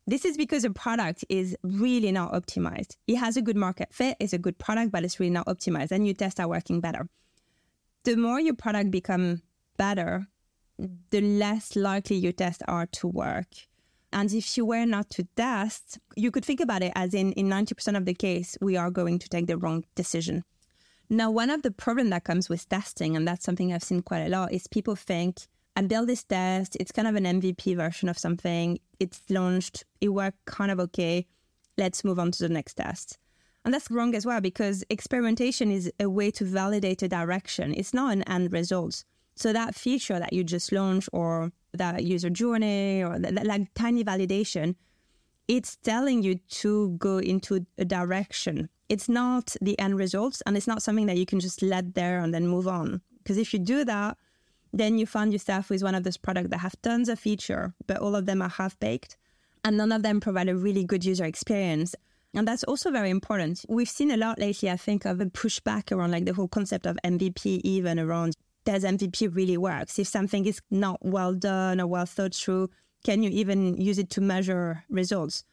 This 0.06 0.24
is 0.24 0.38
because 0.38 0.64
a 0.64 0.70
product 0.70 1.26
is 1.28 1.58
really 1.64 2.12
not 2.12 2.32
optimized. 2.32 2.96
It 3.08 3.16
has 3.16 3.36
a 3.36 3.42
good 3.42 3.58
market 3.58 3.90
fit, 3.92 4.16
it's 4.20 4.34
a 4.34 4.38
good 4.38 4.58
product, 4.58 4.92
but 4.92 5.04
it's 5.04 5.20
really 5.20 5.32
not 5.32 5.48
optimized. 5.48 5.92
And 5.92 6.06
your 6.06 6.16
tests 6.16 6.40
are 6.40 6.48
working 6.48 6.80
better. 6.80 7.10
The 8.04 8.16
more 8.16 8.40
your 8.40 8.54
product 8.54 8.92
become 8.92 9.42
better, 9.78 10.28
the 11.10 11.22
less 11.22 11.76
likely 11.76 12.18
your 12.18 12.32
tests 12.32 12.64
are 12.68 12.86
to 13.00 13.08
work. 13.08 13.48
And 14.14 14.32
if 14.32 14.56
you 14.56 14.66
were 14.66 14.86
not 14.86 15.10
to 15.12 15.28
test, 15.36 16.00
you 16.16 16.32
could 16.32 16.46
think 16.46 16.62
about 16.62 16.84
it 16.84 16.94
as 16.96 17.14
in, 17.14 17.34
in 17.34 17.50
90% 17.50 17.98
of 17.98 18.06
the 18.06 18.14
case, 18.14 18.58
we 18.62 18.78
are 18.78 18.92
going 18.92 19.20
to 19.20 19.28
take 19.28 19.48
the 19.48 19.58
wrong 19.58 19.84
decision. 19.96 20.44
Now, 21.10 21.32
one 21.32 21.50
of 21.50 21.62
the 21.62 21.72
problems 21.72 22.10
that 22.10 22.26
comes 22.26 22.50
with 22.50 22.68
testing, 22.68 23.16
and 23.16 23.26
that's 23.28 23.46
something 23.46 23.72
I've 23.72 23.84
seen 23.84 24.02
quite 24.02 24.26
a 24.26 24.30
lot, 24.30 24.52
is 24.52 24.68
people 24.68 24.96
think 24.96 25.48
I 25.78 25.82
built 25.82 26.08
this 26.08 26.24
test. 26.24 26.76
It's 26.80 26.92
kind 26.92 27.08
of 27.08 27.16
an 27.16 27.24
MVP 27.24 27.76
version 27.76 28.10
of 28.10 28.18
something. 28.18 28.80
It's 29.00 29.22
launched. 29.30 29.86
It 30.02 30.10
worked 30.10 30.44
kind 30.46 30.72
of 30.72 30.80
okay. 30.82 31.28
Let's 31.78 32.04
move 32.04 32.20
on 32.20 32.32
to 32.32 32.44
the 32.44 32.50
next 32.50 32.74
test. 32.74 33.18
And 33.64 33.74
that's 33.74 33.92
wrong 33.92 34.16
as 34.16 34.26
well 34.26 34.42
because 34.42 34.84
experimentation 34.90 35.72
is 35.72 35.92
a 36.00 36.10
way 36.10 36.32
to 36.32 36.44
validate 36.46 37.04
a 37.04 37.08
direction. 37.08 37.74
It's 37.76 37.94
not 37.94 38.12
an 38.14 38.24
end 38.24 38.52
result. 38.52 39.04
So 39.36 39.54
that 39.54 39.76
feature 39.76 40.20
that 40.20 40.34
you 40.34 40.44
just 40.44 40.72
launched 40.72 41.10
or 41.14 41.52
that 41.74 42.04
user 42.04 42.30
journey 42.30 43.04
or 43.04 43.20
that, 43.20 43.46
like 43.46 43.74
tiny 43.76 44.04
validation, 44.04 44.76
it's 45.48 45.78
telling 45.78 46.24
you 46.24 46.36
to 46.50 46.90
go 46.98 47.20
into 47.20 47.66
a 47.78 47.86
direction. 47.86 48.70
It's 48.90 49.10
not 49.10 49.56
the 49.62 49.78
end 49.80 49.98
results 49.98 50.42
and 50.46 50.56
it's 50.56 50.68
not 50.68 50.82
something 50.82 51.08
that 51.08 51.18
you 51.18 51.26
can 51.26 51.40
just 51.40 51.62
let 51.62 51.94
there 51.94 52.20
and 52.20 52.34
then 52.34 52.48
move 52.48 52.68
on. 52.68 53.02
Because 53.24 53.38
if 53.38 53.54
you 53.54 53.60
do 53.60 53.84
that, 53.86 54.18
then 54.74 54.98
you 54.98 55.06
find 55.06 55.34
yourself 55.34 55.70
with 55.70 55.84
one 55.84 55.96
of 55.96 56.04
those 56.04 56.18
products 56.18 56.50
that 56.50 56.60
have 56.60 56.82
tons 56.82 57.10
of 57.10 57.20
feature, 57.20 57.74
but 57.88 57.98
all 57.98 58.16
of 58.16 58.26
them 58.26 58.42
are 58.42 58.50
half 58.50 58.80
baked 58.80 59.18
and 59.64 59.78
none 59.78 59.92
of 59.92 60.04
them 60.04 60.20
provide 60.20 60.50
a 60.50 60.56
really 60.56 60.84
good 60.84 61.04
user 61.04 61.26
experience. 61.26 61.96
And 62.34 62.48
that's 62.48 62.64
also 62.64 62.92
very 62.92 63.10
important. 63.10 63.66
We've 63.68 63.90
seen 63.90 64.12
a 64.12 64.18
lot 64.18 64.40
lately, 64.40 64.70
I 64.70 64.78
think, 64.78 65.06
of 65.06 65.20
a 65.20 65.26
pushback 65.26 65.92
around 65.92 66.12
like 66.12 66.26
the 66.26 66.34
whole 66.34 66.48
concept 66.48 66.86
of 66.86 66.98
MVP, 67.04 67.62
even 67.64 68.00
around 68.00 68.36
does 68.68 68.84
MVP 68.84 69.34
really 69.34 69.58
works? 69.58 69.98
If 69.98 70.08
something 70.08 70.46
is 70.46 70.62
not 70.70 71.00
well 71.02 71.34
done 71.34 71.80
or 71.80 71.88
well 71.88 72.06
thought 72.06 72.36
through, 72.36 72.70
can 73.06 73.24
you 73.24 73.30
even 73.30 73.80
use 73.80 73.98
it 73.98 74.10
to 74.12 74.22
measure 74.22 74.84
results? 74.90 75.46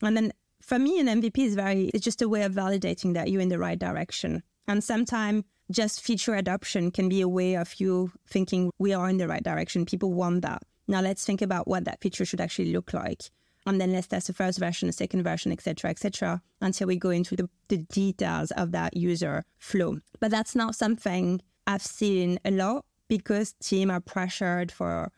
And 0.00 0.16
then 0.16 0.32
for 0.64 0.78
me, 0.78 0.98
an 0.98 1.06
MVP 1.06 1.38
is 1.38 1.54
very, 1.54 1.90
it's 1.92 2.04
just 2.04 2.22
a 2.22 2.28
way 2.28 2.42
of 2.42 2.52
validating 2.52 3.14
that 3.14 3.30
you're 3.30 3.42
in 3.42 3.50
the 3.50 3.58
right 3.58 3.78
direction. 3.78 4.42
And 4.66 4.82
sometimes 4.82 5.44
just 5.70 6.00
feature 6.00 6.34
adoption 6.34 6.90
can 6.90 7.08
be 7.08 7.20
a 7.20 7.28
way 7.28 7.54
of 7.56 7.74
you 7.78 8.12
thinking 8.26 8.70
we 8.78 8.94
are 8.94 9.08
in 9.08 9.18
the 9.18 9.28
right 9.28 9.42
direction. 9.42 9.84
People 9.84 10.12
want 10.12 10.42
that. 10.42 10.62
Now 10.88 11.00
let's 11.00 11.24
think 11.24 11.42
about 11.42 11.68
what 11.68 11.84
that 11.84 12.00
feature 12.00 12.24
should 12.24 12.40
actually 12.40 12.72
look 12.72 12.94
like. 12.94 13.22
And 13.66 13.80
then 13.80 13.92
let's 13.92 14.06
test 14.06 14.26
the 14.26 14.34
first 14.34 14.58
version, 14.58 14.88
the 14.88 14.92
second 14.92 15.22
version, 15.22 15.50
etc., 15.52 15.90
etc., 15.90 16.42
until 16.60 16.86
we 16.86 16.96
go 16.96 17.10
into 17.10 17.34
the, 17.36 17.48
the 17.68 17.78
details 17.78 18.50
of 18.52 18.72
that 18.72 18.96
user 18.96 19.44
flow. 19.58 19.98
But 20.20 20.30
that's 20.30 20.54
not 20.54 20.74
something 20.74 21.40
I've 21.66 21.82
seen 21.82 22.38
a 22.44 22.50
lot 22.50 22.84
because 23.08 23.54
teams 23.62 23.90
are 23.90 24.00
pressured 24.00 24.70
for 24.70 25.10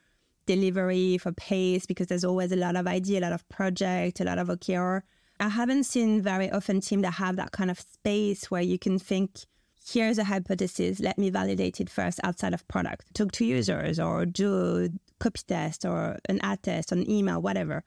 delivery, 0.47 1.19
for 1.19 1.33
pace, 1.33 1.87
because 1.87 2.07
there's 2.07 2.25
always 2.25 2.53
a 2.53 2.57
lot 2.57 2.77
of 2.77 2.87
idea, 2.87 3.21
a 3.21 3.23
lot 3.23 3.33
of 3.33 3.49
project, 3.49 4.21
a 4.21 4.25
lot 4.25 4.39
of 4.39 4.47
OKR. 4.49 5.03
I 5.39 5.49
haven't 5.49 5.85
seen 5.85 6.23
very 6.23 6.51
often 6.51 6.81
teams 6.81 7.03
that 7.03 7.13
have 7.13 7.37
that 7.37 7.53
kind 7.53 7.71
of 7.71 7.81
space 7.81 8.51
where 8.51 8.63
you 8.63 8.79
can 8.79 8.99
think 8.99 9.47
here's 9.89 10.19
a 10.19 10.25
hypothesis, 10.25 10.99
let 10.99 11.19
me 11.19 11.31
validate 11.31 11.81
it 11.81 11.89
first 11.89 12.19
outside 12.25 12.55
of 12.55 12.67
product. 12.69 13.15
Talk 13.15 13.33
to 13.33 13.45
users 13.45 14.01
or 14.01 14.27
do 14.27 14.89
copy 15.21 15.41
test 15.47 15.85
or 15.85 16.19
an 16.29 16.41
ad 16.43 16.63
test 16.63 16.93
on 16.93 17.09
email, 17.09 17.41
whatever. 17.41 17.85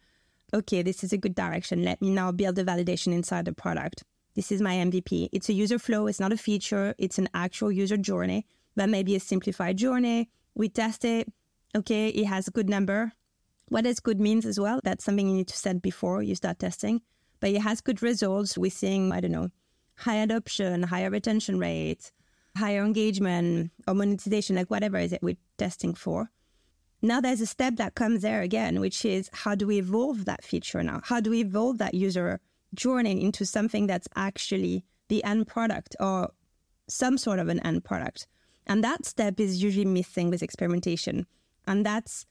Okay, 0.53 0.81
this 0.81 1.03
is 1.03 1.11
a 1.11 1.17
good 1.17 1.35
direction. 1.35 1.83
Let 1.83 2.01
me 2.01 2.09
now 2.09 2.31
build 2.31 2.55
the 2.55 2.63
validation 2.63 3.13
inside 3.13 3.45
the 3.45 3.53
product. 3.53 4.03
This 4.35 4.51
is 4.51 4.61
my 4.61 4.75
MVP. 4.75 5.29
It's 5.31 5.49
a 5.49 5.53
user 5.53 5.77
flow, 5.77 6.07
it's 6.07 6.19
not 6.19 6.31
a 6.31 6.37
feature, 6.37 6.95
it's 6.97 7.17
an 7.17 7.29
actual 7.33 7.71
user 7.71 7.97
journey, 7.97 8.45
but 8.75 8.89
maybe 8.89 9.15
a 9.15 9.19
simplified 9.19 9.77
journey. 9.77 10.29
We 10.55 10.69
test 10.69 11.03
it. 11.03 11.31
Okay, 11.75 12.07
it 12.09 12.25
has 12.25 12.47
a 12.47 12.51
good 12.51 12.69
number. 12.69 13.11
What 13.67 13.83
does 13.83 13.99
good 13.99 14.19
means 14.19 14.45
as 14.45 14.59
well? 14.59 14.79
That's 14.83 15.03
something 15.03 15.27
you 15.27 15.35
need 15.35 15.47
to 15.49 15.57
set 15.57 15.81
before 15.81 16.23
you 16.23 16.33
start 16.33 16.59
testing. 16.59 17.01
But 17.39 17.51
it 17.51 17.61
has 17.61 17.81
good 17.81 18.01
results. 18.01 18.57
We're 18.57 18.71
seeing, 18.71 19.11
I 19.11 19.19
don't 19.19 19.31
know, 19.31 19.49
high 19.95 20.15
adoption, 20.15 20.83
higher 20.83 21.09
retention 21.09 21.59
rate, 21.59 22.11
higher 22.57 22.83
engagement 22.83 23.71
or 23.87 23.93
monetization, 23.93 24.55
like 24.55 24.69
whatever 24.69 24.97
is 24.97 25.13
it 25.13 25.21
we're 25.21 25.37
testing 25.57 25.93
for. 25.93 26.31
Now 27.01 27.21
there's 27.21 27.41
a 27.41 27.45
step 27.45 27.77
that 27.77 27.95
comes 27.95 28.21
there 28.21 28.41
again, 28.41 28.81
which 28.81 29.05
is 29.05 29.29
how 29.31 29.55
do 29.55 29.67
we 29.67 29.77
evolve 29.77 30.25
that 30.25 30.43
feature 30.43 30.83
now? 30.83 30.99
How 31.03 31.19
do 31.19 31.29
we 31.29 31.39
evolve 31.41 31.77
that 31.77 31.93
user 31.93 32.41
journey 32.73 33.23
into 33.23 33.45
something 33.45 33.87
that's 33.87 34.07
actually 34.15 34.83
the 35.07 35.23
end 35.23 35.47
product 35.47 35.95
or 35.99 36.31
some 36.87 37.17
sort 37.17 37.39
of 37.39 37.47
an 37.47 37.59
end 37.61 37.85
product? 37.85 38.27
And 38.67 38.83
that 38.83 39.05
step 39.05 39.39
is 39.39 39.63
usually 39.63 39.85
missing 39.85 40.29
with 40.29 40.43
experimentation. 40.43 41.25
And 41.67 41.85
that's 41.85 42.25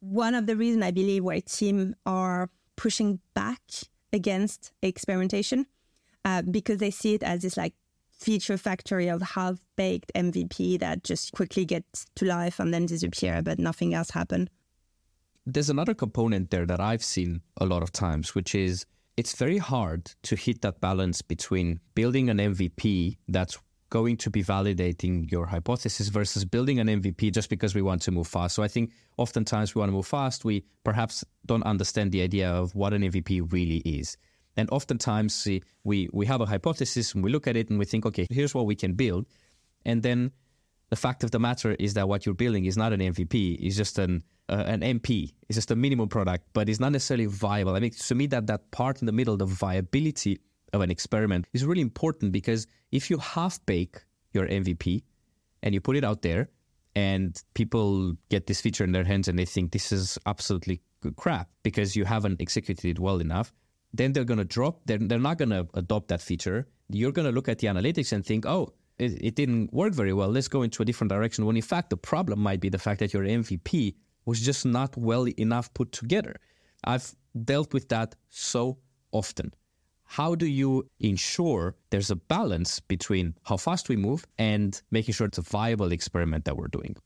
one 0.00 0.34
of 0.34 0.46
the 0.46 0.56
reasons 0.56 0.84
I 0.84 0.90
believe 0.90 1.24
why 1.24 1.40
teams 1.40 1.94
are 2.06 2.48
pushing 2.76 3.20
back 3.34 3.60
against 4.16 4.72
experimentation 4.82 5.66
uh, 6.24 6.42
because 6.42 6.78
they 6.78 6.90
see 6.90 7.14
it 7.14 7.22
as 7.22 7.42
this 7.42 7.56
like 7.56 7.74
feature 8.10 8.56
factory 8.56 9.08
of 9.08 9.20
half 9.22 9.58
baked 9.76 10.10
MVP 10.14 10.80
that 10.80 11.04
just 11.04 11.32
quickly 11.32 11.64
gets 11.64 12.06
to 12.16 12.24
life 12.24 12.58
and 12.58 12.72
then 12.72 12.86
disappear, 12.86 13.42
but 13.42 13.58
nothing 13.58 13.94
else 13.94 14.10
happened. 14.10 14.50
There's 15.44 15.70
another 15.70 15.94
component 15.94 16.50
there 16.50 16.66
that 16.66 16.80
I've 16.80 17.04
seen 17.04 17.42
a 17.58 17.66
lot 17.66 17.82
of 17.82 17.92
times, 17.92 18.34
which 18.34 18.54
is 18.54 18.86
it's 19.16 19.34
very 19.36 19.58
hard 19.58 20.10
to 20.24 20.34
hit 20.34 20.62
that 20.62 20.80
balance 20.80 21.22
between 21.22 21.80
building 21.94 22.28
an 22.28 22.38
MVP 22.38 23.16
that's 23.28 23.58
going 23.90 24.16
to 24.16 24.30
be 24.30 24.42
validating 24.42 25.30
your 25.30 25.46
hypothesis 25.46 26.08
versus 26.08 26.44
building 26.44 26.78
an 26.80 26.88
MVP 26.88 27.32
just 27.32 27.48
because 27.48 27.74
we 27.74 27.82
want 27.82 28.02
to 28.02 28.10
move 28.10 28.26
fast. 28.26 28.54
So 28.54 28.62
I 28.62 28.68
think 28.68 28.92
oftentimes 29.16 29.74
we 29.74 29.80
want 29.80 29.90
to 29.90 29.94
move 29.94 30.06
fast, 30.06 30.44
we 30.44 30.64
perhaps 30.84 31.24
don't 31.44 31.62
understand 31.62 32.12
the 32.12 32.22
idea 32.22 32.50
of 32.50 32.74
what 32.74 32.92
an 32.92 33.02
MVP 33.02 33.52
really 33.52 33.78
is. 33.78 34.16
And 34.56 34.68
oftentimes 34.70 35.46
we, 35.84 36.08
we 36.12 36.26
have 36.26 36.40
a 36.40 36.46
hypothesis 36.46 37.14
and 37.14 37.22
we 37.22 37.30
look 37.30 37.46
at 37.46 37.56
it 37.56 37.68
and 37.70 37.78
we 37.78 37.84
think, 37.84 38.06
okay, 38.06 38.26
here's 38.30 38.54
what 38.54 38.66
we 38.66 38.74
can 38.74 38.94
build. 38.94 39.26
And 39.84 40.02
then 40.02 40.32
the 40.90 40.96
fact 40.96 41.24
of 41.24 41.30
the 41.30 41.38
matter 41.38 41.72
is 41.78 41.94
that 41.94 42.08
what 42.08 42.26
you're 42.26 42.34
building 42.34 42.64
is 42.64 42.76
not 42.76 42.92
an 42.92 43.00
MVP, 43.00 43.58
it's 43.60 43.76
just 43.76 43.98
an 43.98 44.22
uh, 44.48 44.62
an 44.66 44.80
MP, 44.80 45.32
it's 45.48 45.56
just 45.56 45.72
a 45.72 45.76
minimum 45.76 46.08
product, 46.08 46.44
but 46.52 46.68
it's 46.68 46.78
not 46.78 46.92
necessarily 46.92 47.26
viable. 47.26 47.74
I 47.74 47.80
mean, 47.80 47.90
to 47.90 48.14
me, 48.14 48.26
that 48.28 48.46
that 48.46 48.70
part 48.70 49.02
in 49.02 49.06
the 49.06 49.12
middle, 49.12 49.36
the 49.36 49.44
viability 49.44 50.38
of 50.76 50.82
an 50.82 50.90
experiment, 50.90 51.46
is 51.52 51.64
really 51.64 51.80
important 51.80 52.32
because 52.32 52.66
if 52.92 53.10
you 53.10 53.18
half 53.18 53.64
bake 53.66 53.96
your 54.32 54.46
MVP 54.46 55.02
and 55.62 55.74
you 55.74 55.80
put 55.80 55.96
it 55.96 56.04
out 56.04 56.22
there, 56.22 56.48
and 56.96 57.42
people 57.52 58.14
get 58.30 58.46
this 58.46 58.62
feature 58.62 58.82
in 58.82 58.92
their 58.92 59.04
hands 59.04 59.28
and 59.28 59.38
they 59.38 59.44
think 59.44 59.70
this 59.70 59.92
is 59.92 60.18
absolutely 60.24 60.80
crap 61.16 61.48
because 61.62 61.94
you 61.94 62.06
haven't 62.06 62.40
executed 62.40 62.86
it 62.86 62.98
well 62.98 63.20
enough, 63.20 63.52
then 63.92 64.14
they're 64.14 64.24
going 64.24 64.38
to 64.38 64.46
drop, 64.46 64.80
they're, 64.86 64.98
they're 64.98 65.18
not 65.18 65.36
going 65.36 65.50
to 65.50 65.68
adopt 65.74 66.08
that 66.08 66.22
feature. 66.22 66.66
You're 66.88 67.12
going 67.12 67.26
to 67.26 67.32
look 67.32 67.50
at 67.50 67.58
the 67.58 67.66
analytics 67.66 68.12
and 68.12 68.24
think, 68.24 68.46
oh, 68.46 68.72
it, 68.98 69.12
it 69.22 69.34
didn't 69.34 69.74
work 69.74 69.92
very 69.92 70.14
well. 70.14 70.30
Let's 70.30 70.48
go 70.48 70.62
into 70.62 70.82
a 70.82 70.86
different 70.86 71.10
direction. 71.10 71.44
When 71.44 71.56
in 71.56 71.62
fact, 71.62 71.90
the 71.90 71.98
problem 71.98 72.40
might 72.40 72.60
be 72.60 72.70
the 72.70 72.78
fact 72.78 73.00
that 73.00 73.12
your 73.12 73.24
MVP 73.24 73.94
was 74.24 74.40
just 74.40 74.64
not 74.64 74.96
well 74.96 75.28
enough 75.38 75.72
put 75.74 75.92
together. 75.92 76.36
I've 76.84 77.14
dealt 77.44 77.74
with 77.74 77.90
that 77.90 78.14
so 78.30 78.78
often. 79.12 79.52
How 80.06 80.34
do 80.34 80.46
you 80.46 80.88
ensure 81.00 81.74
there's 81.90 82.10
a 82.10 82.16
balance 82.16 82.80
between 82.80 83.34
how 83.44 83.56
fast 83.56 83.88
we 83.88 83.96
move 83.96 84.26
and 84.38 84.80
making 84.90 85.14
sure 85.14 85.26
it's 85.26 85.38
a 85.38 85.42
viable 85.42 85.92
experiment 85.92 86.44
that 86.44 86.56
we're 86.56 86.68
doing? 86.68 86.96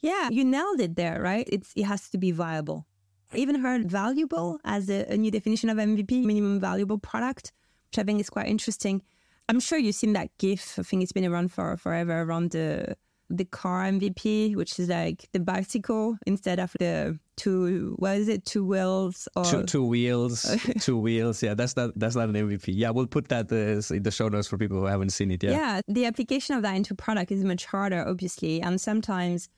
Yeah, 0.00 0.30
you 0.30 0.44
nailed 0.44 0.80
it 0.80 0.96
there, 0.96 1.20
right? 1.20 1.48
It's, 1.50 1.72
it 1.74 1.84
has 1.84 2.08
to 2.10 2.18
be 2.18 2.30
viable. 2.30 2.86
I 3.32 3.38
even 3.38 3.56
heard 3.56 3.90
valuable 3.90 4.60
as 4.64 4.88
a, 4.88 5.04
a 5.12 5.16
new 5.16 5.30
definition 5.30 5.68
of 5.68 5.76
MVP, 5.76 6.24
minimum 6.24 6.60
valuable 6.60 6.98
product, 6.98 7.52
which 7.90 7.98
I 7.98 8.04
think 8.04 8.20
is 8.20 8.30
quite 8.30 8.46
interesting. 8.46 9.02
I'm 9.48 9.60
sure 9.60 9.78
you've 9.78 9.96
seen 9.96 10.12
that 10.12 10.30
GIF. 10.38 10.78
I 10.78 10.82
think 10.82 11.02
it's 11.02 11.12
been 11.12 11.24
around 11.24 11.52
for 11.52 11.76
forever 11.76 12.22
around 12.22 12.52
the 12.52 12.96
the 13.30 13.44
car 13.44 13.82
MVP, 13.84 14.56
which 14.56 14.78
is 14.78 14.88
like 14.88 15.28
the 15.32 15.40
bicycle 15.40 16.16
instead 16.26 16.58
of 16.58 16.74
the 16.78 17.18
two 17.38 17.94
what 17.98 18.16
is 18.16 18.28
it 18.28 18.44
two 18.44 18.64
wheels 18.64 19.28
or 19.36 19.44
two, 19.44 19.62
two 19.62 19.84
wheels 19.84 20.44
two 20.80 20.98
wheels 20.98 21.42
yeah 21.42 21.54
that's 21.54 21.76
not 21.76 21.90
that's 21.96 22.16
not 22.16 22.28
an 22.28 22.34
mvp 22.34 22.64
yeah 22.66 22.90
we'll 22.90 23.06
put 23.06 23.28
that 23.28 23.50
uh, 23.50 23.94
in 23.94 24.02
the 24.02 24.10
show 24.10 24.28
notes 24.28 24.48
for 24.48 24.58
people 24.58 24.78
who 24.78 24.84
haven't 24.84 25.10
seen 25.10 25.30
it 25.30 25.42
yet 25.42 25.52
yeah 25.52 25.80
the 25.88 26.04
application 26.04 26.56
of 26.56 26.62
that 26.62 26.74
into 26.74 26.94
product 26.94 27.30
is 27.32 27.44
much 27.44 27.64
harder 27.64 28.06
obviously 28.06 28.60
and 28.60 28.80
sometimes 28.80 29.48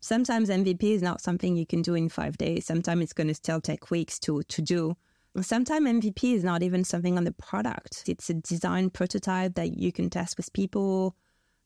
Sometimes 0.00 0.50
MVP 0.50 0.84
is 0.84 1.02
not 1.02 1.20
something 1.20 1.56
you 1.56 1.66
can 1.66 1.82
do 1.82 1.94
in 1.94 2.08
five 2.08 2.36
days. 2.38 2.66
Sometimes 2.66 3.02
it's 3.02 3.12
going 3.12 3.28
to 3.28 3.34
still 3.34 3.60
take 3.60 3.90
weeks 3.90 4.18
to, 4.20 4.42
to 4.44 4.62
do. 4.62 4.96
Sometimes 5.40 5.86
MVP 5.86 6.34
is 6.34 6.44
not 6.44 6.62
even 6.62 6.84
something 6.84 7.18
on 7.18 7.24
the 7.24 7.32
product. 7.32 8.04
It's 8.06 8.30
a 8.30 8.34
design 8.34 8.90
prototype 8.90 9.54
that 9.54 9.76
you 9.76 9.92
can 9.92 10.08
test 10.08 10.36
with 10.36 10.52
people. 10.52 11.14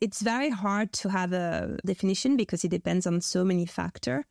It's 0.00 0.22
very 0.22 0.50
hard 0.50 0.92
to 0.94 1.10
have 1.10 1.32
a 1.32 1.76
definition 1.84 2.36
because 2.36 2.64
it 2.64 2.70
depends 2.70 3.06
on 3.06 3.20
so 3.20 3.44
many 3.44 3.66
factors. 3.66 4.24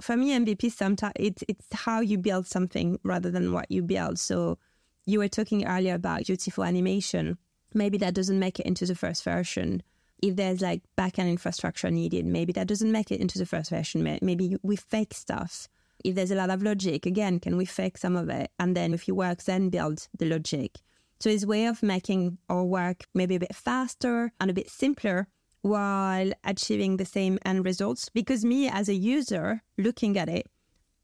For 0.00 0.16
me, 0.16 0.30
MVP 0.30 0.72
sometimes 0.72 1.14
it's 1.16 1.44
it's 1.48 1.66
how 1.72 2.00
you 2.00 2.18
build 2.18 2.46
something 2.46 2.98
rather 3.02 3.30
than 3.30 3.52
what 3.52 3.70
you 3.70 3.82
build. 3.82 4.18
So 4.18 4.58
you 5.06 5.18
were 5.18 5.28
talking 5.28 5.66
earlier 5.66 5.94
about 5.94 6.26
beautiful 6.26 6.64
animation. 6.64 7.38
Maybe 7.74 7.98
that 7.98 8.14
doesn't 8.14 8.38
make 8.38 8.60
it 8.60 8.66
into 8.66 8.86
the 8.86 8.94
first 8.94 9.24
version. 9.24 9.82
If 10.22 10.36
there's 10.36 10.60
like 10.60 10.82
backend 10.96 11.30
infrastructure 11.30 11.90
needed, 11.90 12.26
maybe 12.26 12.52
that 12.54 12.66
doesn't 12.66 12.90
make 12.90 13.10
it 13.10 13.20
into 13.20 13.38
the 13.38 13.46
first 13.46 13.70
version. 13.70 14.18
Maybe 14.20 14.56
we 14.62 14.76
fake 14.76 15.14
stuff 15.14 15.68
if 16.04 16.14
there's 16.14 16.30
a 16.30 16.36
lot 16.36 16.50
of 16.50 16.62
logic, 16.62 17.06
again, 17.06 17.40
can 17.40 17.56
we 17.56 17.64
fake 17.64 17.98
some 17.98 18.16
of 18.16 18.28
it? 18.28 18.50
And 18.58 18.76
then 18.76 18.94
if 18.94 19.08
it 19.08 19.12
works, 19.12 19.44
then 19.44 19.68
build 19.68 20.08
the 20.16 20.26
logic. 20.26 20.78
So 21.20 21.30
a 21.30 21.46
way 21.46 21.66
of 21.66 21.82
making 21.82 22.38
our 22.48 22.64
work 22.64 23.06
maybe 23.14 23.34
a 23.34 23.40
bit 23.40 23.54
faster 23.54 24.32
and 24.40 24.50
a 24.50 24.54
bit 24.54 24.70
simpler 24.70 25.26
while 25.62 26.30
achieving 26.44 26.96
the 26.96 27.04
same 27.04 27.38
end 27.44 27.64
results. 27.64 28.08
Because 28.08 28.44
me 28.44 28.68
as 28.68 28.88
a 28.88 28.94
user 28.94 29.62
looking 29.76 30.16
at 30.16 30.28
it, 30.28 30.46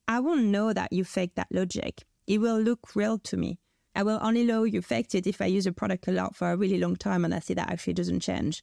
I 0.07 0.21
won't 0.21 0.45
know 0.45 0.73
that 0.73 0.93
you 0.93 1.05
fake 1.05 1.35
that 1.35 1.49
logic. 1.51 2.05
It 2.27 2.39
will 2.39 2.61
look 2.61 2.95
real 2.95 3.19
to 3.19 3.37
me. 3.37 3.59
I 3.97 4.03
will 4.03 4.19
only 4.23 4.45
know 4.45 4.65
you 4.65 4.83
faked 4.83 5.15
it 5.15 5.27
if 5.27 5.41
I 5.41 5.47
use 5.47 5.67
a 5.67 5.73
product 5.73 6.09
a 6.09 6.13
lot 6.13 6.35
for 6.35 6.51
a 6.51 6.57
really 6.57 6.79
long 6.79 6.97
time 6.97 7.25
and 7.25 7.35
I 7.35 7.39
see 7.39 7.55
that 7.55 7.71
actually 7.71 7.93
doesn't 7.95 8.21
change. 8.21 8.63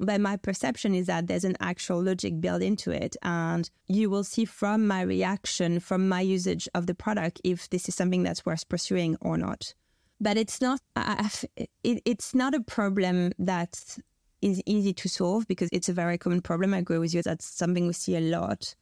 But 0.00 0.20
my 0.20 0.36
perception 0.36 0.94
is 0.94 1.06
that 1.06 1.28
there's 1.28 1.44
an 1.44 1.56
actual 1.60 2.02
logic 2.02 2.40
built 2.40 2.62
into 2.62 2.90
it. 2.90 3.16
And 3.22 3.70
you 3.86 4.10
will 4.10 4.24
see 4.24 4.44
from 4.44 4.86
my 4.86 5.02
reaction, 5.02 5.78
from 5.78 6.08
my 6.08 6.20
usage 6.20 6.68
of 6.74 6.86
the 6.86 6.94
product, 6.94 7.40
if 7.44 7.70
this 7.70 7.88
is 7.88 7.94
something 7.94 8.24
that's 8.24 8.44
worth 8.44 8.68
pursuing 8.68 9.16
or 9.20 9.38
not. 9.38 9.74
But 10.20 10.36
it's 10.36 10.60
not, 10.60 10.80
it, 10.96 12.02
it's 12.04 12.34
not 12.34 12.54
a 12.54 12.60
problem 12.60 13.32
that 13.38 13.98
is 14.42 14.60
easy 14.66 14.92
to 14.92 15.08
solve 15.08 15.46
because 15.46 15.68
it's 15.72 15.88
a 15.88 15.92
very 15.92 16.18
common 16.18 16.42
problem. 16.42 16.74
I 16.74 16.78
agree 16.78 16.98
with 16.98 17.14
you. 17.14 17.22
That's 17.22 17.46
something 17.46 17.86
we 17.86 17.92
see 17.92 18.16
a 18.16 18.20
lot. 18.20 18.74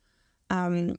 Um, 0.48 0.96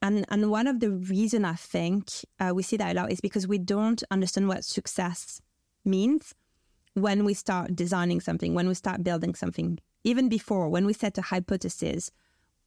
and, 0.00 0.24
and 0.28 0.50
one 0.50 0.66
of 0.66 0.80
the 0.80 0.90
reason 0.90 1.44
I 1.44 1.54
think 1.54 2.10
uh, 2.40 2.52
we 2.54 2.62
see 2.62 2.76
that 2.76 2.96
a 2.96 3.00
lot 3.00 3.12
is 3.12 3.20
because 3.20 3.46
we 3.46 3.58
don't 3.58 4.02
understand 4.10 4.48
what 4.48 4.64
success 4.64 5.40
means 5.84 6.34
when 6.94 7.24
we 7.24 7.34
start 7.34 7.76
designing 7.76 8.20
something, 8.20 8.54
when 8.54 8.68
we 8.68 8.74
start 8.74 9.04
building 9.04 9.34
something, 9.34 9.78
even 10.04 10.28
before, 10.28 10.68
when 10.68 10.86
we 10.86 10.92
set 10.92 11.18
a 11.18 11.22
hypothesis, 11.22 12.10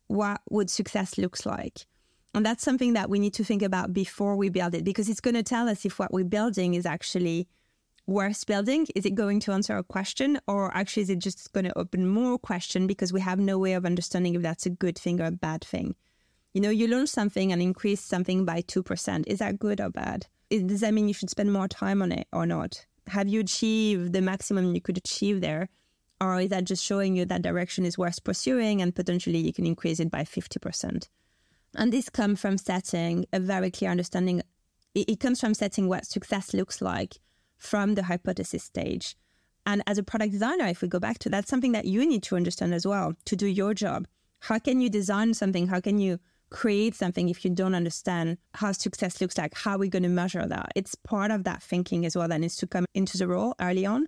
what 0.07 0.41
would 0.49 0.69
success 0.69 1.17
looks 1.17 1.45
like? 1.45 1.85
And 2.33 2.45
that's 2.45 2.63
something 2.63 2.93
that 2.93 3.09
we 3.09 3.19
need 3.19 3.33
to 3.35 3.43
think 3.43 3.61
about 3.61 3.93
before 3.93 4.35
we 4.35 4.49
build 4.49 4.73
it 4.73 4.83
because 4.83 5.09
it's 5.09 5.19
going 5.19 5.35
to 5.35 5.43
tell 5.43 5.67
us 5.67 5.85
if 5.85 5.99
what 5.99 6.13
we're 6.13 6.23
building 6.23 6.75
is 6.75 6.85
actually 6.85 7.47
worth 8.11 8.45
building. 8.45 8.87
Is 8.95 9.05
it 9.05 9.15
going 9.15 9.39
to 9.41 9.51
answer 9.51 9.77
a 9.77 9.83
question 9.83 10.39
or 10.47 10.75
actually 10.75 11.03
is 11.03 11.09
it 11.09 11.19
just 11.19 11.51
going 11.53 11.65
to 11.65 11.77
open 11.77 12.07
more 12.07 12.37
question 12.37 12.85
because 12.85 13.11
we 13.11 13.21
have 13.21 13.39
no 13.39 13.57
way 13.57 13.73
of 13.73 13.85
understanding 13.85 14.35
if 14.35 14.41
that's 14.41 14.65
a 14.65 14.69
good 14.69 14.97
thing 14.97 15.19
or 15.19 15.25
a 15.25 15.31
bad 15.31 15.63
thing? 15.63 15.95
You 16.53 16.61
know, 16.61 16.69
you 16.69 16.87
launch 16.87 17.09
something 17.09 17.51
and 17.51 17.61
increase 17.61 18.01
something 18.01 18.45
by 18.45 18.61
2%. 18.61 19.23
Is 19.25 19.39
that 19.39 19.57
good 19.57 19.79
or 19.79 19.89
bad? 19.89 20.27
Does 20.49 20.81
that 20.81 20.93
mean 20.93 21.07
you 21.07 21.13
should 21.13 21.29
spend 21.29 21.53
more 21.53 21.67
time 21.67 22.01
on 22.01 22.11
it 22.11 22.27
or 22.33 22.45
not? 22.45 22.85
have 23.07 23.27
you 23.27 23.41
achieved 23.41 24.13
the 24.13 24.21
maximum 24.21 24.73
you 24.73 24.81
could 24.81 24.97
achieve 24.97 25.41
there? 25.41 25.69
Or 26.19 26.39
is 26.39 26.49
that 26.49 26.65
just 26.65 26.83
showing 26.83 27.15
you 27.15 27.25
that 27.25 27.41
direction 27.41 27.85
is 27.85 27.97
worth 27.97 28.23
pursuing 28.23 28.81
and 28.81 28.95
potentially 28.95 29.39
you 29.39 29.53
can 29.53 29.65
increase 29.65 29.99
it 29.99 30.11
by 30.11 30.23
50%? 30.23 31.07
And 31.75 31.93
this 31.93 32.09
comes 32.09 32.39
from 32.39 32.57
setting 32.57 33.25
a 33.33 33.39
very 33.39 33.71
clear 33.71 33.89
understanding. 33.89 34.41
It, 34.93 35.19
comes 35.19 35.39
from 35.39 35.53
setting 35.53 35.87
what 35.87 36.05
success 36.05 36.53
looks 36.53 36.81
like 36.81 37.17
from 37.61 37.93
the 37.93 38.03
hypothesis 38.03 38.63
stage. 38.63 39.15
And 39.67 39.83
as 39.85 39.99
a 39.99 40.03
product 40.03 40.31
designer, 40.31 40.65
if 40.65 40.81
we 40.81 40.87
go 40.87 40.99
back 40.99 41.19
to 41.19 41.29
that, 41.29 41.47
something 41.47 41.71
that 41.73 41.85
you 41.85 42.05
need 42.05 42.23
to 42.23 42.35
understand 42.35 42.73
as 42.73 42.87
well 42.87 43.13
to 43.25 43.35
do 43.35 43.45
your 43.45 43.75
job. 43.75 44.07
How 44.39 44.57
can 44.57 44.81
you 44.81 44.89
design 44.89 45.35
something? 45.35 45.67
How 45.67 45.79
can 45.79 45.99
you 45.99 46.19
create 46.49 46.95
something 46.95 47.29
if 47.29 47.45
you 47.45 47.51
don't 47.51 47.75
understand 47.75 48.39
how 48.55 48.71
success 48.71 49.21
looks 49.21 49.37
like, 49.37 49.53
how 49.53 49.75
are 49.75 49.77
we 49.77 49.87
going 49.87 50.03
to 50.03 50.09
measure 50.09 50.45
that? 50.47 50.71
It's 50.75 50.95
part 50.95 51.29
of 51.29 51.43
that 51.43 51.61
thinking 51.61 52.03
as 52.05 52.15
well 52.15 52.27
that 52.27 52.41
needs 52.41 52.57
to 52.57 52.67
come 52.67 52.85
into 52.95 53.17
the 53.17 53.27
role 53.27 53.53
early 53.61 53.85
on. 53.85 54.07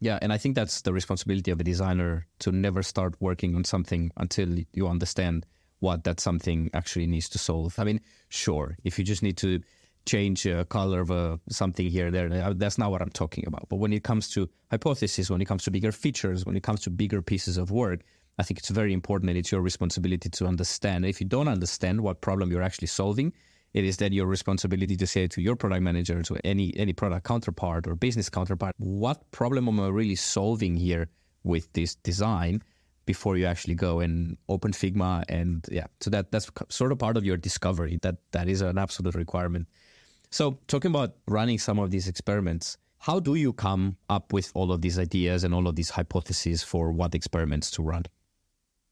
Yeah, 0.00 0.18
and 0.22 0.32
I 0.32 0.38
think 0.38 0.54
that's 0.54 0.80
the 0.80 0.92
responsibility 0.94 1.50
of 1.50 1.60
a 1.60 1.64
designer 1.64 2.26
to 2.38 2.50
never 2.50 2.82
start 2.82 3.14
working 3.20 3.54
on 3.54 3.64
something 3.64 4.10
until 4.16 4.58
you 4.72 4.88
understand 4.88 5.44
what 5.80 6.04
that 6.04 6.20
something 6.20 6.70
actually 6.72 7.06
needs 7.06 7.28
to 7.28 7.38
solve. 7.38 7.78
I 7.78 7.84
mean, 7.84 8.00
sure, 8.30 8.76
if 8.84 8.98
you 8.98 9.04
just 9.04 9.22
need 9.22 9.36
to 9.38 9.60
change 10.08 10.46
a 10.46 10.64
color 10.64 11.00
of 11.00 11.10
a, 11.10 11.38
something 11.48 11.88
here 11.88 12.10
there, 12.10 12.32
uh, 12.32 12.54
that's 12.56 12.78
not 12.78 12.90
what 12.90 13.02
I'm 13.02 13.10
talking 13.10 13.44
about. 13.46 13.68
But 13.68 13.76
when 13.76 13.92
it 13.92 14.02
comes 14.02 14.28
to 14.30 14.48
hypotheses, 14.70 15.30
when 15.30 15.40
it 15.40 15.44
comes 15.44 15.62
to 15.64 15.70
bigger 15.70 15.92
features, 15.92 16.44
when 16.46 16.56
it 16.56 16.62
comes 16.62 16.80
to 16.82 16.90
bigger 16.90 17.22
pieces 17.22 17.56
of 17.58 17.70
work, 17.70 18.00
I 18.38 18.42
think 18.42 18.58
it's 18.58 18.70
very 18.70 18.92
important 18.92 19.30
and 19.30 19.38
it's 19.38 19.52
your 19.52 19.60
responsibility 19.60 20.28
to 20.28 20.46
understand. 20.46 21.04
If 21.04 21.20
you 21.20 21.26
don't 21.26 21.48
understand 21.48 22.00
what 22.00 22.20
problem 22.20 22.50
you're 22.50 22.62
actually 22.62 22.88
solving, 22.88 23.32
it 23.74 23.84
is 23.84 23.96
then 23.98 24.12
your 24.12 24.26
responsibility 24.26 24.96
to 24.96 25.06
say 25.06 25.26
to 25.28 25.42
your 25.42 25.56
product 25.56 25.82
manager, 25.82 26.22
to 26.22 26.36
any 26.44 26.74
any 26.76 26.92
product 26.92 27.26
counterpart 27.26 27.86
or 27.86 27.94
business 27.94 28.28
counterpart, 28.30 28.74
what 28.78 29.30
problem 29.30 29.68
am 29.68 29.80
I 29.80 29.88
really 29.88 30.16
solving 30.16 30.76
here 30.76 31.08
with 31.44 31.72
this 31.72 31.94
design 31.96 32.62
before 33.06 33.36
you 33.38 33.46
actually 33.46 33.74
go 33.74 34.00
and 34.00 34.36
open 34.48 34.72
Figma 34.72 35.24
and 35.28 35.66
yeah. 35.70 35.86
So 36.00 36.10
that 36.10 36.30
that's 36.30 36.50
sort 36.68 36.92
of 36.92 36.98
part 36.98 37.16
of 37.16 37.24
your 37.24 37.36
discovery. 37.36 37.98
That 38.02 38.16
that 38.32 38.48
is 38.48 38.60
an 38.60 38.78
absolute 38.78 39.14
requirement. 39.14 39.66
So 40.30 40.58
talking 40.66 40.90
about 40.90 41.16
running 41.26 41.58
some 41.58 41.78
of 41.78 41.90
these 41.90 42.08
experiments, 42.08 42.76
how 42.98 43.20
do 43.20 43.34
you 43.34 43.52
come 43.52 43.96
up 44.10 44.32
with 44.32 44.50
all 44.54 44.72
of 44.72 44.82
these 44.82 44.98
ideas 44.98 45.44
and 45.44 45.54
all 45.54 45.66
of 45.68 45.76
these 45.76 45.90
hypotheses 45.90 46.62
for 46.62 46.92
what 46.92 47.14
experiments 47.14 47.70
to 47.72 47.82
run? 47.82 48.04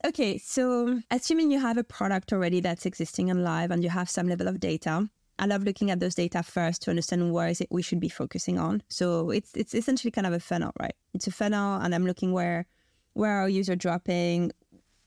Okay, 0.05 0.39
so 0.39 1.01
assuming 1.11 1.51
you 1.51 1.59
have 1.59 1.79
a 1.79 1.85
product 1.85 2.33
already 2.33 2.61
that's 2.61 2.87
existing 2.87 3.31
and 3.31 3.43
live 3.43 3.71
and 3.71 3.83
you 3.83 3.91
have 3.91 4.09
some 4.09 4.29
level 4.29 4.47
of 4.47 4.61
data, 4.61 5.09
I 5.39 5.47
love 5.47 5.65
looking 5.65 5.91
at 5.91 6.01
those 6.01 6.15
data 6.15 6.43
first 6.43 6.83
to 6.83 6.91
understand 6.91 7.33
where 7.33 7.49
is 7.49 7.61
it 7.61 7.69
we 7.71 7.83
should 7.83 8.01
be 8.01 8.09
focusing 8.09 8.59
on. 8.59 8.83
So 8.89 9.31
it's 9.31 9.53
it's 9.55 9.75
essentially 9.75 10.11
kind 10.11 10.27
of 10.27 10.33
a 10.33 10.41
funnel, 10.41 10.73
right? 10.81 10.95
It's 11.13 11.27
a 11.27 11.33
funnel, 11.33 11.81
and 11.81 11.95
I'm 11.95 12.07
looking 12.07 12.33
where 12.33 12.67
where 13.15 13.33
are 13.33 13.49
user 13.49 13.77
dropping, 13.77 14.53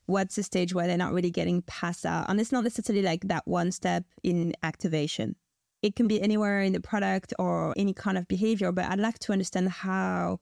what's 0.05 0.35
the 0.35 0.43
stage 0.43 0.73
where 0.73 0.87
they're 0.87 0.97
not 0.97 1.13
really 1.13 1.31
getting 1.31 1.61
past 1.63 2.03
that, 2.03 2.29
and 2.29 2.39
it's 2.39 2.51
not 2.51 2.63
necessarily 2.63 3.03
like 3.03 3.27
that 3.27 3.47
one 3.47 3.71
step 3.71 4.03
in 4.21 4.53
activation. 4.61 5.35
It 5.81 5.95
can 5.95 6.07
be 6.07 6.21
anywhere 6.21 6.61
in 6.61 6.73
the 6.73 6.81
product 6.81 7.33
or 7.39 7.73
any 7.77 7.93
kind 7.93 8.17
of 8.17 8.27
behavior, 8.27 8.71
but 8.71 8.85
I'd 8.85 8.99
like 8.99 9.19
to 9.19 9.31
understand 9.31 9.69
how 9.69 10.39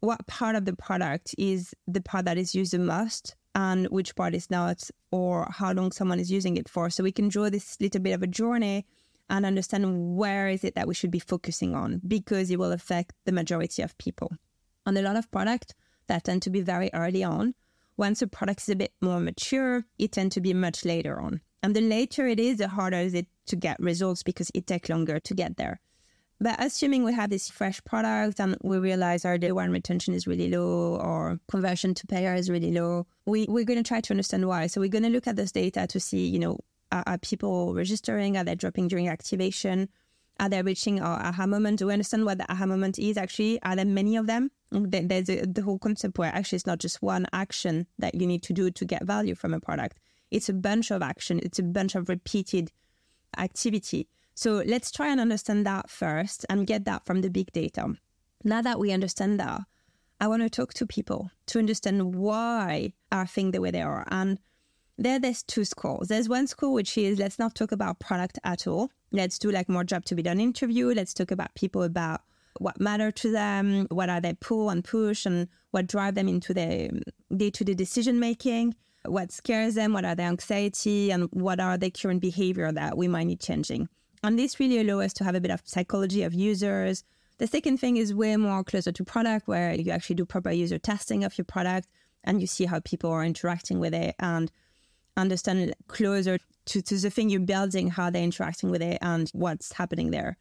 what 0.00 0.26
part 0.26 0.56
of 0.56 0.64
the 0.64 0.74
product 0.74 1.34
is 1.38 1.74
the 1.86 2.00
part 2.00 2.24
that 2.24 2.38
is 2.38 2.54
used 2.54 2.72
the 2.72 2.78
most 2.78 3.36
and 3.54 3.86
which 3.88 4.14
part 4.14 4.34
is 4.34 4.50
not, 4.50 4.88
or 5.10 5.48
how 5.50 5.72
long 5.72 5.90
someone 5.90 6.20
is 6.20 6.30
using 6.30 6.56
it 6.56 6.68
for. 6.68 6.90
So 6.90 7.02
we 7.02 7.10
can 7.10 7.28
draw 7.28 7.50
this 7.50 7.76
little 7.80 8.00
bit 8.00 8.12
of 8.12 8.22
a 8.22 8.26
journey 8.28 8.86
and 9.28 9.44
understand 9.44 10.16
where 10.16 10.48
is 10.48 10.62
it 10.64 10.74
that 10.76 10.86
we 10.86 10.94
should 10.94 11.10
be 11.10 11.18
focusing 11.18 11.74
on 11.74 12.00
because 12.06 12.50
it 12.50 12.58
will 12.58 12.72
affect 12.72 13.14
the 13.24 13.32
majority 13.32 13.82
of 13.82 13.98
people. 13.98 14.30
On 14.86 14.96
a 14.96 15.02
lot 15.02 15.16
of 15.16 15.30
products 15.30 15.74
that 16.06 16.24
tend 16.24 16.42
to 16.42 16.50
be 16.50 16.60
very 16.60 16.90
early 16.94 17.24
on, 17.24 17.54
once 17.96 18.22
a 18.22 18.28
product 18.28 18.62
is 18.62 18.68
a 18.68 18.76
bit 18.76 18.92
more 19.00 19.18
mature, 19.18 19.84
it 19.98 20.12
tend 20.12 20.30
to 20.32 20.40
be 20.40 20.54
much 20.54 20.84
later 20.84 21.20
on. 21.20 21.40
And 21.62 21.74
the 21.74 21.80
later 21.80 22.26
it 22.26 22.38
is, 22.38 22.58
the 22.58 22.68
harder 22.68 22.98
is 22.98 23.14
it 23.14 23.26
to 23.46 23.56
get 23.56 23.80
results 23.80 24.22
because 24.22 24.50
it 24.54 24.66
takes 24.66 24.88
longer 24.88 25.18
to 25.20 25.34
get 25.34 25.56
there. 25.56 25.80
But 26.40 26.62
assuming 26.62 27.02
we 27.02 27.12
have 27.14 27.30
this 27.30 27.50
fresh 27.50 27.82
product 27.82 28.38
and 28.38 28.56
we 28.62 28.78
realize 28.78 29.24
our 29.24 29.38
day 29.38 29.50
one 29.50 29.72
retention 29.72 30.14
is 30.14 30.28
really 30.28 30.48
low 30.48 30.96
or 30.96 31.40
conversion 31.48 31.94
to 31.94 32.06
payer 32.06 32.34
is 32.34 32.48
really 32.48 32.70
low, 32.70 33.06
we, 33.26 33.46
we're 33.48 33.64
going 33.64 33.82
to 33.82 33.88
try 33.88 34.00
to 34.00 34.12
understand 34.12 34.46
why. 34.46 34.68
So 34.68 34.80
we're 34.80 34.88
going 34.88 35.02
to 35.02 35.10
look 35.10 35.26
at 35.26 35.34
this 35.34 35.50
data 35.50 35.88
to 35.88 35.98
see, 35.98 36.28
you 36.28 36.38
know, 36.38 36.60
are, 36.92 37.02
are 37.06 37.18
people 37.18 37.74
registering? 37.74 38.36
Are 38.36 38.44
they 38.44 38.54
dropping 38.54 38.86
during 38.86 39.08
activation? 39.08 39.88
Are 40.38 40.48
they 40.48 40.62
reaching 40.62 41.00
our 41.00 41.18
aha 41.18 41.46
moment? 41.46 41.80
Do 41.80 41.88
we 41.88 41.92
understand 41.92 42.24
what 42.24 42.38
the 42.38 42.50
aha 42.50 42.66
moment 42.66 43.00
is 43.00 43.16
actually? 43.16 43.60
Are 43.62 43.74
there 43.74 43.84
many 43.84 44.14
of 44.14 44.28
them? 44.28 44.52
There's 44.70 45.28
a, 45.28 45.44
the 45.44 45.62
whole 45.62 45.80
concept 45.80 46.18
where 46.18 46.32
actually 46.32 46.56
it's 46.56 46.66
not 46.66 46.78
just 46.78 47.02
one 47.02 47.26
action 47.32 47.88
that 47.98 48.14
you 48.14 48.28
need 48.28 48.44
to 48.44 48.52
do 48.52 48.70
to 48.70 48.84
get 48.84 49.04
value 49.04 49.34
from 49.34 49.54
a 49.54 49.60
product. 49.60 49.98
It's 50.30 50.48
a 50.48 50.54
bunch 50.54 50.90
of 50.90 51.02
action. 51.02 51.40
It's 51.42 51.58
a 51.58 51.62
bunch 51.62 51.94
of 51.94 52.08
repeated 52.08 52.72
activity. 53.36 54.08
So 54.34 54.62
let's 54.64 54.90
try 54.90 55.08
and 55.08 55.20
understand 55.20 55.66
that 55.66 55.90
first 55.90 56.46
and 56.48 56.66
get 56.66 56.84
that 56.84 57.04
from 57.04 57.22
the 57.22 57.30
big 57.30 57.52
data. 57.52 57.94
Now 58.44 58.62
that 58.62 58.78
we 58.78 58.92
understand 58.92 59.40
that, 59.40 59.62
I 60.20 60.28
want 60.28 60.42
to 60.42 60.50
talk 60.50 60.74
to 60.74 60.86
people 60.86 61.30
to 61.46 61.58
understand 61.58 62.14
why 62.14 62.92
are 63.10 63.26
things 63.26 63.52
the 63.52 63.60
way 63.60 63.70
they 63.70 63.82
are. 63.82 64.06
And 64.10 64.38
there, 64.96 65.18
there's 65.18 65.42
two 65.42 65.64
schools. 65.64 66.08
There's 66.08 66.28
one 66.28 66.46
school 66.46 66.74
which 66.74 66.98
is 66.98 67.18
let's 67.18 67.38
not 67.38 67.54
talk 67.54 67.72
about 67.72 68.00
product 68.00 68.38
at 68.44 68.66
all. 68.66 68.90
Let's 69.12 69.38
do 69.38 69.50
like 69.50 69.68
more 69.68 69.84
job 69.84 70.04
to 70.06 70.14
be 70.14 70.22
done 70.22 70.40
interview. 70.40 70.92
Let's 70.92 71.14
talk 71.14 71.30
about 71.30 71.54
people 71.54 71.82
about 71.82 72.22
what 72.58 72.80
matter 72.80 73.10
to 73.12 73.30
them, 73.30 73.86
what 73.90 74.08
are 74.10 74.20
their 74.20 74.34
pull 74.34 74.70
and 74.70 74.84
push, 74.84 75.24
and 75.24 75.48
what 75.70 75.86
drive 75.86 76.16
them 76.16 76.28
into 76.28 76.52
their 76.52 76.90
um, 76.90 77.02
day 77.36 77.50
to 77.50 77.64
day 77.64 77.74
decision 77.74 78.18
making 78.18 78.74
what 79.10 79.32
scares 79.32 79.74
them, 79.74 79.92
what 79.92 80.04
are 80.04 80.14
their 80.14 80.28
anxiety, 80.28 81.10
and 81.10 81.28
what 81.32 81.60
are 81.60 81.76
the 81.76 81.90
current 81.90 82.20
behavior 82.20 82.70
that 82.72 82.96
we 82.96 83.08
might 83.08 83.24
need 83.24 83.40
changing. 83.40 83.88
And 84.22 84.38
this 84.38 84.58
really 84.58 84.80
allows 84.80 85.06
us 85.06 85.12
to 85.14 85.24
have 85.24 85.34
a 85.34 85.40
bit 85.40 85.50
of 85.50 85.62
psychology 85.64 86.22
of 86.22 86.34
users. 86.34 87.04
The 87.38 87.46
second 87.46 87.78
thing 87.78 87.96
is 87.96 88.14
way 88.14 88.36
more 88.36 88.64
closer 88.64 88.92
to 88.92 89.04
product, 89.04 89.46
where 89.46 89.74
you 89.74 89.90
actually 89.92 90.16
do 90.16 90.24
proper 90.24 90.50
user 90.50 90.78
testing 90.78 91.24
of 91.24 91.38
your 91.38 91.44
product 91.44 91.86
and 92.24 92.40
you 92.40 92.46
see 92.46 92.64
how 92.64 92.80
people 92.80 93.10
are 93.10 93.24
interacting 93.24 93.78
with 93.78 93.94
it 93.94 94.16
and 94.18 94.50
understand 95.16 95.74
closer 95.86 96.38
to, 96.66 96.82
to 96.82 96.96
the 96.98 97.10
thing 97.10 97.30
you're 97.30 97.40
building, 97.40 97.90
how 97.90 98.10
they're 98.10 98.22
interacting 98.22 98.70
with 98.70 98.82
it 98.82 98.98
and 99.00 99.30
what's 99.30 99.72
happening 99.72 100.10
there. 100.10 100.36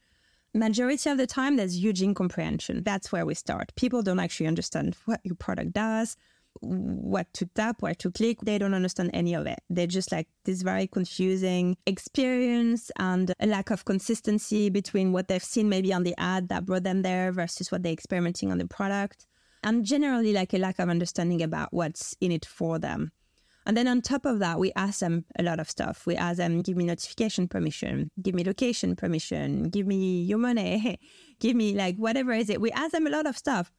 Majority 0.54 1.10
of 1.10 1.18
the 1.18 1.28
time, 1.28 1.56
there's 1.56 1.78
huge 1.78 2.02
incomprehension. 2.02 2.84
That's 2.84 3.12
where 3.12 3.26
we 3.26 3.36
start. 3.36 3.74
People 3.76 4.02
don't 4.02 4.20
actually 4.20 4.48
understand 4.48 4.96
what 5.06 5.22
your 5.24 5.36
product 5.36 5.74
does, 5.74 6.18
what 6.62 7.32
to 7.34 7.46
tap, 7.46 7.82
where 7.82 7.96
to 7.96 8.12
click. 8.12 8.40
They 8.42 8.58
don't 8.58 8.74
understand 8.74 9.12
any 9.14 9.34
of 9.34 9.46
it. 9.46 9.60
They're 9.70 9.88
just 9.88 10.12
like 10.12 10.28
this 10.46 10.62
very 10.62 10.88
confusing 10.88 11.78
experience 11.86 12.92
and 12.98 13.34
a 13.40 13.48
lack 13.48 13.70
of 13.70 13.86
consistency 13.86 14.70
between 14.70 15.12
what 15.12 15.28
they've 15.28 15.44
seen 15.44 15.70
maybe 15.70 15.94
on 15.94 16.04
the 16.04 16.16
ad 16.18 16.50
that 16.50 16.66
brought 16.66 16.84
them 16.84 17.02
there 17.02 17.32
versus 17.32 17.72
what 17.72 17.84
they're 17.84 17.94
experimenting 17.94 18.52
on 18.52 18.58
the 18.58 18.68
product. 18.68 19.26
And 19.64 19.86
generally, 19.86 20.34
like 20.34 20.54
a 20.54 20.58
lack 20.58 20.80
of 20.80 20.90
understanding 20.90 21.42
about 21.42 21.74
what's 21.74 22.16
in 22.22 22.32
it 22.32 22.46
for 22.46 22.80
them. 22.80 23.12
And 23.68 23.76
then 23.76 23.88
on 23.90 24.02
top 24.02 24.26
of 24.26 24.40
that, 24.40 24.60
we 24.60 24.72
ask 24.78 25.02
them 25.02 25.26
a 25.38 25.44
lot 25.44 25.60
of 25.60 25.70
stuff. 25.70 26.06
We 26.06 26.16
ask 26.16 26.38
them, 26.38 26.62
give 26.62 26.78
me 26.78 26.86
notification 26.86 27.50
permission, 27.50 28.10
give 28.22 28.34
me 28.34 28.46
location 28.46 28.96
permission, 28.96 29.64
give 29.64 29.86
me 29.86 30.22
your 30.22 30.38
money, 30.38 30.98
give 31.42 31.54
me 31.54 31.76
like 31.76 31.98
whatever 31.98 32.32
is 32.32 32.50
it. 32.50 32.62
We 32.62 32.72
ask 32.72 32.92
them 32.92 33.08
a 33.08 33.10
lot 33.10 33.26
of 33.26 33.38
stuff. 33.38 33.74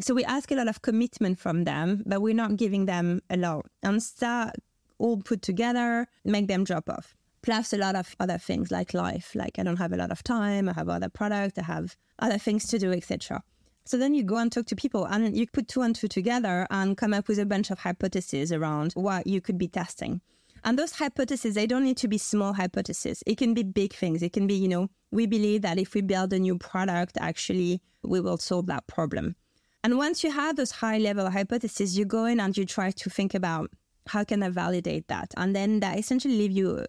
So 0.00 0.12
we 0.12 0.24
ask 0.24 0.50
a 0.50 0.56
lot 0.56 0.68
of 0.68 0.82
commitment 0.82 1.38
from 1.38 1.64
them, 1.64 2.02
but 2.04 2.20
we're 2.20 2.34
not 2.34 2.56
giving 2.56 2.86
them 2.86 3.20
a 3.30 3.36
lot. 3.36 3.66
And 3.82 4.00
that 4.18 4.56
all 4.98 5.18
put 5.18 5.42
together 5.42 6.08
make 6.24 6.48
them 6.48 6.64
drop 6.64 6.88
off. 6.88 7.14
Plus 7.42 7.72
a 7.72 7.76
lot 7.76 7.94
of 7.94 8.16
other 8.18 8.38
things 8.38 8.70
like 8.70 8.94
life, 8.94 9.34
like 9.34 9.58
I 9.58 9.62
don't 9.62 9.76
have 9.76 9.92
a 9.92 9.96
lot 9.96 10.10
of 10.10 10.24
time, 10.24 10.68
I 10.68 10.72
have 10.72 10.88
other 10.88 11.10
products, 11.10 11.58
I 11.58 11.62
have 11.62 11.96
other 12.18 12.38
things 12.38 12.66
to 12.68 12.78
do, 12.78 12.90
etc. 12.90 13.42
So 13.84 13.98
then 13.98 14.14
you 14.14 14.22
go 14.22 14.38
and 14.38 14.50
talk 14.50 14.66
to 14.66 14.76
people 14.76 15.04
and 15.04 15.36
you 15.36 15.46
put 15.46 15.68
two 15.68 15.82
and 15.82 15.94
two 15.94 16.08
together 16.08 16.66
and 16.70 16.96
come 16.96 17.12
up 17.12 17.28
with 17.28 17.38
a 17.38 17.44
bunch 17.44 17.70
of 17.70 17.80
hypotheses 17.80 18.50
around 18.50 18.94
what 18.94 19.26
you 19.26 19.42
could 19.42 19.58
be 19.58 19.68
testing. 19.68 20.22
And 20.64 20.78
those 20.78 20.92
hypotheses, 20.92 21.54
they 21.54 21.66
don't 21.66 21.84
need 21.84 21.98
to 21.98 22.08
be 22.08 22.16
small 22.16 22.54
hypotheses. 22.54 23.22
It 23.26 23.36
can 23.36 23.52
be 23.52 23.62
big 23.62 23.92
things. 23.92 24.22
It 24.22 24.32
can 24.32 24.46
be, 24.46 24.54
you 24.54 24.68
know, 24.68 24.88
we 25.10 25.26
believe 25.26 25.60
that 25.62 25.78
if 25.78 25.92
we 25.92 26.00
build 26.00 26.32
a 26.32 26.38
new 26.38 26.56
product, 26.56 27.18
actually, 27.20 27.82
we 28.02 28.20
will 28.20 28.38
solve 28.38 28.66
that 28.66 28.86
problem. 28.86 29.36
And 29.84 29.98
once 29.98 30.24
you 30.24 30.32
have 30.32 30.56
those 30.56 30.70
high 30.70 30.96
level 30.96 31.30
hypotheses, 31.30 31.96
you 31.96 32.06
go 32.06 32.24
in 32.24 32.40
and 32.40 32.56
you 32.56 32.64
try 32.64 32.90
to 32.90 33.10
think 33.10 33.34
about 33.34 33.70
how 34.06 34.24
can 34.24 34.42
I 34.42 34.48
validate 34.48 35.08
that? 35.08 35.34
And 35.36 35.54
then 35.54 35.80
that 35.80 35.98
essentially 35.98 36.38
leave 36.38 36.52
you 36.52 36.86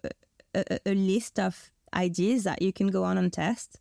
a, 0.54 0.64
a, 0.70 0.78
a 0.86 0.94
list 0.94 1.38
of 1.38 1.70
ideas 1.92 2.44
that 2.44 2.62
you 2.62 2.72
can 2.72 2.88
go 2.88 3.04
on 3.04 3.18
and 3.18 3.30
test. 3.30 3.80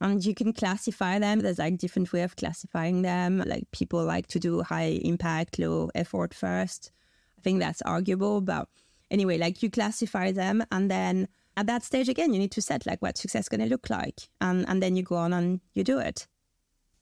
And 0.00 0.24
you 0.24 0.34
can 0.34 0.52
classify 0.52 1.18
them. 1.18 1.40
There's 1.40 1.58
like 1.58 1.78
different 1.78 2.12
way 2.12 2.22
of 2.22 2.36
classifying 2.36 3.02
them. 3.02 3.42
Like 3.44 3.64
people 3.72 4.04
like 4.04 4.28
to 4.28 4.38
do 4.38 4.62
high 4.62 5.00
impact, 5.02 5.58
low 5.58 5.90
effort 5.96 6.32
first. 6.32 6.92
I 7.36 7.40
think 7.40 7.58
that's 7.58 7.82
arguable, 7.82 8.40
but 8.40 8.68
anyway, 9.10 9.36
like 9.36 9.64
you 9.64 9.70
classify 9.70 10.30
them 10.30 10.62
and 10.70 10.88
then 10.88 11.26
at 11.56 11.66
that 11.66 11.82
stage 11.82 12.08
again 12.08 12.32
you 12.32 12.38
need 12.38 12.50
to 12.52 12.62
set 12.62 12.86
like 12.86 13.00
what 13.00 13.18
success 13.18 13.44
is 13.44 13.48
going 13.48 13.60
to 13.60 13.66
look 13.66 13.88
like 13.88 14.28
and 14.40 14.68
and 14.68 14.82
then 14.82 14.96
you 14.96 15.04
go 15.04 15.14
on 15.14 15.32
and 15.32 15.60
you 15.74 15.84
do 15.84 16.00
it 16.00 16.26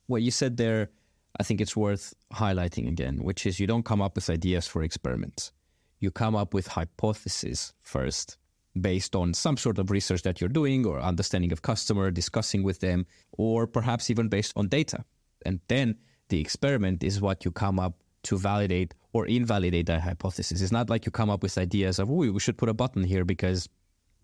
what 0.09 0.21
you 0.21 0.31
said 0.31 0.59
there 0.59 0.91
I 1.39 1.43
think 1.43 1.61
it's 1.61 1.77
worth 1.77 2.15
highlighting 2.33 2.89
again, 2.89 3.19
which 3.23 3.47
is 3.47 3.59
you 3.59 3.67
don't 3.67 3.85
come 3.85 4.03
up 4.03 4.17
with 4.17 4.29
ideas 4.29 4.67
for 4.67 4.83
experiments. 4.83 5.53
You 6.01 6.11
come 6.11 6.37
up 6.37 6.53
with 6.53 6.67
hypotheses 6.67 7.73
first 7.81 8.37
based 8.81 9.15
on 9.15 9.35
some 9.35 9.57
sort 9.57 9.79
of 9.79 9.91
research 9.91 10.23
that 10.23 10.41
you're 10.41 10.49
doing 10.49 10.87
or 10.87 11.01
understanding 11.01 11.53
of 11.53 11.63
customer, 11.63 12.11
discussing 12.11 12.63
with 12.63 12.81
them, 12.81 13.07
or 13.33 13.67
perhaps 13.67 14.11
even 14.11 14.29
based 14.29 14.53
on 14.57 14.69
data. 14.69 15.05
And 15.45 15.61
then 15.69 15.97
the 16.29 16.41
experiment 16.41 17.03
is 17.03 17.21
what 17.21 17.45
you 17.45 17.51
come 17.51 17.79
up 17.79 18.03
to 18.25 18.39
validate 18.39 18.95
or 19.13 19.27
invalidate 19.27 19.87
that 19.87 20.01
hypothesis. 20.01 20.61
It's 20.61 20.73
not 20.73 20.89
like 20.89 21.05
you 21.05 21.13
come 21.13 21.29
up 21.29 21.43
with 21.43 21.59
ideas 21.59 21.99
of, 21.99 22.11
oh, 22.11 22.15
we 22.33 22.41
should 22.41 22.57
put 22.57 22.69
a 22.69 22.75
button 22.75 23.05
here 23.05 23.25
because 23.25 23.69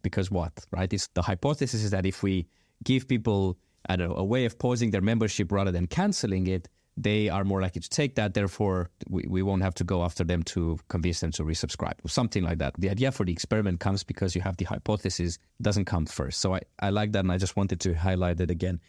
because 0.02 0.30
what, 0.30 0.64
right? 0.70 0.92
It's 0.92 1.09
the 1.09 1.22
hypothesis 1.22 1.82
is 1.82 1.90
that 1.90 2.06
if 2.06 2.22
we 2.22 2.46
give 2.84 3.09
people 3.09 3.59
a, 3.88 4.00
a 4.00 4.24
way 4.24 4.44
of 4.44 4.56
pausing 4.59 4.92
their 4.92 5.00
membership 5.00 5.50
rather 5.50 5.72
than 5.72 5.86
canceling 5.88 6.46
it, 6.46 6.68
they 7.03 7.28
are 7.28 7.44
more 7.44 7.62
likely 7.62 7.80
to 7.80 7.88
take 7.88 8.16
that. 8.16 8.34
Therefore, 8.34 8.90
we, 9.09 9.24
we 9.28 9.42
won't 9.42 9.62
have 9.62 9.74
to 9.74 9.84
go 9.84 10.03
after 10.03 10.24
them 10.24 10.42
to 10.44 10.78
convince 10.88 11.20
them 11.20 11.30
to 11.32 11.44
resubscribe 11.44 11.94
or 12.05 12.09
something 12.09 12.42
like 12.42 12.59
that. 12.59 12.74
The 12.78 12.90
idea 12.90 13.12
for 13.12 13.24
the 13.24 13.32
experiment 13.32 13.80
comes 13.80 14.03
because 14.03 14.34
you 14.34 14.42
have 14.42 14.57
the 14.57 14.64
hypothesis, 14.64 15.38
doesn't 15.62 15.84
come 15.84 16.07
first. 16.07 16.40
So 16.40 16.55
I, 16.55 16.61
I 16.80 16.90
like 16.90 17.12
that. 17.12 17.20
And 17.20 17.32
I 17.32 17.38
just 17.38 17.57
wanted 17.57 17.80
to 17.80 17.94
highlight 17.94 18.40
it 18.40 18.51
again. 18.51 18.80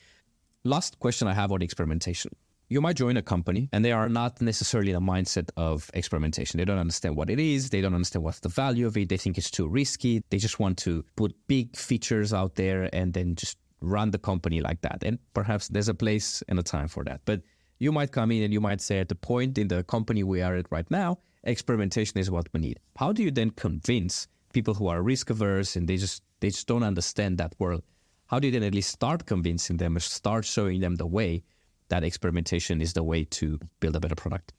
Last 0.63 0.99
question 0.99 1.27
I 1.27 1.33
have 1.33 1.51
on 1.51 1.61
experimentation. 1.61 2.31
You 2.67 2.81
might 2.81 2.97
join 2.97 3.17
a 3.17 3.21
company 3.21 3.67
and 3.71 3.83
they 3.83 3.91
are 3.91 4.09
not 4.09 4.41
necessarily 4.41 4.91
in 4.91 4.97
a 4.97 5.01
mindset 5.01 5.49
of 5.57 5.89
experimentation. 5.93 6.59
They 6.59 6.65
don't 6.65 6.77
understand 6.77 7.15
what 7.15 7.29
it 7.29 7.39
is. 7.39 7.69
They 7.69 7.81
don't 7.81 7.95
understand 7.95 8.23
what's 8.23 8.41
the 8.41 8.49
value 8.49 8.85
of 8.85 8.95
it. 8.95 9.09
They 9.09 9.17
think 9.17 9.37
it's 9.39 9.49
too 9.49 9.67
risky. 9.67 10.23
They 10.29 10.37
just 10.37 10.59
want 10.59 10.77
to 10.79 11.03
put 11.15 11.35
big 11.47 11.75
features 11.75 12.31
out 12.31 12.55
there 12.55 12.87
and 12.93 13.13
then 13.13 13.35
just 13.35 13.57
run 13.81 14.11
the 14.11 14.19
company 14.19 14.61
like 14.61 14.81
that. 14.81 15.03
And 15.03 15.17
perhaps 15.33 15.67
there's 15.69 15.89
a 15.89 15.93
place 15.93 16.43
and 16.47 16.59
a 16.59 16.63
time 16.63 16.87
for 16.87 17.03
that. 17.05 17.21
But 17.25 17.41
you 17.79 17.93
might 17.93 18.11
come 18.11 18.31
in 18.31 18.43
and 18.43 18.53
you 18.53 18.61
might 18.61 18.81
say, 18.81 18.99
at 18.99 19.09
the 19.09 19.15
point 19.15 19.57
in 19.57 19.69
the 19.69 19.83
company 19.83 20.23
we 20.23 20.41
are 20.41 20.55
at 20.55 20.69
right 20.69 20.89
now, 20.91 21.17
experimentation 21.43 22.19
is 22.19 22.29
what 22.29 22.47
we 22.53 22.59
need. 22.59 22.79
How 22.97 23.13
do 23.13 23.23
you 23.23 23.31
then 23.31 23.51
convince 23.51 24.27
people 24.53 24.73
who 24.73 24.87
are 24.87 25.01
risk 25.01 25.29
averse 25.29 25.75
and 25.75 25.87
they 25.87 25.97
just 25.97 26.21
they 26.41 26.49
just 26.49 26.67
don't 26.67 26.83
understand 26.83 27.37
that 27.37 27.55
world? 27.57 27.83
How 28.27 28.39
do 28.39 28.47
you 28.47 28.51
then 28.51 28.63
at 28.63 28.75
least 28.75 28.91
start 28.91 29.25
convincing 29.25 29.77
them 29.77 29.95
or 29.95 30.01
start 30.01 30.45
showing 30.45 30.81
them 30.81 30.95
the 30.95 31.07
way 31.07 31.43
that 31.87 32.03
experimentation 32.03 32.81
is 32.81 32.93
the 32.93 33.03
way 33.03 33.23
to 33.25 33.59
build 33.79 33.95
a 33.95 33.99
better 33.99 34.15
product? 34.15 34.53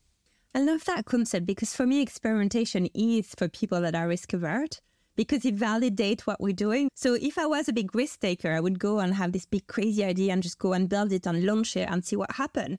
I 0.55 0.61
love 0.61 0.85
that 0.87 1.05
concept 1.05 1.47
because 1.47 1.77
for 1.77 1.87
me, 1.87 2.01
experimentation 2.01 2.89
is 2.95 3.35
for 3.37 3.49
people 3.49 3.81
that 3.83 3.95
are 3.95 4.09
risk 4.09 4.33
averse 4.33 4.81
because 5.15 5.45
it 5.45 5.57
validates 5.57 6.23
what 6.23 6.41
we're 6.41 6.53
doing. 6.53 6.89
So 6.95 7.15
if 7.15 7.39
I 7.39 7.47
was 7.47 7.69
a 7.69 7.73
big 7.73 7.95
risk 7.95 8.21
taker, 8.21 8.53
I 8.53 8.61
would 8.61 8.79
go 8.79 8.99
and 8.99 9.15
have 9.15 9.33
this 9.33 9.47
big 9.47 9.67
crazy 9.67 10.03
idea 10.03 10.33
and 10.33 10.43
just 10.43 10.59
go 10.59 10.73
and 10.73 10.89
build 10.89 11.13
it 11.13 11.27
and 11.27 11.45
launch 11.45 11.77
it 11.77 11.89
and 11.89 12.05
see 12.05 12.17
what 12.17 12.33
happened 12.33 12.79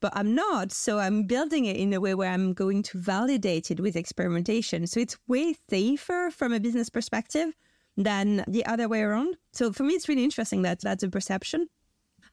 but 0.00 0.12
I'm 0.14 0.34
not. 0.34 0.72
So 0.72 0.98
I'm 0.98 1.24
building 1.24 1.64
it 1.64 1.76
in 1.76 1.92
a 1.92 2.00
way 2.00 2.14
where 2.14 2.30
I'm 2.30 2.52
going 2.52 2.82
to 2.84 2.98
validate 2.98 3.70
it 3.70 3.80
with 3.80 3.96
experimentation. 3.96 4.86
So 4.86 5.00
it's 5.00 5.16
way 5.26 5.54
safer 5.68 6.30
from 6.30 6.52
a 6.52 6.60
business 6.60 6.90
perspective 6.90 7.54
than 7.96 8.44
the 8.46 8.64
other 8.66 8.88
way 8.88 9.02
around. 9.02 9.36
So 9.52 9.72
for 9.72 9.82
me, 9.84 9.94
it's 9.94 10.08
really 10.08 10.24
interesting 10.24 10.62
that 10.62 10.80
that's 10.80 11.02
a 11.02 11.08
perception. 11.08 11.68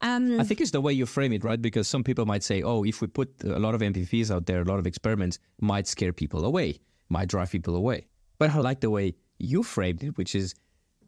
Um, 0.02 0.40
I 0.40 0.44
think 0.44 0.60
it's 0.60 0.72
the 0.72 0.82
way 0.82 0.92
you 0.92 1.06
frame 1.06 1.32
it, 1.32 1.44
right? 1.44 1.62
Because 1.62 1.88
some 1.88 2.04
people 2.04 2.26
might 2.26 2.44
say, 2.44 2.62
oh, 2.62 2.84
if 2.84 3.00
we 3.00 3.08
put 3.08 3.32
a 3.44 3.60
lot 3.60 3.74
of 3.74 3.82
MVPs 3.82 4.32
out 4.32 4.46
there, 4.46 4.62
a 4.62 4.66
lot 4.66 4.80
of 4.80 4.86
experiments 4.86 5.40
might 5.62 5.88
scare 5.88 6.12
people 6.12 6.44
away, 6.44 6.80
might 7.08 7.30
drive 7.30 7.52
people 7.52 7.76
away. 7.76 8.08
But 8.38 8.52
I 8.52 8.60
like 8.60 8.82
the 8.82 8.90
way 8.90 9.16
you 9.38 9.64
framed 9.64 10.04
it, 10.04 10.18
which 10.18 10.36
is 10.36 10.56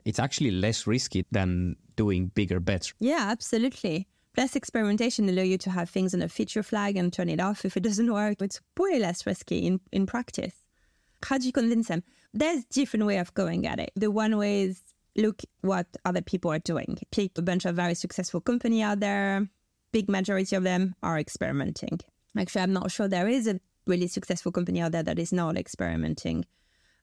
it's 0.06 0.20
actually 0.20 0.51
less 0.51 0.88
risky 0.88 1.26
than 1.32 1.76
doing 1.95 2.28
bigger 2.28 2.60
bets. 2.60 2.93
Yeah, 2.99 3.26
absolutely. 3.30 4.08
Plus, 4.36 4.55
experimentation 4.57 5.29
allow 5.29 5.43
you 5.43 5.57
to 5.57 5.71
have 5.71 5.89
things 5.89 6.13
on 6.13 6.21
a 6.21 6.27
feature 6.27 6.61
flag 6.61 6.97
and 6.97 7.13
turn 7.13 7.29
it 7.29 7.39
off 7.39 7.63
if 7.63 7.77
it 7.77 7.83
doesn't 7.83 8.11
work. 8.11 8.41
It's 8.41 8.59
way 8.77 8.99
less 8.99 9.25
risky 9.25 9.59
in, 9.65 9.79
in 9.93 10.05
practice. 10.05 10.65
How 11.23 11.38
do 11.38 11.45
you 11.45 11.53
convince 11.53 11.88
them? 11.88 12.03
There's 12.33 12.65
different 12.65 13.05
way 13.05 13.17
of 13.17 13.33
going 13.33 13.65
at 13.65 13.79
it. 13.79 13.91
The 13.95 14.11
one 14.11 14.38
way 14.38 14.63
is 14.63 14.81
look 15.15 15.41
what 15.61 15.88
other 16.03 16.21
people 16.21 16.51
are 16.51 16.59
doing. 16.59 16.97
Pick 17.11 17.38
a 17.38 17.41
bunch 17.41 17.63
of 17.63 17.77
very 17.77 17.95
successful 17.95 18.41
company 18.41 18.81
out 18.81 18.99
there. 18.99 19.47
Big 19.93 20.09
majority 20.09 20.53
of 20.57 20.63
them 20.63 20.95
are 21.01 21.17
experimenting. 21.17 22.01
Actually, 22.38 22.63
I'm 22.63 22.73
not 22.73 22.91
sure 22.91 23.07
there 23.07 23.29
is 23.29 23.47
a 23.47 23.61
really 23.88 24.07
successful 24.07 24.51
company 24.51 24.81
out 24.81 24.91
there 24.91 25.03
that 25.03 25.17
is 25.17 25.31
not 25.31 25.57
experimenting. 25.57 26.43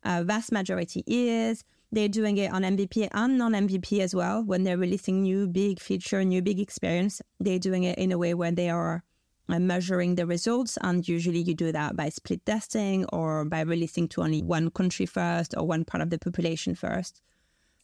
A 0.05 0.23
vast 0.23 0.53
majority 0.53 1.03
is. 1.07 1.65
They're 1.95 2.09
doing 2.09 2.39
it 2.39 2.51
on 2.51 2.63
MVP 2.63 3.09
and 3.13 3.37
non 3.37 3.53
MVP 3.53 4.01
as 4.01 4.15
well. 4.15 4.43
When 4.43 4.63
they're 4.65 4.79
releasing 4.79 5.21
new 5.21 5.47
big 5.47 5.79
feature, 5.79 6.25
new 6.25 6.41
big 6.41 6.59
experience, 6.59 7.21
they're 7.39 7.59
doing 7.59 7.83
it 7.83 7.99
in 7.99 8.13
a 8.13 8.19
way 8.19 8.33
where 8.33 8.51
they 8.51 8.71
are 8.71 9.05
uh, 9.51 9.59
measuring 9.59 10.15
the 10.15 10.25
results. 10.25 10.79
And 10.81 11.07
usually 11.07 11.41
you 11.41 11.55
do 11.55 11.71
that 11.71 11.95
by 11.95 12.09
split 12.09 12.47
testing 12.47 13.05
or 13.13 13.45
by 13.45 13.61
releasing 13.61 14.09
to 14.09 14.23
only 14.23 14.43
one 14.43 14.71
country 14.71 15.05
first 15.05 15.55
or 15.55 15.67
one 15.67 15.85
part 15.85 16.01
of 16.01 16.09
the 16.09 16.19
population 16.19 16.75
first. 16.75 17.21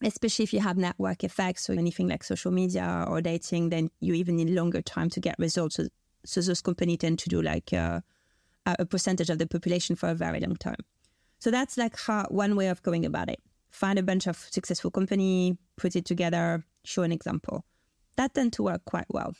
Especially 0.03 0.45
if 0.45 0.55
you 0.55 0.61
have 0.61 0.79
network 0.79 1.23
effects 1.23 1.69
or 1.69 1.75
anything 1.75 2.09
like 2.09 2.25
social 2.25 2.51
media 2.51 3.05
or 3.07 3.21
dating, 3.21 3.69
then 3.69 3.91
you 4.01 4.15
even 4.15 4.37
need 4.37 4.49
longer 4.49 4.81
time 4.81 5.11
to 5.11 5.21
get 5.21 5.39
results. 5.39 5.77
So, 5.77 5.89
so 6.25 6.41
those 6.41 6.63
companies 6.63 6.99
tend 6.99 7.19
to 7.19 7.29
do 7.29 7.43
like 7.43 7.75
uh, 7.75 8.01
a 8.65 8.87
percentage 8.87 9.29
of 9.29 9.37
the 9.37 9.47
population 9.47 9.97
for 9.97 10.09
a 10.09 10.15
very 10.15 10.41
long 10.41 10.57
time. 10.57 10.81
So 11.41 11.51
that's 11.51 11.77
like 11.77 11.99
how, 11.99 12.25
one 12.31 12.57
way 12.57 12.69
of 12.69 12.83
going 12.83 13.05
about 13.05 13.29
it 13.29 13.41
find 13.71 13.99
a 13.99 14.03
bunch 14.03 14.27
of 14.27 14.37
successful 14.37 14.91
company, 14.91 15.57
put 15.77 15.97
it 15.97 16.05
together, 16.05 16.65
show 16.85 17.03
an 17.03 17.13
example. 17.13 17.65
That 18.17 18.35
tend 18.35 18.53
to 18.55 18.63
work 18.63 18.85
quite 18.85 19.07
well. 19.09 19.35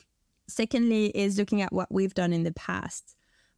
Secondly, 0.47 1.07
is 1.15 1.37
looking 1.37 1.61
at 1.61 1.73
what 1.73 1.91
we've 1.91 2.13
done 2.13 2.33
in 2.33 2.43
the 2.43 2.53
past. 2.53 3.15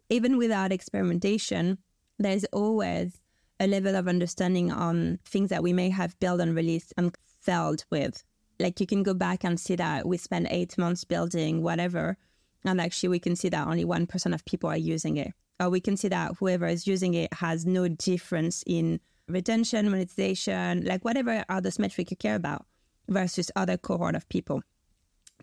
Even 0.09 0.37
without 0.37 0.71
experimentation, 0.71 1.77
there's 2.19 2.43
always 2.45 3.21
a 3.59 3.67
level 3.67 3.95
of 3.95 4.07
understanding 4.07 4.71
on 4.71 5.19
things 5.23 5.49
that 5.49 5.63
we 5.63 5.71
may 5.71 5.89
have 5.89 6.19
built 6.19 6.41
and 6.41 6.55
released 6.55 6.93
and 6.97 7.15
failed 7.41 7.85
with. 7.89 8.23
Like 8.59 8.79
you 8.79 8.87
can 8.87 9.03
go 9.03 9.13
back 9.13 9.43
and 9.43 9.59
see 9.59 9.75
that 9.75 10.07
we 10.07 10.17
spent 10.17 10.47
eight 10.49 10.77
months 10.77 11.03
building 11.03 11.61
whatever, 11.61 12.17
and 12.65 12.81
actually 12.81 13.09
we 13.09 13.19
can 13.19 13.35
see 13.35 13.49
that 13.49 13.67
only 13.67 13.85
1% 13.85 14.33
of 14.33 14.45
people 14.45 14.69
are 14.69 14.77
using 14.77 15.17
it. 15.17 15.33
Or 15.59 15.69
we 15.69 15.79
can 15.79 15.95
see 15.95 16.07
that 16.07 16.33
whoever 16.39 16.65
is 16.67 16.87
using 16.87 17.13
it 17.13 17.33
has 17.35 17.65
no 17.65 17.87
difference 17.87 18.63
in 18.65 18.99
retention, 19.27 19.89
monetization, 19.89 20.83
like 20.85 21.03
whatever 21.05 21.43
are 21.49 21.61
those 21.61 21.79
metrics 21.79 22.11
you 22.11 22.17
care 22.17 22.35
about 22.35 22.65
versus 23.07 23.51
other 23.55 23.77
cohort 23.77 24.15
of 24.15 24.27
people. 24.29 24.61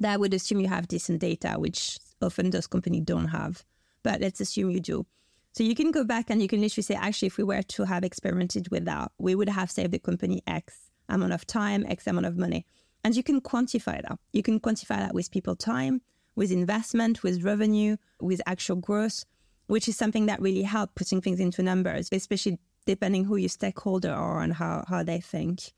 That 0.00 0.20
would 0.20 0.34
assume 0.34 0.60
you 0.60 0.68
have 0.68 0.88
decent 0.88 1.20
data, 1.20 1.54
which 1.58 1.98
often 2.22 2.50
those 2.50 2.66
companies 2.66 3.02
don't 3.04 3.28
have. 3.28 3.64
But 4.02 4.20
let's 4.20 4.40
assume 4.40 4.70
you 4.70 4.80
do. 4.80 5.06
So 5.52 5.64
you 5.64 5.74
can 5.74 5.90
go 5.90 6.04
back 6.04 6.30
and 6.30 6.40
you 6.40 6.48
can 6.48 6.60
literally 6.60 6.84
say, 6.84 6.94
actually, 6.94 7.26
if 7.26 7.36
we 7.36 7.44
were 7.44 7.62
to 7.62 7.84
have 7.84 8.04
experimented 8.04 8.70
with 8.70 8.84
that, 8.84 9.10
we 9.18 9.34
would 9.34 9.48
have 9.48 9.70
saved 9.70 9.92
the 9.92 9.98
company 9.98 10.42
X 10.46 10.90
amount 11.08 11.32
of 11.32 11.46
time, 11.46 11.84
X 11.88 12.06
amount 12.06 12.26
of 12.26 12.36
money. 12.36 12.64
And 13.02 13.16
you 13.16 13.22
can 13.22 13.40
quantify 13.40 14.02
that. 14.02 14.18
You 14.32 14.42
can 14.42 14.60
quantify 14.60 14.98
that 14.98 15.14
with 15.14 15.30
people 15.30 15.56
time, 15.56 16.00
with 16.36 16.52
investment, 16.52 17.22
with 17.22 17.42
revenue, 17.42 17.96
with 18.20 18.40
actual 18.46 18.76
growth, 18.76 19.24
which 19.66 19.88
is 19.88 19.96
something 19.96 20.26
that 20.26 20.40
really 20.40 20.62
helps 20.62 20.92
putting 20.94 21.20
things 21.20 21.40
into 21.40 21.62
numbers, 21.62 22.08
especially 22.12 22.58
depending 22.88 23.24
who 23.24 23.36
your 23.36 23.50
stakeholder 23.50 24.10
are 24.10 24.40
and 24.40 24.54
how, 24.54 24.82
how 24.88 25.02
they 25.02 25.20
think. 25.20 25.74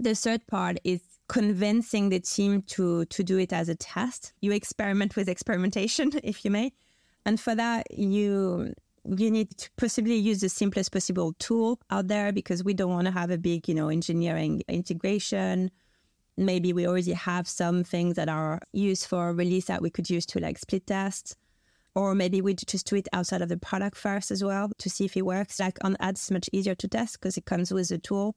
The 0.00 0.14
third 0.14 0.46
part 0.46 0.78
is 0.82 1.02
convincing 1.28 2.08
the 2.08 2.20
team 2.20 2.62
to 2.62 3.04
to 3.06 3.22
do 3.22 3.38
it 3.38 3.52
as 3.52 3.68
a 3.68 3.74
test. 3.74 4.32
You 4.40 4.52
experiment 4.52 5.14
with 5.14 5.28
experimentation, 5.28 6.10
if 6.24 6.44
you 6.44 6.50
may. 6.50 6.72
And 7.26 7.38
for 7.38 7.54
that, 7.54 7.86
you 7.90 8.72
you 9.04 9.30
need 9.30 9.50
to 9.58 9.68
possibly 9.76 10.16
use 10.16 10.40
the 10.40 10.48
simplest 10.48 10.90
possible 10.90 11.34
tool 11.38 11.78
out 11.90 12.08
there 12.08 12.32
because 12.32 12.64
we 12.64 12.72
don't 12.72 12.92
want 12.92 13.06
to 13.06 13.12
have 13.12 13.30
a 13.30 13.36
big, 13.36 13.68
you 13.68 13.74
know, 13.74 13.88
engineering 13.88 14.62
integration. 14.66 15.70
Maybe 16.38 16.72
we 16.72 16.86
already 16.88 17.12
have 17.12 17.46
some 17.46 17.84
things 17.84 18.16
that 18.16 18.30
are 18.30 18.60
used 18.72 19.06
for 19.06 19.34
release 19.34 19.66
that 19.66 19.82
we 19.82 19.90
could 19.90 20.08
use 20.08 20.24
to 20.26 20.40
like 20.40 20.58
split 20.58 20.86
test. 20.86 21.36
Or 21.94 22.14
maybe 22.14 22.40
we 22.40 22.54
just 22.54 22.86
do 22.86 22.96
it 22.96 23.08
outside 23.12 23.42
of 23.42 23.48
the 23.48 23.56
product 23.56 23.96
first 23.96 24.30
as 24.30 24.42
well 24.42 24.70
to 24.78 24.90
see 24.90 25.04
if 25.04 25.16
it 25.16 25.24
works. 25.24 25.60
Like 25.60 25.78
on 25.84 25.96
ads, 26.00 26.22
it's 26.22 26.30
much 26.30 26.50
easier 26.52 26.74
to 26.74 26.88
test 26.88 27.20
because 27.20 27.36
it 27.36 27.44
comes 27.44 27.72
with 27.72 27.90
a 27.90 27.98
tool. 27.98 28.34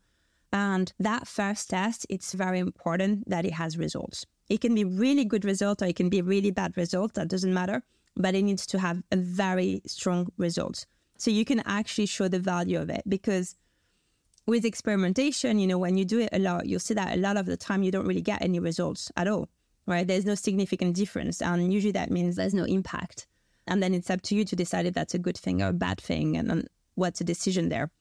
And 0.53 0.93
that 0.99 1.27
first 1.27 1.69
test, 1.71 2.05
it's 2.09 2.33
very 2.33 2.59
important 2.59 3.29
that 3.29 3.45
it 3.45 3.53
has 3.53 3.77
results. 3.77 4.25
It 4.49 4.61
can 4.61 4.75
be 4.75 4.85
really 4.85 5.25
good 5.25 5.43
result 5.43 5.81
or 5.81 5.85
it 5.85 5.95
can 5.95 6.09
be 6.09 6.21
really 6.21 6.51
bad 6.51 6.77
result. 6.77 7.15
That 7.15 7.27
doesn't 7.27 7.53
matter 7.53 7.83
but 8.17 8.35
it 8.35 8.41
needs 8.41 8.65
to 8.67 8.79
have 8.79 9.01
a 9.11 9.17
very 9.17 9.81
strong 9.85 10.31
result. 10.37 10.85
So 11.17 11.31
you 11.31 11.45
can 11.45 11.61
actually 11.65 12.07
show 12.07 12.27
the 12.27 12.39
value 12.39 12.79
of 12.79 12.89
it 12.89 13.03
because 13.07 13.55
with 14.45 14.65
experimentation, 14.65 15.59
you 15.59 15.67
know, 15.67 15.77
when 15.77 15.97
you 15.97 16.05
do 16.05 16.19
it 16.19 16.29
a 16.31 16.39
lot, 16.39 16.67
you'll 16.67 16.79
see 16.79 16.93
that 16.95 17.15
a 17.15 17.19
lot 17.19 17.37
of 17.37 17.45
the 17.45 17.57
time 17.57 17.83
you 17.83 17.91
don't 17.91 18.07
really 18.07 18.21
get 18.21 18.41
any 18.41 18.59
results 18.59 19.11
at 19.17 19.27
all, 19.27 19.49
right? 19.85 20.07
There's 20.07 20.25
no 20.25 20.35
significant 20.35 20.95
difference. 20.95 21.41
And 21.41 21.71
usually 21.71 21.91
that 21.93 22.11
means 22.11 22.35
there's 22.35 22.53
no 22.53 22.63
impact. 22.63 23.27
And 23.67 23.83
then 23.83 23.93
it's 23.93 24.09
up 24.09 24.21
to 24.23 24.35
you 24.35 24.45
to 24.45 24.55
decide 24.55 24.85
if 24.85 24.93
that's 24.93 25.13
a 25.13 25.19
good 25.19 25.37
thing 25.37 25.61
or 25.61 25.67
a 25.69 25.73
bad 25.73 25.99
thing 25.99 26.37
and, 26.37 26.67
what's 26.95 27.19
the 27.19 27.25
decision 27.25 27.69
there. 27.69 27.91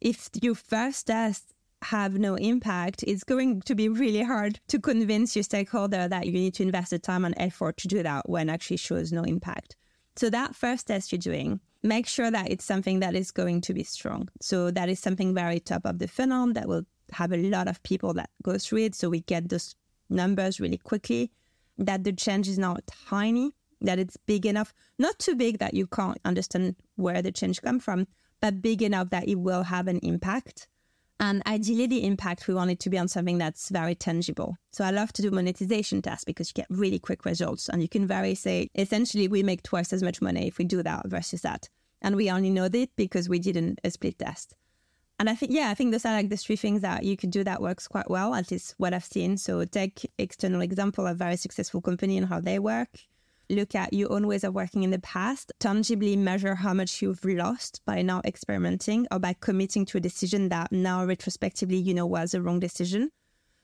If 0.00 0.30
your 0.40 0.54
first 0.54 1.08
test 1.08 1.52
have 1.82 2.18
no 2.18 2.34
impact, 2.36 3.04
it's 3.06 3.22
going 3.22 3.60
to 3.62 3.74
be 3.74 3.88
really 3.88 4.22
hard 4.22 4.58
to 4.68 4.78
convince 4.78 5.36
your 5.36 5.42
stakeholder 5.42 6.08
that 6.08 6.26
you 6.26 6.32
need 6.32 6.54
to 6.54 6.62
invest 6.62 6.90
the 6.90 6.98
time 6.98 7.26
and 7.26 7.34
effort 7.36 7.76
to 7.78 7.88
do 7.88 8.02
that 8.02 8.28
when 8.28 8.48
actually 8.48 8.78
shows 8.78 9.12
no 9.12 9.22
impact. 9.22 9.76
So 10.16 10.30
that 10.30 10.56
first 10.56 10.86
test 10.86 11.12
you're 11.12 11.18
doing, 11.18 11.60
make 11.82 12.06
sure 12.06 12.30
that 12.30 12.50
it's 12.50 12.64
something 12.64 13.00
that 13.00 13.14
is 13.14 13.30
going 13.30 13.60
to 13.60 13.74
be 13.74 13.84
strong. 13.84 14.28
So 14.40 14.70
that 14.70 14.88
is 14.88 14.98
something 14.98 15.34
very 15.34 15.60
top 15.60 15.84
of 15.84 15.98
the 15.98 16.08
funnel 16.08 16.52
that 16.54 16.66
will 16.68 16.84
have 17.12 17.32
a 17.32 17.36
lot 17.36 17.68
of 17.68 17.82
people 17.82 18.14
that 18.14 18.30
go 18.42 18.56
through 18.58 18.84
it. 18.84 18.94
So 18.94 19.10
we 19.10 19.20
get 19.20 19.48
those 19.48 19.74
numbers 20.08 20.58
really 20.58 20.78
quickly. 20.78 21.30
That 21.76 22.02
the 22.02 22.12
change 22.12 22.48
is 22.48 22.58
not 22.58 22.80
tiny, 23.08 23.52
that 23.80 23.98
it's 23.98 24.16
big 24.16 24.46
enough, 24.46 24.72
not 24.98 25.18
too 25.18 25.34
big 25.34 25.58
that 25.58 25.74
you 25.74 25.86
can't 25.86 26.18
understand 26.24 26.76
where 26.96 27.22
the 27.22 27.32
change 27.32 27.62
come 27.62 27.80
from, 27.80 28.06
but 28.40 28.62
big 28.62 28.82
enough 28.82 29.10
that 29.10 29.28
it 29.28 29.36
will 29.36 29.64
have 29.64 29.88
an 29.88 29.98
impact 29.98 30.68
and 31.20 31.42
ideally, 31.46 31.86
the 31.86 32.04
impact 32.04 32.46
we 32.46 32.54
want 32.54 32.70
it 32.70 32.78
to 32.80 32.90
be 32.90 32.98
on 32.98 33.08
something 33.08 33.38
that's 33.38 33.70
very 33.70 33.96
tangible. 33.96 34.56
So 34.70 34.84
I 34.84 34.90
love 34.90 35.12
to 35.14 35.22
do 35.22 35.32
monetization 35.32 36.00
tests 36.00 36.24
because 36.24 36.50
you 36.50 36.54
get 36.54 36.66
really 36.70 37.00
quick 37.00 37.24
results. 37.24 37.68
And 37.68 37.82
you 37.82 37.88
can 37.88 38.06
very 38.06 38.36
say, 38.36 38.70
essentially, 38.76 39.26
we 39.26 39.42
make 39.42 39.64
twice 39.64 39.92
as 39.92 40.02
much 40.02 40.22
money 40.22 40.46
if 40.46 40.58
we 40.58 40.64
do 40.64 40.82
that 40.84 41.08
versus 41.08 41.42
that. 41.42 41.68
And 42.00 42.14
we 42.14 42.30
only 42.30 42.50
know 42.50 42.68
that 42.68 42.90
because 42.94 43.28
we 43.28 43.40
didn't 43.40 43.80
a 43.82 43.90
split 43.90 44.18
test. 44.20 44.54
And 45.18 45.28
I 45.28 45.34
think, 45.34 45.50
yeah, 45.50 45.70
I 45.70 45.74
think 45.74 45.90
those 45.90 46.04
are 46.04 46.12
like 46.12 46.28
the 46.28 46.36
three 46.36 46.54
things 46.54 46.82
that 46.82 47.02
you 47.02 47.16
could 47.16 47.32
do 47.32 47.42
that 47.42 47.60
works 47.60 47.88
quite 47.88 48.08
well, 48.08 48.36
at 48.36 48.52
least 48.52 48.76
what 48.78 48.94
I've 48.94 49.04
seen. 49.04 49.36
So 49.36 49.64
take 49.64 50.08
external 50.18 50.60
example 50.60 51.08
of 51.08 51.16
very 51.16 51.36
successful 51.36 51.80
company 51.80 52.16
and 52.16 52.28
how 52.28 52.38
they 52.38 52.60
work 52.60 52.90
look 53.50 53.74
at 53.74 53.92
your 53.92 54.12
own 54.12 54.26
ways 54.26 54.44
of 54.44 54.54
working 54.54 54.82
in 54.82 54.90
the 54.90 54.98
past, 54.98 55.52
tangibly 55.58 56.16
measure 56.16 56.54
how 56.54 56.74
much 56.74 57.00
you've 57.00 57.24
lost 57.24 57.80
by 57.86 58.02
now 58.02 58.20
experimenting 58.24 59.06
or 59.10 59.18
by 59.18 59.34
committing 59.40 59.84
to 59.86 59.98
a 59.98 60.00
decision 60.00 60.48
that 60.50 60.70
now 60.70 61.04
retrospectively 61.04 61.76
you 61.76 61.94
know 61.94 62.06
was 62.06 62.34
a 62.34 62.42
wrong 62.42 62.60
decision. 62.60 63.10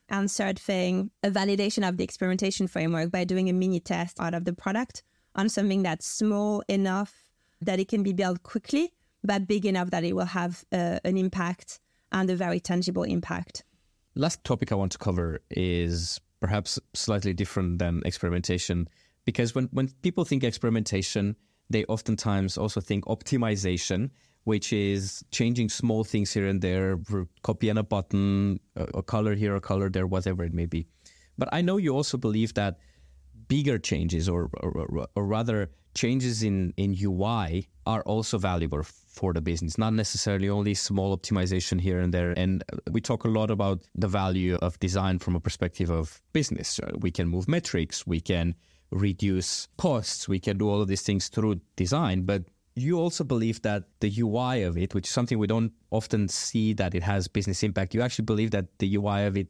And 0.09 0.31
third 0.31 0.59
thing, 0.59 1.11
a 1.23 1.31
validation 1.31 1.89
of 1.89 1.97
the 1.97 2.05
experimentation 2.05 2.67
framework 2.67 3.11
by 3.11 3.25
doing 3.25 3.49
a 3.49 3.53
mini 3.53 3.81
test 3.81 4.21
out 4.21 4.35
of 4.35 4.45
the 4.45 4.53
product 4.53 5.03
on 5.35 5.49
something 5.49 5.83
that's 5.83 6.07
small 6.07 6.63
enough 6.69 7.31
that 7.61 7.81
it 7.81 7.89
can 7.89 8.03
be 8.03 8.13
built 8.13 8.43
quickly, 8.43 8.93
but 9.23 9.47
big 9.47 9.65
enough 9.65 9.91
that 9.91 10.05
it 10.05 10.15
will 10.15 10.27
have 10.27 10.65
uh, 10.73 10.99
an 11.05 11.17
impact 11.17 11.81
and 12.13 12.29
a 12.31 12.37
very 12.37 12.61
tangible 12.61 13.03
impact. 13.03 13.65
Last 14.15 14.45
topic 14.45 14.71
I 14.71 14.77
want 14.77 14.93
to 14.93 14.99
cover 14.99 15.41
is 15.51 16.21
perhaps 16.41 16.79
slightly 16.93 17.33
different 17.33 17.79
than 17.79 18.03
experimentation 18.05 18.89
because 19.25 19.55
when, 19.55 19.69
when 19.73 19.89
people 20.03 20.25
think 20.25 20.45
experimentation, 20.45 21.37
they 21.71 21.85
oftentimes 21.87 22.59
also 22.59 22.81
think 22.81 23.05
optimization, 23.07 24.11
which 24.45 24.73
is 24.73 25.25
changing 25.31 25.69
small 25.69 26.05
things 26.05 26.33
here 26.33 26.47
and 26.47 26.61
there, 26.61 26.99
copying 27.43 27.79
a 27.79 27.83
button, 27.83 28.61
a, 28.77 28.85
a 28.95 29.03
color 29.03 29.35
here, 29.35 29.57
a 29.57 29.61
color 29.61 29.89
there, 29.89 30.07
whatever 30.07 30.45
it 30.45 30.53
may 30.53 30.67
be. 30.67 30.87
But 31.39 31.49
I 31.53 31.63
know 31.63 31.79
you 31.79 31.95
also 31.95 32.19
believe 32.19 32.55
that 32.55 32.79
bigger 33.49 33.79
changes, 33.79 34.29
or, 34.29 34.51
or, 34.61 35.09
or 35.15 35.27
rather 35.27 35.71
changes 35.95 36.43
in, 36.43 36.75
in 36.77 36.97
UI, 37.01 37.69
are 37.87 38.03
also 38.03 38.39
valuable 38.39 38.83
for 38.83 39.33
the 39.33 39.41
business, 39.41 39.79
not 39.79 39.93
necessarily 39.93 40.49
only 40.49 40.75
small 40.75 41.17
optimization 41.17 41.81
here 41.81 42.01
and 42.01 42.13
there. 42.13 42.33
And 42.33 42.65
uh, 42.73 42.79
we 42.91 43.01
talk 43.01 43.25
a 43.25 43.29
lot 43.29 43.51
about 43.51 43.83
the 43.95 44.09
value 44.09 44.57
of 44.57 44.79
design 44.81 45.19
from 45.19 45.37
a 45.37 45.41
perspective 45.41 45.91
of 45.91 46.21
business. 46.33 46.81
Uh, 46.81 46.91
we 46.99 47.11
can 47.11 47.29
move 47.29 47.49
metrics, 47.49 48.07
we 48.07 48.21
can 48.21 48.55
reduce 48.95 49.69
costs. 49.77 50.29
We 50.29 50.39
can 50.39 50.57
do 50.57 50.71
all 50.71 50.81
of 50.81 50.89
these 50.89 51.03
things 51.03 51.29
through 51.29 51.61
design, 51.77 52.23
but 52.23 52.45
you 52.77 52.99
also 52.99 53.25
believe 53.25 53.61
that 53.63 53.85
the 54.01 54.13
UI 54.21 54.63
of 54.63 54.79
it, 54.79 54.95
which 54.95 55.07
is 55.07 55.13
something 55.13 55.39
we 55.39 55.47
don't 55.47 55.73
often 55.91 56.29
see 56.29 56.73
that 56.75 56.95
it 56.95 57.03
has 57.03 57.29
business 57.29 57.63
impact, 57.63 57.95
you 57.95 58.03
actually 58.03 58.25
believe 58.25 58.53
that 58.53 58.67
the 58.79 58.97
UI 58.97 59.25
of 59.25 59.37
it, 59.37 59.49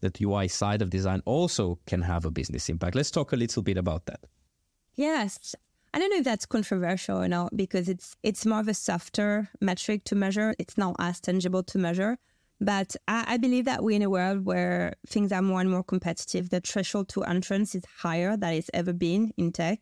that 0.00 0.20
UI 0.20 0.48
side 0.48 0.80
of 0.80 0.90
design 0.90 1.22
also 1.24 1.78
can 1.86 2.02
have 2.02 2.24
a 2.24 2.30
business 2.30 2.68
impact. 2.68 2.94
Let's 2.94 3.10
talk 3.10 3.32
a 3.32 3.36
little 3.36 3.62
bit 3.62 3.76
about 3.76 4.06
that. 4.06 4.20
Yes. 4.94 5.54
I 5.92 5.98
don't 5.98 6.10
know 6.10 6.18
if 6.18 6.24
that's 6.24 6.46
controversial 6.46 7.20
or 7.20 7.28
not 7.28 7.56
because 7.56 7.88
it's 7.88 8.16
it's 8.24 8.44
more 8.44 8.58
of 8.58 8.66
a 8.66 8.74
softer 8.74 9.48
metric 9.60 10.02
to 10.04 10.16
measure. 10.16 10.54
It's 10.58 10.76
not 10.76 10.96
as 10.98 11.20
tangible 11.20 11.62
to 11.62 11.78
measure. 11.78 12.18
But 12.60 12.96
I, 13.08 13.24
I, 13.28 13.36
believe 13.36 13.64
that 13.64 13.82
we're 13.82 13.96
in 13.96 14.02
a 14.02 14.10
world 14.10 14.44
where 14.44 14.94
things 15.06 15.32
are 15.32 15.42
more 15.42 15.60
and 15.60 15.70
more 15.70 15.82
competitive. 15.82 16.50
The 16.50 16.60
threshold 16.60 17.08
to 17.10 17.24
entrance 17.24 17.74
is 17.74 17.84
higher 17.98 18.36
than 18.36 18.54
it's 18.54 18.70
ever 18.72 18.92
been 18.92 19.32
in 19.36 19.52
tech. 19.52 19.80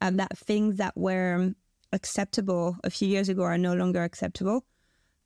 And 0.00 0.18
that 0.18 0.36
things 0.36 0.76
that 0.76 0.96
were 0.96 1.54
acceptable 1.92 2.76
a 2.84 2.90
few 2.90 3.08
years 3.08 3.28
ago 3.28 3.42
are 3.42 3.58
no 3.58 3.74
longer 3.74 4.02
acceptable. 4.02 4.64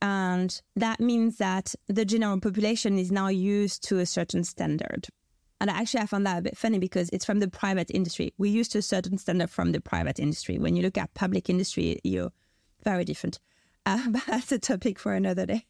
And 0.03 0.61
that 0.77 1.01
means 1.01 1.39
that 1.39 1.75
the 1.87 2.05
general 2.05 2.39
population 2.39 2.99
is 2.99 3.11
now 3.11 3.29
used 3.29 3.83
to 3.85 3.99
a 3.99 4.07
certain 4.07 4.45
standard. 4.45 5.09
And 5.61 5.71
actually, 5.71 6.01
I 6.01 6.07
found 6.07 6.27
that 6.27 6.39
a 6.39 6.43
bit 6.43 6.59
funny 6.59 6.79
because 6.79 7.09
it's 7.11 7.25
from 7.25 7.41
the 7.41 7.49
private 7.49 7.91
industry. 7.91 8.35
We're 8.37 8.53
used 8.53 8.73
to 8.73 8.79
a 8.79 8.83
certain 8.83 9.17
standard 9.17 9.49
from 9.49 9.73
the 9.73 9.81
private 9.81 10.19
industry. 10.19 10.59
When 10.59 10.77
you 10.77 10.83
look 10.83 10.99
at 10.99 11.15
public 11.15 11.49
industry, 11.49 12.01
you're 12.05 12.33
very 12.83 13.05
different. 13.05 13.41
Uh, 13.87 14.03
but 14.11 14.23
that's 14.27 14.53
a 14.53 14.59
topic 14.59 14.99
for 14.99 15.15
another 15.15 15.47
day. 15.47 15.65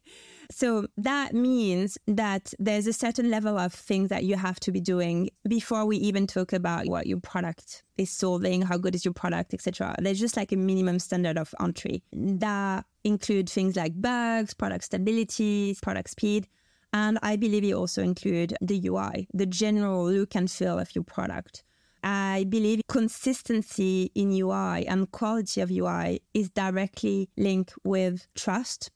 So 0.51 0.87
that 0.97 1.33
means 1.33 1.97
that 2.07 2.53
there's 2.59 2.87
a 2.87 2.93
certain 2.93 3.29
level 3.29 3.57
of 3.57 3.73
things 3.73 4.09
that 4.09 4.23
you 4.23 4.35
have 4.35 4.59
to 4.61 4.71
be 4.71 4.79
doing 4.79 5.29
before 5.47 5.85
we 5.85 5.97
even 5.97 6.27
talk 6.27 6.53
about 6.53 6.87
what 6.87 7.07
your 7.07 7.19
product 7.19 7.83
is 7.97 8.09
solving, 8.09 8.61
how 8.61 8.77
good 8.77 8.95
is 8.95 9.05
your 9.05 9.13
product, 9.13 9.53
etc. 9.53 9.95
There's 9.99 10.19
just 10.19 10.37
like 10.37 10.51
a 10.51 10.57
minimum 10.57 10.99
standard 10.99 11.37
of 11.37 11.53
entry 11.59 12.03
that 12.13 12.85
include 13.03 13.49
things 13.49 13.75
like 13.75 13.99
bugs, 13.99 14.53
product 14.53 14.85
stability, 14.85 15.77
product 15.81 16.09
speed. 16.09 16.47
And 16.93 17.19
I 17.21 17.35
believe 17.35 17.63
it 17.63 17.73
also 17.73 18.01
include 18.01 18.55
the 18.61 18.81
UI, 18.87 19.27
the 19.33 19.45
general 19.45 20.09
look 20.09 20.35
and 20.35 20.49
feel 20.49 20.79
of 20.79 20.95
your 20.95 21.03
product. 21.03 21.63
I 22.03 22.45
believe 22.47 22.81
consistency 22.87 24.11
in 24.13 24.31
UI 24.31 24.85
and 24.85 25.09
quality 25.11 25.59
of 25.61 25.71
UI 25.71 26.21
is 26.35 26.49
directly 26.51 27.29
linked 27.35 27.73
with 27.83 28.27
trust 28.35 28.91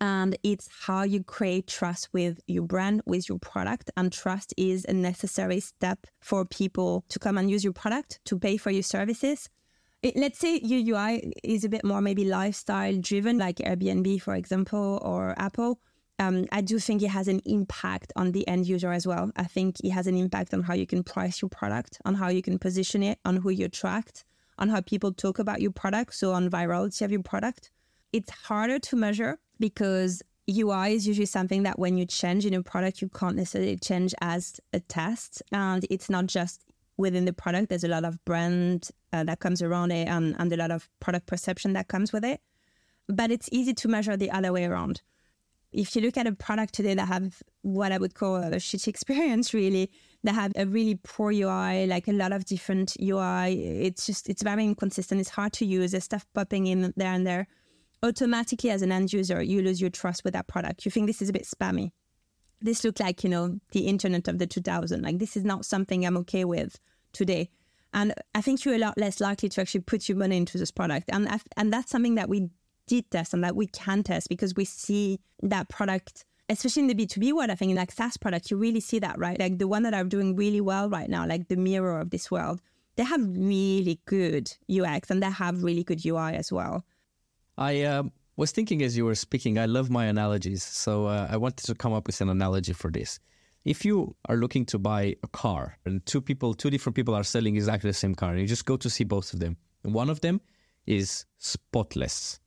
And 0.00 0.36
it's 0.42 0.68
how 0.86 1.02
you 1.02 1.22
create 1.22 1.66
trust 1.66 2.08
with 2.12 2.40
your 2.46 2.62
brand, 2.62 3.02
with 3.04 3.28
your 3.28 3.38
product. 3.38 3.90
And 3.96 4.10
trust 4.10 4.54
is 4.56 4.86
a 4.86 4.94
necessary 4.94 5.60
step 5.60 6.06
for 6.20 6.44
people 6.46 7.04
to 7.10 7.18
come 7.18 7.36
and 7.36 7.50
use 7.50 7.62
your 7.62 7.74
product, 7.74 8.20
to 8.24 8.38
pay 8.38 8.56
for 8.56 8.70
your 8.70 8.82
services. 8.82 9.50
It, 10.02 10.16
let's 10.16 10.38
say 10.38 10.58
your 10.62 10.96
UI 10.96 11.32
is 11.44 11.64
a 11.64 11.68
bit 11.68 11.84
more 11.84 12.00
maybe 12.00 12.24
lifestyle 12.24 12.96
driven, 12.96 13.36
like 13.36 13.56
Airbnb, 13.56 14.22
for 14.22 14.34
example, 14.34 14.98
or 15.02 15.34
Apple. 15.36 15.78
Um, 16.18 16.46
I 16.52 16.62
do 16.62 16.78
think 16.78 17.02
it 17.02 17.08
has 17.08 17.28
an 17.28 17.40
impact 17.44 18.12
on 18.16 18.32
the 18.32 18.46
end 18.48 18.66
user 18.66 18.92
as 18.92 19.06
well. 19.06 19.30
I 19.36 19.44
think 19.44 19.80
it 19.84 19.90
has 19.90 20.06
an 20.06 20.16
impact 20.16 20.54
on 20.54 20.62
how 20.62 20.74
you 20.74 20.86
can 20.86 21.02
price 21.02 21.42
your 21.42 21.50
product, 21.50 21.98
on 22.06 22.14
how 22.14 22.28
you 22.28 22.40
can 22.40 22.58
position 22.58 23.02
it, 23.02 23.18
on 23.26 23.36
who 23.36 23.50
you 23.50 23.66
attract, 23.66 24.24
on 24.58 24.70
how 24.70 24.80
people 24.80 25.12
talk 25.12 25.38
about 25.38 25.60
your 25.60 25.70
product, 25.70 26.14
so 26.14 26.32
on 26.32 26.48
virality 26.50 27.02
of 27.02 27.10
your 27.10 27.22
product. 27.22 27.70
It's 28.12 28.30
harder 28.30 28.78
to 28.78 28.96
measure 28.96 29.38
because 29.60 30.22
UI 30.50 30.94
is 30.94 31.06
usually 31.06 31.26
something 31.26 31.62
that 31.62 31.78
when 31.78 31.96
you 31.96 32.06
change 32.06 32.44
in 32.44 32.54
a 32.54 32.62
product, 32.62 33.00
you 33.00 33.08
can't 33.08 33.36
necessarily 33.36 33.76
change 33.76 34.14
as 34.20 34.60
a 34.72 34.80
test. 34.80 35.42
And 35.52 35.86
it's 35.90 36.10
not 36.10 36.26
just 36.26 36.64
within 36.96 37.24
the 37.24 37.32
product, 37.32 37.68
there's 37.68 37.84
a 37.84 37.88
lot 37.88 38.04
of 38.04 38.22
brand 38.24 38.90
uh, 39.12 39.24
that 39.24 39.40
comes 39.40 39.62
around 39.62 39.92
it 39.92 40.08
and, 40.08 40.34
and 40.38 40.52
a 40.52 40.56
lot 40.56 40.70
of 40.70 40.88
product 41.00 41.26
perception 41.26 41.72
that 41.74 41.88
comes 41.88 42.12
with 42.12 42.24
it. 42.24 42.40
But 43.08 43.30
it's 43.30 43.48
easy 43.52 43.74
to 43.74 43.88
measure 43.88 44.16
the 44.16 44.30
other 44.30 44.52
way 44.52 44.64
around. 44.64 45.02
If 45.72 45.94
you 45.94 46.02
look 46.02 46.16
at 46.16 46.26
a 46.26 46.32
product 46.32 46.74
today 46.74 46.94
that 46.94 47.06
have 47.06 47.42
what 47.62 47.92
I 47.92 47.98
would 47.98 48.14
call 48.14 48.36
a 48.36 48.50
shitty 48.56 48.88
experience, 48.94 49.54
really, 49.54 49.90
that 50.24 50.34
have 50.34 50.52
a 50.56 50.66
really 50.66 50.96
poor 50.96 51.30
UI, 51.32 51.86
like 51.86 52.08
a 52.08 52.12
lot 52.12 52.32
of 52.32 52.44
different 52.44 52.96
UI, 53.00 53.54
it's 53.84 54.04
just, 54.04 54.28
it's 54.28 54.42
very 54.42 54.64
inconsistent. 54.64 55.20
It's 55.20 55.30
hard 55.30 55.52
to 55.54 55.64
use. 55.64 55.92
There's 55.92 56.04
stuff 56.04 56.26
popping 56.34 56.66
in 56.66 56.92
there 56.96 57.12
and 57.12 57.26
there 57.26 57.46
automatically 58.02 58.70
as 58.70 58.82
an 58.82 58.92
end 58.92 59.12
user, 59.12 59.42
you 59.42 59.62
lose 59.62 59.80
your 59.80 59.90
trust 59.90 60.24
with 60.24 60.32
that 60.34 60.48
product. 60.48 60.84
You 60.84 60.90
think 60.90 61.06
this 61.06 61.22
is 61.22 61.28
a 61.28 61.32
bit 61.32 61.44
spammy. 61.44 61.90
This 62.60 62.84
looks 62.84 63.00
like, 63.00 63.24
you 63.24 63.30
know, 63.30 63.58
the 63.72 63.86
internet 63.86 64.28
of 64.28 64.38
the 64.38 64.46
2000. 64.46 65.02
Like 65.02 65.18
this 65.18 65.36
is 65.36 65.44
not 65.44 65.64
something 65.64 66.04
I'm 66.04 66.16
okay 66.18 66.44
with 66.44 66.78
today. 67.12 67.50
And 67.92 68.14
I 68.34 68.40
think 68.40 68.64
you're 68.64 68.74
a 68.74 68.78
lot 68.78 68.96
less 68.96 69.20
likely 69.20 69.48
to 69.50 69.60
actually 69.60 69.80
put 69.80 70.08
your 70.08 70.18
money 70.18 70.36
into 70.36 70.58
this 70.58 70.70
product. 70.70 71.10
And, 71.12 71.28
and 71.56 71.72
that's 71.72 71.90
something 71.90 72.14
that 72.14 72.28
we 72.28 72.50
did 72.86 73.10
test 73.10 73.34
and 73.34 73.42
that 73.44 73.56
we 73.56 73.66
can 73.66 74.02
test 74.02 74.28
because 74.28 74.54
we 74.54 74.64
see 74.64 75.20
that 75.42 75.68
product, 75.68 76.24
especially 76.48 76.82
in 76.82 76.88
the 76.88 76.94
B2B 76.94 77.32
world, 77.32 77.50
I 77.50 77.54
think 77.54 77.70
in 77.70 77.76
like 77.76 77.92
SaaS 77.92 78.16
product, 78.16 78.50
you 78.50 78.56
really 78.56 78.80
see 78.80 78.98
that, 79.00 79.18
right? 79.18 79.38
Like 79.38 79.58
the 79.58 79.68
one 79.68 79.82
that 79.82 79.94
are 79.94 80.04
doing 80.04 80.36
really 80.36 80.60
well 80.60 80.88
right 80.88 81.08
now, 81.08 81.26
like 81.26 81.48
the 81.48 81.56
Miro 81.56 82.00
of 82.00 82.10
this 82.10 82.30
world, 82.30 82.60
they 82.96 83.04
have 83.04 83.20
really 83.36 84.00
good 84.04 84.52
UX 84.70 85.10
and 85.10 85.22
they 85.22 85.30
have 85.30 85.62
really 85.62 85.84
good 85.84 86.04
UI 86.04 86.34
as 86.34 86.52
well. 86.52 86.84
I 87.60 87.82
um, 87.82 88.10
was 88.36 88.52
thinking 88.52 88.82
as 88.82 88.96
you 88.96 89.04
were 89.04 89.14
speaking, 89.14 89.58
I 89.58 89.66
love 89.66 89.90
my 89.90 90.06
analogies. 90.06 90.62
So 90.62 91.06
uh, 91.06 91.28
I 91.30 91.36
wanted 91.36 91.66
to 91.66 91.74
come 91.74 91.92
up 91.92 92.06
with 92.06 92.20
an 92.22 92.30
analogy 92.30 92.72
for 92.72 92.90
this. 92.90 93.20
If 93.66 93.84
you 93.84 94.16
are 94.30 94.36
looking 94.36 94.64
to 94.66 94.78
buy 94.78 95.14
a 95.22 95.28
car 95.28 95.76
and 95.84 96.04
two 96.06 96.22
people, 96.22 96.54
two 96.54 96.70
different 96.70 96.96
people 96.96 97.14
are 97.14 97.22
selling 97.22 97.56
exactly 97.56 97.90
the 97.90 97.94
same 97.94 98.14
car, 98.14 98.30
and 98.30 98.40
you 98.40 98.46
just 98.46 98.64
go 98.64 98.78
to 98.78 98.88
see 98.88 99.04
both 99.04 99.34
of 99.34 99.40
them, 99.40 99.58
and 99.84 99.92
one 99.92 100.08
of 100.08 100.22
them 100.22 100.40
is 100.86 101.26
spotless, 101.36 102.40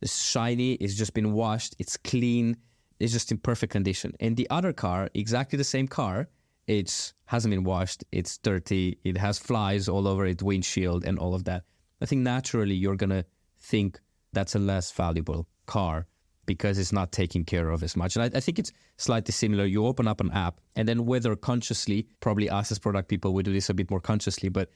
it's 0.00 0.22
shiny, 0.22 0.74
it's 0.74 0.94
just 0.94 1.12
been 1.12 1.32
washed, 1.32 1.74
it's 1.80 1.96
clean, 1.96 2.56
it's 3.00 3.12
just 3.12 3.32
in 3.32 3.38
perfect 3.38 3.72
condition. 3.72 4.14
And 4.20 4.36
the 4.36 4.48
other 4.50 4.72
car, 4.72 5.10
exactly 5.14 5.56
the 5.56 5.64
same 5.64 5.88
car, 5.88 6.28
it 6.68 7.12
hasn't 7.24 7.50
been 7.50 7.64
washed, 7.64 8.04
it's 8.12 8.38
dirty, 8.38 8.96
it 9.02 9.16
has 9.16 9.40
flies 9.40 9.88
all 9.88 10.06
over 10.06 10.24
its 10.24 10.44
windshield 10.44 11.04
and 11.04 11.18
all 11.18 11.34
of 11.34 11.42
that. 11.44 11.64
I 12.00 12.06
think 12.06 12.22
naturally 12.22 12.76
you're 12.76 12.94
gonna 12.94 13.24
think 13.58 13.98
that's 14.34 14.54
a 14.54 14.58
less 14.58 14.90
valuable 14.92 15.46
car 15.66 16.06
because 16.46 16.78
it's 16.78 16.92
not 16.92 17.12
taken 17.12 17.44
care 17.44 17.70
of 17.70 17.82
as 17.82 17.96
much. 17.96 18.16
And 18.16 18.24
I, 18.24 18.36
I, 18.36 18.40
think 18.40 18.58
it's 18.58 18.72
slightly 18.96 19.32
similar. 19.32 19.64
You 19.64 19.86
open 19.86 20.06
up 20.06 20.20
an 20.20 20.30
app, 20.32 20.60
and 20.76 20.86
then 20.86 21.06
whether 21.06 21.34
consciously, 21.36 22.06
probably 22.20 22.50
us 22.50 22.70
as 22.70 22.78
product 22.78 23.08
people, 23.08 23.32
we 23.32 23.42
do 23.42 23.52
this 23.52 23.70
a 23.70 23.74
bit 23.74 23.90
more 23.90 24.00
consciously, 24.00 24.48
but 24.48 24.70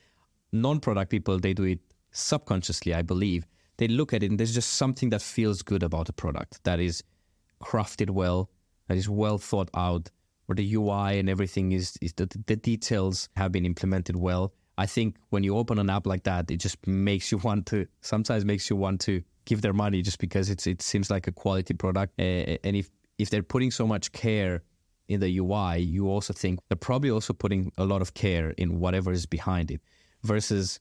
non 0.52 0.80
product 0.80 1.10
people, 1.10 1.38
they 1.38 1.52
do 1.52 1.64
it 1.64 1.80
subconsciously, 2.12 2.94
I 2.94 3.02
believe. 3.02 3.46
They 3.76 3.88
look 3.88 4.12
at 4.12 4.22
it, 4.22 4.30
and 4.30 4.40
there's 4.40 4.54
just 4.54 4.74
something 4.74 5.10
that 5.10 5.22
feels 5.22 5.62
good 5.62 5.82
about 5.82 6.08
a 6.08 6.12
product 6.12 6.62
that 6.64 6.80
is 6.80 7.02
crafted 7.62 8.10
well, 8.10 8.50
that 8.88 8.96
is 8.96 9.08
well 9.08 9.38
thought 9.38 9.70
out, 9.74 10.10
where 10.46 10.56
the 10.56 10.74
UI 10.74 11.18
and 11.18 11.28
everything 11.28 11.72
is, 11.72 11.96
is 12.00 12.12
the, 12.14 12.26
the 12.46 12.56
details 12.56 13.28
have 13.36 13.52
been 13.52 13.66
implemented 13.66 14.16
well. 14.16 14.52
I 14.78 14.86
think 14.86 15.16
when 15.30 15.42
you 15.42 15.56
open 15.56 15.78
an 15.78 15.90
app 15.90 16.06
like 16.06 16.22
that, 16.24 16.50
it 16.50 16.56
just 16.56 16.84
makes 16.86 17.30
you 17.30 17.38
want 17.44 17.66
to, 17.66 17.86
sometimes 18.00 18.44
makes 18.44 18.70
you 18.70 18.76
want 18.76 19.00
to 19.02 19.22
give 19.48 19.62
their 19.62 19.72
money 19.72 20.02
just 20.02 20.18
because 20.18 20.50
it's 20.50 20.66
it 20.66 20.82
seems 20.82 21.10
like 21.10 21.26
a 21.26 21.32
quality 21.32 21.74
product. 21.74 22.12
Uh, 22.18 22.66
and 22.66 22.76
if 22.76 22.90
if 23.18 23.30
they're 23.30 23.48
putting 23.54 23.70
so 23.70 23.86
much 23.86 24.12
care 24.12 24.62
in 25.08 25.20
the 25.20 25.38
UI, 25.38 25.78
you 25.78 26.08
also 26.08 26.32
think 26.32 26.60
they're 26.68 26.86
probably 26.90 27.10
also 27.10 27.32
putting 27.32 27.72
a 27.78 27.84
lot 27.84 28.02
of 28.02 28.12
care 28.12 28.50
in 28.62 28.78
whatever 28.78 29.10
is 29.10 29.26
behind 29.26 29.70
it. 29.70 29.80
Versus, 30.22 30.80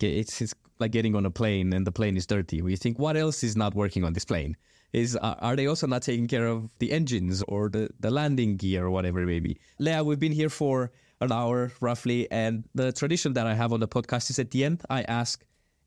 it's, 0.00 0.40
it's 0.40 0.54
like 0.78 0.92
getting 0.92 1.14
on 1.14 1.26
a 1.26 1.30
plane 1.30 1.72
and 1.72 1.86
the 1.86 1.92
plane 1.92 2.16
is 2.16 2.26
dirty. 2.26 2.56
You 2.56 2.76
think, 2.76 2.98
what 2.98 3.16
else 3.16 3.44
is 3.44 3.56
not 3.56 3.74
working 3.74 4.04
on 4.04 4.12
this 4.14 4.24
plane? 4.24 4.56
Is 4.92 5.16
are 5.16 5.56
they 5.56 5.66
also 5.66 5.86
not 5.86 6.02
taking 6.02 6.28
care 6.28 6.46
of 6.46 6.68
the 6.78 6.92
engines 6.92 7.42
or 7.48 7.70
the 7.70 7.88
the 8.00 8.10
landing 8.10 8.56
gear 8.56 8.84
or 8.86 8.90
whatever 8.90 9.20
it 9.22 9.26
may 9.26 9.40
be? 9.40 9.56
Lea, 9.78 10.02
we've 10.02 10.18
been 10.26 10.36
here 10.42 10.50
for 10.50 10.92
an 11.20 11.32
hour 11.32 11.72
roughly, 11.80 12.30
and 12.30 12.64
the 12.74 12.92
tradition 12.92 13.32
that 13.34 13.46
I 13.46 13.54
have 13.54 13.72
on 13.72 13.80
the 13.80 13.88
podcast 13.88 14.28
is 14.28 14.38
at 14.38 14.50
the 14.50 14.64
end 14.64 14.82
I 14.90 15.02
ask 15.02 15.44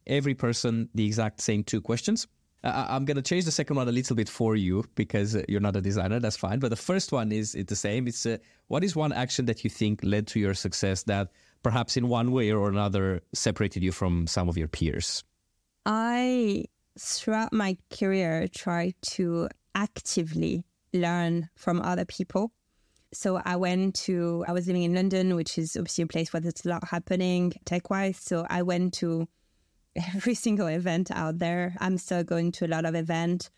every 0.08 0.36
person 0.36 0.90
the 0.94 1.06
exact 1.06 1.42
same 1.42 1.64
two 1.64 1.82
questions. 1.82 2.28
Uh, 2.64 2.88
I'm 2.90 3.06
going 3.06 3.18
to 3.18 3.22
change 3.22 3.46
the 3.46 3.52
second 3.52 3.76
one 3.76 3.88
a 3.88 3.92
little 3.92 4.16
bit 4.16 4.28
for 4.28 4.56
you 4.56 4.84
because 4.96 5.36
uh, 5.36 5.44
you're 5.48 5.62
not 5.62 5.76
a 5.76 5.82
designer. 5.82 6.20
That's 6.20 6.38
fine. 6.38 6.60
But 6.60 6.70
the 6.70 6.76
first 6.76 7.12
one 7.12 7.32
is 7.32 7.54
it's 7.54 7.70
the 7.70 7.76
same. 7.76 8.08
It's 8.08 8.26
uh, 8.26 8.38
what 8.68 8.84
is 8.84 8.96
one 8.96 9.14
action 9.14 9.46
that 9.46 9.64
you 9.64 9.70
think 9.70 10.04
led 10.04 10.26
to 10.28 10.40
your 10.40 10.56
success 10.56 11.04
that 11.04 11.30
perhaps 11.62 11.96
in 11.96 12.08
one 12.08 12.32
way 12.32 12.52
or 12.52 12.70
another 12.70 13.22
separated 13.34 13.84
you 13.84 13.92
from 13.92 14.26
some 14.26 14.50
of 14.50 14.58
your 14.58 14.68
peers? 14.68 15.24
I, 15.86 16.66
throughout 16.98 17.54
my 17.54 17.78
career, 17.92 18.48
try 18.48 18.94
to 19.14 19.50
actively 19.76 20.66
learn 20.92 21.50
from 21.56 21.82
other 21.82 22.06
people. 22.06 22.52
So 23.14 23.42
I 23.46 23.56
went 23.56 23.96
to, 24.06 24.44
I 24.48 24.54
was 24.54 24.68
living 24.68 24.84
in 24.84 24.96
London, 24.96 25.36
which 25.36 25.58
is 25.58 25.78
obviously 25.78 26.04
a 26.04 26.08
place 26.08 26.34
where 26.34 26.42
there's 26.42 26.66
a 26.66 26.70
lot 26.70 26.88
happening 26.88 27.54
tech 27.66 27.90
wise. 27.90 28.18
So 28.18 28.46
I 28.50 28.64
went 28.64 28.94
to 28.96 29.28
every 29.96 30.34
single 30.46 30.68
event 30.68 31.12
out 31.12 31.40
there. 31.40 31.76
I'm 31.80 31.98
still 31.98 32.24
going 32.24 32.52
to 32.54 32.66
a 32.66 32.68
lot 32.68 32.86
of 32.86 32.96
events. 32.96 33.50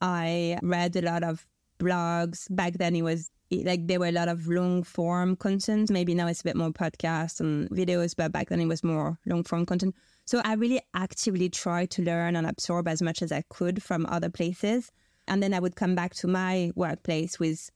I 0.00 0.58
read 0.62 0.96
a 0.96 1.02
lot 1.02 1.22
of 1.22 1.46
blogs. 1.78 2.46
Back 2.50 2.74
then, 2.74 2.94
it 2.96 3.02
was 3.02 3.30
like 3.50 3.86
there 3.86 4.00
were 4.00 4.06
a 4.06 4.12
lot 4.12 4.28
of 4.28 4.46
long 4.48 4.82
form 4.82 5.36
content. 5.36 5.90
Maybe 5.90 6.14
now 6.14 6.26
it's 6.26 6.40
a 6.40 6.44
bit 6.44 6.56
more 6.56 6.70
podcasts 6.70 7.40
and 7.40 7.70
videos, 7.70 8.14
but 8.16 8.32
back 8.32 8.48
then 8.48 8.60
it 8.60 8.66
was 8.66 8.82
more 8.82 9.18
long 9.26 9.44
form 9.44 9.66
content. 9.66 9.94
So 10.24 10.40
I 10.44 10.54
really 10.54 10.80
actively 10.94 11.48
tried 11.48 11.90
to 11.92 12.02
learn 12.02 12.34
and 12.34 12.46
absorb 12.46 12.88
as 12.88 13.00
much 13.00 13.22
as 13.22 13.30
I 13.30 13.44
could 13.48 13.82
from 13.82 14.06
other 14.06 14.28
places. 14.28 14.90
And 15.28 15.42
then 15.42 15.54
I 15.54 15.60
would 15.60 15.76
come 15.76 15.94
back 15.94 16.14
to 16.16 16.26
my 16.26 16.72
workplace 16.74 17.38
with 17.38 17.70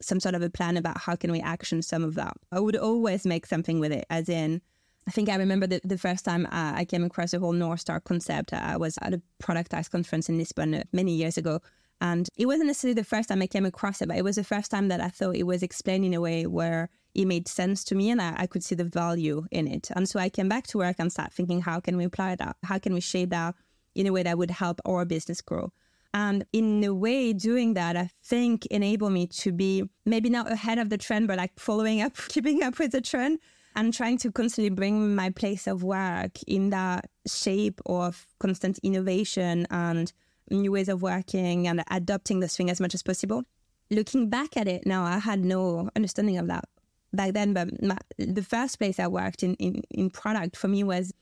some 0.00 0.20
sort 0.20 0.34
of 0.34 0.42
a 0.42 0.50
plan 0.50 0.76
about 0.76 0.98
how 0.98 1.16
can 1.16 1.30
we 1.30 1.40
action 1.40 1.82
some 1.82 2.04
of 2.04 2.14
that. 2.14 2.34
I 2.52 2.60
would 2.60 2.76
always 2.76 3.26
make 3.26 3.46
something 3.46 3.80
with 3.80 3.92
it, 3.92 4.06
as 4.08 4.28
in 4.28 4.62
I 5.10 5.12
think 5.12 5.28
I 5.28 5.34
remember 5.34 5.66
the, 5.66 5.80
the 5.82 5.98
first 5.98 6.24
time 6.24 6.46
uh, 6.46 6.74
I 6.76 6.84
came 6.84 7.02
across 7.02 7.32
the 7.32 7.40
whole 7.40 7.52
North 7.52 7.80
Star 7.80 7.98
concept. 7.98 8.52
I 8.52 8.76
was 8.76 8.96
at 9.02 9.12
a 9.12 9.20
Productized 9.42 9.90
conference 9.90 10.28
in 10.28 10.38
Lisbon 10.38 10.72
uh, 10.72 10.84
many 10.92 11.16
years 11.16 11.36
ago. 11.36 11.58
And 12.00 12.28
it 12.36 12.46
wasn't 12.46 12.68
necessarily 12.68 12.94
the 12.94 13.02
first 13.02 13.28
time 13.28 13.42
I 13.42 13.48
came 13.48 13.66
across 13.66 14.00
it, 14.00 14.06
but 14.06 14.16
it 14.16 14.22
was 14.22 14.36
the 14.36 14.44
first 14.44 14.70
time 14.70 14.86
that 14.86 15.00
I 15.00 15.08
thought 15.08 15.34
it 15.34 15.48
was 15.48 15.64
explained 15.64 16.04
in 16.04 16.14
a 16.14 16.20
way 16.20 16.46
where 16.46 16.90
it 17.12 17.24
made 17.24 17.48
sense 17.48 17.82
to 17.86 17.96
me 17.96 18.08
and 18.08 18.22
I, 18.22 18.34
I 18.36 18.46
could 18.46 18.62
see 18.62 18.76
the 18.76 18.84
value 18.84 19.48
in 19.50 19.66
it. 19.66 19.90
And 19.96 20.08
so 20.08 20.20
I 20.20 20.28
came 20.28 20.48
back 20.48 20.68
to 20.68 20.78
work 20.78 20.94
and 21.00 21.10
started 21.10 21.34
thinking, 21.34 21.60
how 21.62 21.80
can 21.80 21.96
we 21.96 22.04
apply 22.04 22.36
that? 22.36 22.54
How 22.62 22.78
can 22.78 22.94
we 22.94 23.00
shape 23.00 23.30
that 23.30 23.56
in 23.96 24.06
a 24.06 24.12
way 24.12 24.22
that 24.22 24.38
would 24.38 24.52
help 24.52 24.80
our 24.86 25.04
business 25.04 25.40
grow? 25.40 25.72
And 26.14 26.46
in 26.52 26.84
a 26.84 26.94
way, 26.94 27.32
doing 27.32 27.74
that, 27.74 27.96
I 27.96 28.10
think 28.22 28.64
enabled 28.66 29.12
me 29.12 29.26
to 29.26 29.50
be 29.50 29.90
maybe 30.06 30.30
not 30.30 30.52
ahead 30.52 30.78
of 30.78 30.88
the 30.88 30.98
trend, 30.98 31.26
but 31.26 31.38
like 31.38 31.58
following 31.58 32.00
up, 32.00 32.16
keeping 32.28 32.62
up 32.62 32.78
with 32.78 32.92
the 32.92 33.00
trend 33.00 33.40
I'm 33.76 33.92
trying 33.92 34.18
to 34.18 34.32
constantly 34.32 34.70
bring 34.70 35.14
my 35.14 35.30
place 35.30 35.66
of 35.66 35.82
work 35.82 36.32
in 36.46 36.70
that 36.70 37.08
shape 37.26 37.80
of 37.86 38.26
constant 38.38 38.78
innovation 38.82 39.66
and 39.70 40.12
new 40.50 40.72
ways 40.72 40.88
of 40.88 41.02
working 41.02 41.68
and 41.68 41.82
adopting 41.90 42.40
this 42.40 42.56
thing 42.56 42.70
as 42.70 42.80
much 42.80 42.94
as 42.94 43.02
possible. 43.02 43.44
Looking 43.90 44.28
back 44.28 44.56
at 44.56 44.68
it 44.68 44.86
now, 44.86 45.04
I 45.04 45.18
had 45.18 45.44
no 45.44 45.90
understanding 45.96 46.38
of 46.38 46.48
that 46.48 46.64
back 47.12 47.32
then. 47.32 47.54
But 47.54 47.82
my, 47.82 47.96
the 48.18 48.42
first 48.42 48.78
place 48.78 48.98
I 48.98 49.06
worked 49.06 49.42
in, 49.42 49.54
in, 49.56 49.82
in 49.90 50.10
product 50.10 50.56
for 50.56 50.68
me 50.68 50.84
was 50.84 51.12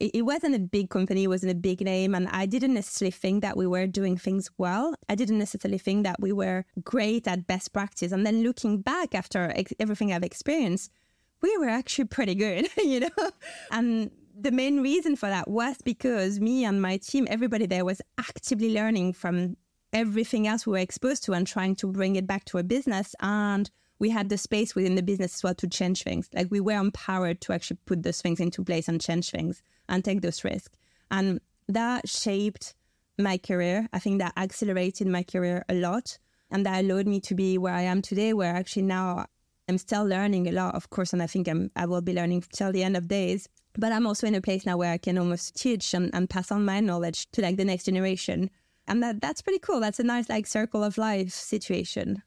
it, 0.00 0.24
wasn't 0.24 0.54
a 0.54 0.60
big 0.60 0.90
company, 0.90 1.24
it 1.24 1.28
wasn't 1.28 1.50
a 1.50 1.56
big 1.56 1.80
name, 1.80 2.14
and 2.14 2.28
I 2.28 2.46
didn't 2.46 2.74
necessarily 2.74 3.10
think 3.10 3.42
that 3.42 3.56
we 3.56 3.66
were 3.66 3.86
doing 3.86 4.16
things 4.16 4.48
well. 4.56 4.94
I 5.08 5.16
didn't 5.16 5.38
necessarily 5.38 5.78
think 5.78 6.04
that 6.04 6.20
we 6.20 6.32
were 6.32 6.64
great 6.84 7.26
at 7.26 7.48
best 7.48 7.72
practice. 7.72 8.12
And 8.12 8.24
then 8.24 8.42
looking 8.42 8.80
back 8.80 9.14
after 9.14 9.52
ex- 9.56 9.72
everything 9.80 10.12
I've 10.12 10.22
experienced, 10.22 10.92
we 11.40 11.56
were 11.58 11.68
actually 11.68 12.06
pretty 12.06 12.34
good, 12.34 12.68
you 12.76 13.00
know? 13.00 13.30
And 13.70 14.10
the 14.38 14.52
main 14.52 14.80
reason 14.80 15.16
for 15.16 15.28
that 15.28 15.48
was 15.48 15.76
because 15.84 16.40
me 16.40 16.64
and 16.64 16.80
my 16.80 16.96
team, 16.98 17.26
everybody 17.30 17.66
there 17.66 17.84
was 17.84 18.00
actively 18.18 18.72
learning 18.72 19.12
from 19.12 19.56
everything 19.92 20.46
else 20.46 20.66
we 20.66 20.72
were 20.72 20.78
exposed 20.78 21.24
to 21.24 21.32
and 21.32 21.46
trying 21.46 21.74
to 21.76 21.86
bring 21.90 22.16
it 22.16 22.26
back 22.26 22.44
to 22.46 22.58
a 22.58 22.62
business. 22.62 23.14
And 23.20 23.70
we 23.98 24.10
had 24.10 24.28
the 24.28 24.38
space 24.38 24.74
within 24.74 24.94
the 24.94 25.02
business 25.02 25.34
as 25.34 25.42
well 25.42 25.54
to 25.56 25.68
change 25.68 26.02
things. 26.02 26.28
Like 26.32 26.48
we 26.50 26.60
were 26.60 26.78
empowered 26.78 27.40
to 27.42 27.52
actually 27.52 27.78
put 27.84 28.02
those 28.02 28.20
things 28.20 28.38
into 28.38 28.62
place 28.62 28.88
and 28.88 29.00
change 29.00 29.30
things 29.30 29.62
and 29.88 30.04
take 30.04 30.20
those 30.20 30.44
risks. 30.44 30.76
And 31.10 31.40
that 31.68 32.08
shaped 32.08 32.74
my 33.18 33.38
career. 33.38 33.88
I 33.92 33.98
think 33.98 34.20
that 34.20 34.34
accelerated 34.36 35.08
my 35.08 35.22
career 35.22 35.64
a 35.68 35.74
lot. 35.74 36.18
And 36.50 36.64
that 36.64 36.84
allowed 36.84 37.06
me 37.06 37.20
to 37.20 37.34
be 37.34 37.58
where 37.58 37.74
I 37.74 37.82
am 37.82 38.00
today, 38.00 38.32
where 38.32 38.54
actually 38.54 38.82
now 38.82 39.26
I'm 39.68 39.78
still 39.78 40.04
learning 40.04 40.48
a 40.48 40.52
lot, 40.52 40.74
of 40.74 40.88
course, 40.90 41.12
and 41.12 41.22
I 41.22 41.26
think 41.26 41.46
I'm, 41.46 41.70
I 41.76 41.84
will 41.84 42.00
be 42.00 42.14
learning 42.14 42.44
till 42.52 42.72
the 42.72 42.82
end 42.82 42.96
of 42.96 43.06
days. 43.06 43.48
But 43.74 43.92
I'm 43.92 44.06
also 44.06 44.26
in 44.26 44.34
a 44.34 44.40
place 44.40 44.64
now 44.64 44.76
where 44.76 44.92
I 44.92 44.98
can 44.98 45.18
almost 45.18 45.56
teach 45.56 45.92
and, 45.94 46.10
and 46.14 46.28
pass 46.28 46.50
on 46.50 46.64
my 46.64 46.80
knowledge 46.80 47.30
to 47.32 47.42
like 47.42 47.56
the 47.56 47.64
next 47.64 47.84
generation. 47.84 48.50
And 48.88 49.02
that, 49.02 49.20
that's 49.20 49.42
pretty 49.42 49.58
cool. 49.58 49.80
That's 49.80 50.00
a 50.00 50.04
nice 50.04 50.28
like 50.28 50.46
circle 50.46 50.82
of 50.82 50.96
life 50.96 51.30
situation. 51.30 52.22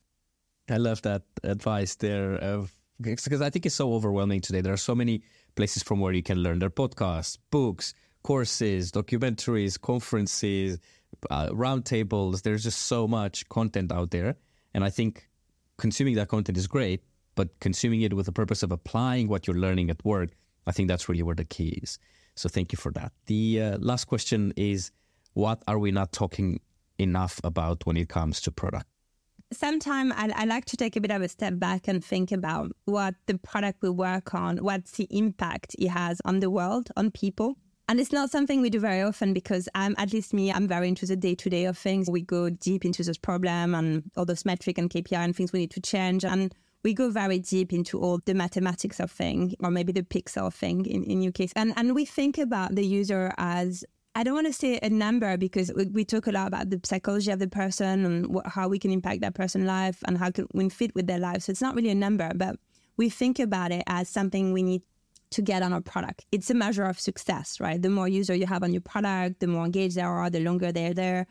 I 0.69 0.77
love 0.77 1.01
that 1.01 1.23
advice 1.43 1.95
there 1.95 2.35
of 2.35 2.73
because 3.01 3.41
I 3.41 3.49
think 3.49 3.65
it's 3.65 3.75
so 3.75 3.93
overwhelming 3.93 4.41
today. 4.41 4.61
There 4.61 4.73
are 4.73 4.77
so 4.77 4.93
many 4.93 5.23
places 5.55 5.81
from 5.81 5.99
where 5.99 6.13
you 6.13 6.21
can 6.21 6.37
learn. 6.37 6.59
There 6.59 6.67
are 6.67 6.69
podcasts, 6.69 7.39
books, 7.49 7.95
courses, 8.23 8.91
documentaries, 8.91 9.81
conferences, 9.81 10.79
uh, 11.31 11.49
roundtables. 11.49 12.43
There's 12.43 12.63
just 12.63 12.83
so 12.83 13.07
much 13.07 13.49
content 13.49 13.91
out 13.91 14.11
there, 14.11 14.35
and 14.75 14.83
I 14.83 14.91
think 14.91 15.27
consuming 15.79 16.13
that 16.15 16.27
content 16.27 16.59
is 16.59 16.67
great 16.67 17.01
but 17.41 17.59
consuming 17.59 18.01
it 18.03 18.13
with 18.13 18.27
the 18.27 18.31
purpose 18.31 18.61
of 18.61 18.71
applying 18.71 19.27
what 19.27 19.47
you're 19.47 19.55
learning 19.55 19.89
at 19.89 20.05
work, 20.05 20.29
I 20.67 20.71
think 20.71 20.87
that's 20.87 21.09
really 21.09 21.23
where 21.23 21.33
the 21.33 21.43
key 21.43 21.69
is. 21.81 21.97
So 22.35 22.47
thank 22.47 22.71
you 22.71 22.77
for 22.77 22.91
that. 22.91 23.13
The 23.25 23.59
uh, 23.63 23.77
last 23.79 24.05
question 24.05 24.53
is 24.55 24.91
what 25.33 25.63
are 25.67 25.79
we 25.79 25.89
not 25.89 26.11
talking 26.11 26.59
enough 26.99 27.41
about 27.43 27.83
when 27.87 27.97
it 27.97 28.09
comes 28.09 28.41
to 28.41 28.51
product? 28.51 28.85
Sometimes 29.51 30.13
I, 30.15 30.31
I, 30.35 30.45
like 30.45 30.65
to 30.65 30.77
take 30.77 30.95
a 30.95 31.01
bit 31.01 31.09
of 31.09 31.23
a 31.23 31.27
step 31.27 31.57
back 31.57 31.87
and 31.87 32.05
think 32.05 32.31
about 32.31 32.73
what 32.85 33.15
the 33.25 33.39
product 33.39 33.81
we 33.81 33.89
work 33.89 34.35
on, 34.35 34.57
what's 34.57 34.91
the 34.91 35.07
impact 35.09 35.75
it 35.79 35.89
has 35.89 36.21
on 36.23 36.41
the 36.41 36.51
world, 36.51 36.89
on 36.95 37.09
people. 37.09 37.57
And 37.89 37.99
it's 37.99 38.11
not 38.11 38.29
something 38.29 38.61
we 38.61 38.69
do 38.69 38.79
very 38.79 39.01
often 39.01 39.33
because 39.33 39.67
I'm, 39.73 39.95
at 39.97 40.13
least 40.13 40.31
me, 40.31 40.53
I'm 40.53 40.67
very 40.67 40.89
into 40.89 41.07
the 41.07 41.15
day 41.15 41.33
to 41.33 41.49
day 41.49 41.65
of 41.65 41.75
things. 41.75 42.07
We 42.07 42.21
go 42.21 42.51
deep 42.51 42.85
into 42.85 43.03
this 43.03 43.17
problem 43.17 43.73
and 43.73 44.03
all 44.15 44.25
those 44.25 44.45
metric 44.45 44.77
and 44.77 44.91
KPI 44.91 45.17
and 45.17 45.35
things 45.35 45.51
we 45.51 45.61
need 45.61 45.71
to 45.71 45.81
change. 45.81 46.23
And 46.23 46.53
we 46.83 46.93
go 46.93 47.09
very 47.09 47.39
deep 47.39 47.73
into 47.73 47.99
all 47.99 48.19
the 48.25 48.33
mathematics 48.33 48.99
of 48.99 49.11
thing, 49.11 49.55
or 49.59 49.69
maybe 49.69 49.91
the 49.91 50.03
pixel 50.03 50.51
thing 50.51 50.85
in, 50.85 51.03
in 51.03 51.21
your 51.21 51.31
case. 51.31 51.53
And, 51.55 51.73
and 51.75 51.93
we 51.93 52.05
think 52.05 52.37
about 52.37 52.75
the 52.75 52.85
user 52.85 53.33
as 53.37 53.85
I 54.13 54.23
don't 54.23 54.33
want 54.33 54.47
to 54.47 54.53
say 54.53 54.77
a 54.81 54.89
number 54.89 55.37
because 55.37 55.71
we, 55.73 55.85
we, 55.85 56.03
talk 56.03 56.27
a 56.27 56.31
lot 56.31 56.47
about 56.47 56.69
the 56.69 56.81
psychology 56.83 57.31
of 57.31 57.39
the 57.39 57.47
person 57.47 58.05
and 58.05 58.27
what, 58.27 58.45
how 58.45 58.67
we 58.67 58.77
can 58.77 58.91
impact 58.91 59.21
that 59.21 59.35
person's 59.35 59.65
life 59.65 60.03
and 60.05 60.17
how 60.17 60.31
can 60.31 60.47
we 60.53 60.67
fit 60.67 60.93
with 60.95 61.07
their 61.07 61.19
life. 61.19 61.43
So 61.43 61.51
it's 61.51 61.61
not 61.61 61.75
really 61.75 61.91
a 61.91 61.95
number, 61.95 62.29
but 62.35 62.57
we 62.97 63.09
think 63.09 63.39
about 63.39 63.71
it 63.71 63.83
as 63.87 64.09
something 64.09 64.51
we 64.51 64.63
need 64.63 64.81
to 65.29 65.41
get 65.41 65.63
on 65.63 65.71
our 65.71 65.79
product. 65.79 66.25
It's 66.33 66.49
a 66.49 66.53
measure 66.53 66.83
of 66.83 66.99
success, 66.99 67.61
right? 67.61 67.81
The 67.81 67.89
more 67.89 68.09
user 68.09 68.35
you 68.35 68.47
have 68.47 68.63
on 68.63 68.73
your 68.73 68.81
product, 68.81 69.39
the 69.39 69.47
more 69.47 69.65
engaged 69.65 69.95
they 69.95 70.01
are, 70.01 70.29
the 70.29 70.41
longer 70.41 70.73
they're 70.73 70.93
there. 70.93 71.25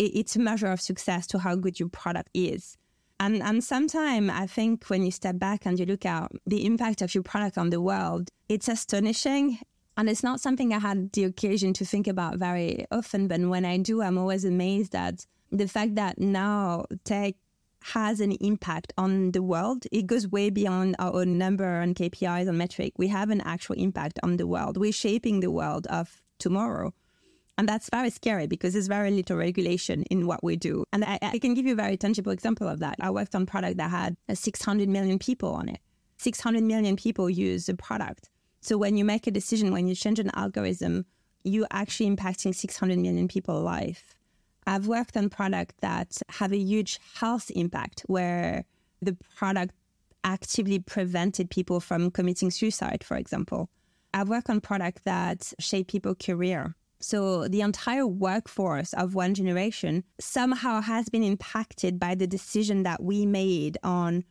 It, 0.00 0.16
it's 0.16 0.34
a 0.34 0.40
measure 0.40 0.66
of 0.66 0.80
success 0.80 1.28
to 1.28 1.38
how 1.38 1.54
good 1.54 1.78
your 1.78 1.88
product 1.88 2.30
is. 2.34 2.76
And, 3.18 3.42
and 3.42 3.64
sometimes 3.64 4.30
I 4.30 4.46
think 4.46 4.86
when 4.88 5.04
you 5.04 5.10
step 5.10 5.38
back 5.38 5.64
and 5.64 5.78
you 5.78 5.86
look 5.86 6.04
at 6.04 6.30
the 6.46 6.66
impact 6.66 7.00
of 7.02 7.14
your 7.14 7.22
product 7.22 7.56
on 7.56 7.70
the 7.70 7.80
world, 7.80 8.30
it's 8.48 8.68
astonishing. 8.68 9.58
And 9.96 10.10
it's 10.10 10.22
not 10.22 10.40
something 10.40 10.74
I 10.74 10.78
had 10.78 11.12
the 11.12 11.24
occasion 11.24 11.72
to 11.74 11.84
think 11.84 12.06
about 12.06 12.38
very 12.38 12.86
often. 12.90 13.28
But 13.28 13.40
when 13.40 13.64
I 13.64 13.78
do, 13.78 14.02
I'm 14.02 14.18
always 14.18 14.44
amazed 14.44 14.94
at 14.94 15.24
the 15.50 15.66
fact 15.66 15.94
that 15.94 16.18
now 16.18 16.84
tech 17.04 17.34
has 17.80 18.20
an 18.20 18.32
impact 18.32 18.92
on 18.98 19.32
the 19.32 19.42
world. 19.42 19.86
It 19.92 20.06
goes 20.06 20.28
way 20.28 20.50
beyond 20.50 20.96
our 20.98 21.14
own 21.14 21.38
number 21.38 21.80
and 21.80 21.94
KPIs 21.94 22.48
and 22.48 22.58
metric. 22.58 22.94
We 22.98 23.08
have 23.08 23.30
an 23.30 23.40
actual 23.42 23.76
impact 23.76 24.18
on 24.22 24.36
the 24.36 24.46
world. 24.46 24.76
We're 24.76 24.92
shaping 24.92 25.40
the 25.40 25.50
world 25.50 25.86
of 25.86 26.22
tomorrow. 26.38 26.92
And 27.58 27.68
that's 27.68 27.88
very 27.90 28.10
scary 28.10 28.46
because 28.46 28.74
there's 28.74 28.86
very 28.86 29.10
little 29.10 29.36
regulation 29.36 30.02
in 30.04 30.26
what 30.26 30.44
we 30.44 30.56
do. 30.56 30.84
And 30.92 31.04
I, 31.04 31.18
I, 31.22 31.38
can 31.38 31.54
give 31.54 31.64
you 31.64 31.72
a 31.72 31.76
very 31.76 31.96
tangible 31.96 32.32
example 32.32 32.68
of 32.68 32.80
that. 32.80 32.96
I 33.00 33.10
worked 33.10 33.34
on 33.34 33.46
product 33.46 33.78
that 33.78 33.90
had 33.90 34.16
600 34.32 34.88
million 34.88 35.18
people 35.18 35.54
on 35.54 35.70
it. 35.70 35.80
600 36.18 36.62
million 36.62 36.96
people 36.96 37.30
use 37.30 37.66
the 37.66 37.74
product. 37.74 38.28
So 38.60 38.76
when 38.76 38.96
you 38.96 39.04
make 39.04 39.26
a 39.26 39.30
decision, 39.30 39.72
when 39.72 39.86
you 39.86 39.94
change 39.94 40.18
an 40.18 40.30
algorithm, 40.34 41.06
you're 41.44 41.68
actually 41.70 42.10
impacting 42.14 42.54
600 42.54 42.98
million 42.98 43.28
people's 43.28 43.64
life. 43.64 44.14
I've 44.66 44.86
worked 44.86 45.16
on 45.16 45.30
products 45.30 45.76
that 45.80 46.20
have 46.28 46.52
a 46.52 46.58
huge 46.58 46.98
health 47.14 47.50
impact 47.54 48.02
where 48.06 48.64
the 49.00 49.16
product 49.36 49.72
actively 50.24 50.80
prevented 50.80 51.48
people 51.48 51.78
from 51.80 52.10
committing 52.10 52.50
suicide, 52.50 53.04
for 53.04 53.16
example. 53.16 53.70
I've 54.12 54.28
worked 54.28 54.50
on 54.50 54.60
products 54.60 55.02
that 55.04 55.52
shape 55.60 55.88
people's 55.88 56.16
career 56.18 56.74
so 57.00 57.46
the 57.48 57.60
entire 57.60 58.06
workforce 58.06 58.92
of 58.94 59.14
one 59.14 59.34
generation 59.34 60.04
somehow 60.18 60.80
has 60.80 61.08
been 61.08 61.22
impacted 61.22 61.98
by 61.98 62.14
the 62.14 62.26
decision 62.26 62.82
that 62.84 63.02
we 63.02 63.26
made 63.26 63.78
on 63.82 64.24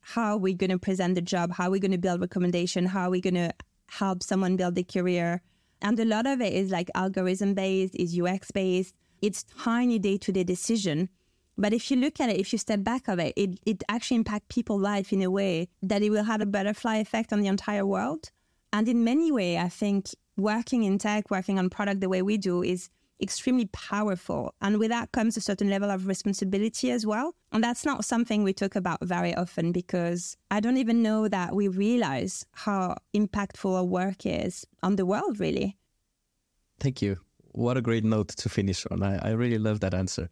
how 0.00 0.36
we're 0.36 0.56
going 0.56 0.70
to 0.70 0.78
present 0.78 1.14
the 1.14 1.22
job, 1.22 1.52
how 1.52 1.70
we're 1.70 1.80
going 1.80 1.90
to 1.92 1.98
build 1.98 2.20
recommendation, 2.20 2.86
how 2.86 3.10
we're 3.10 3.20
going 3.20 3.34
to 3.34 3.52
help 3.88 4.22
someone 4.22 4.56
build 4.56 4.76
a 4.78 4.84
career. 4.84 5.42
And 5.82 5.98
a 5.98 6.04
lot 6.04 6.26
of 6.26 6.40
it 6.40 6.52
is 6.52 6.70
like 6.70 6.90
algorithm 6.94 7.54
based, 7.54 7.94
is 7.94 8.18
UX 8.18 8.50
based. 8.50 8.94
It's 9.22 9.44
tiny 9.44 9.98
day 9.98 10.18
to 10.18 10.32
day 10.32 10.44
decision. 10.44 11.08
But 11.56 11.72
if 11.72 11.90
you 11.90 11.96
look 11.98 12.20
at 12.20 12.30
it, 12.30 12.38
if 12.38 12.52
you 12.52 12.58
step 12.58 12.82
back 12.82 13.08
of 13.08 13.18
it, 13.18 13.34
it, 13.36 13.58
it 13.66 13.82
actually 13.88 14.16
impacts 14.16 14.46
people's 14.48 14.80
life 14.80 15.12
in 15.12 15.22
a 15.22 15.30
way 15.30 15.68
that 15.82 16.02
it 16.02 16.10
will 16.10 16.24
have 16.24 16.40
a 16.40 16.46
butterfly 16.46 16.96
effect 16.96 17.32
on 17.32 17.40
the 17.40 17.48
entire 17.48 17.84
world. 17.84 18.30
And 18.72 18.88
in 18.88 19.04
many 19.04 19.30
ways, 19.30 19.58
I 19.58 19.68
think 19.68 20.10
working 20.40 20.84
in 20.84 20.98
tech, 20.98 21.30
working 21.30 21.58
on 21.58 21.70
product 21.70 22.00
the 22.00 22.08
way 22.08 22.22
we 22.22 22.36
do 22.36 22.62
is 22.62 22.90
extremely 23.22 23.66
powerful. 23.66 24.54
And 24.60 24.78
with 24.78 24.90
that 24.90 25.12
comes 25.12 25.36
a 25.36 25.40
certain 25.40 25.68
level 25.68 25.90
of 25.90 26.06
responsibility 26.06 26.90
as 26.90 27.06
well. 27.06 27.34
And 27.52 27.62
that's 27.62 27.84
not 27.84 28.04
something 28.04 28.42
we 28.42 28.52
talk 28.52 28.76
about 28.76 28.98
very 29.02 29.34
often 29.34 29.72
because 29.72 30.36
I 30.50 30.60
don't 30.60 30.78
even 30.78 31.02
know 31.02 31.28
that 31.28 31.54
we 31.54 31.68
realize 31.68 32.46
how 32.52 32.96
impactful 33.14 33.76
our 33.76 33.84
work 33.84 34.24
is 34.24 34.66
on 34.82 34.96
the 34.96 35.06
world, 35.06 35.38
really. 35.40 35.76
Thank 36.78 37.02
you. 37.02 37.18
What 37.52 37.76
a 37.76 37.82
great 37.82 38.04
note 38.04 38.28
to 38.28 38.48
finish 38.48 38.86
on. 38.90 39.02
I, 39.02 39.18
I 39.18 39.30
really 39.30 39.58
love 39.58 39.80
that 39.80 39.92
answer. 39.92 40.30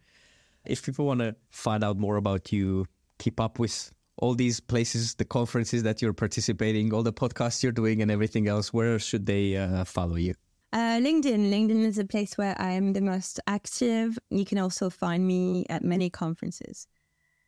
If 0.65 0.85
people 0.85 1.07
want 1.07 1.21
to 1.21 1.35
find 1.51 1.85
out 1.85 1.99
more 1.99 2.17
about 2.17 2.53
you, 2.53 2.87
keep 3.19 3.41
up 3.41 3.59
with 3.59 3.93
all 4.19 4.35
these 4.35 4.61
places, 4.61 5.15
the 5.15 5.25
conferences 5.25 5.83
that 5.85 6.03
you're 6.03 6.13
participating, 6.13 6.93
all 6.93 7.03
the 7.03 7.13
podcasts 7.13 7.63
you're 7.63 7.73
doing, 7.73 8.03
and 8.03 8.11
everything 8.11 8.49
else, 8.49 8.73
where 8.73 8.99
should 8.99 9.27
they 9.27 9.57
uh, 9.57 9.85
follow 9.85 10.17
you? 10.17 10.35
Uh, 10.73 10.99
LinkedIn. 11.01 11.51
LinkedIn 11.51 11.85
is 11.87 11.99
a 11.99 12.05
place 12.05 12.37
where 12.37 12.55
I 12.59 12.73
am 12.73 12.93
the 12.93 13.01
most 13.01 13.41
active. 13.47 14.19
You 14.31 14.45
can 14.45 14.59
also 14.59 14.91
find 14.91 15.27
me 15.27 15.65
at 15.71 15.83
many 15.83 16.11
conferences. 16.11 16.87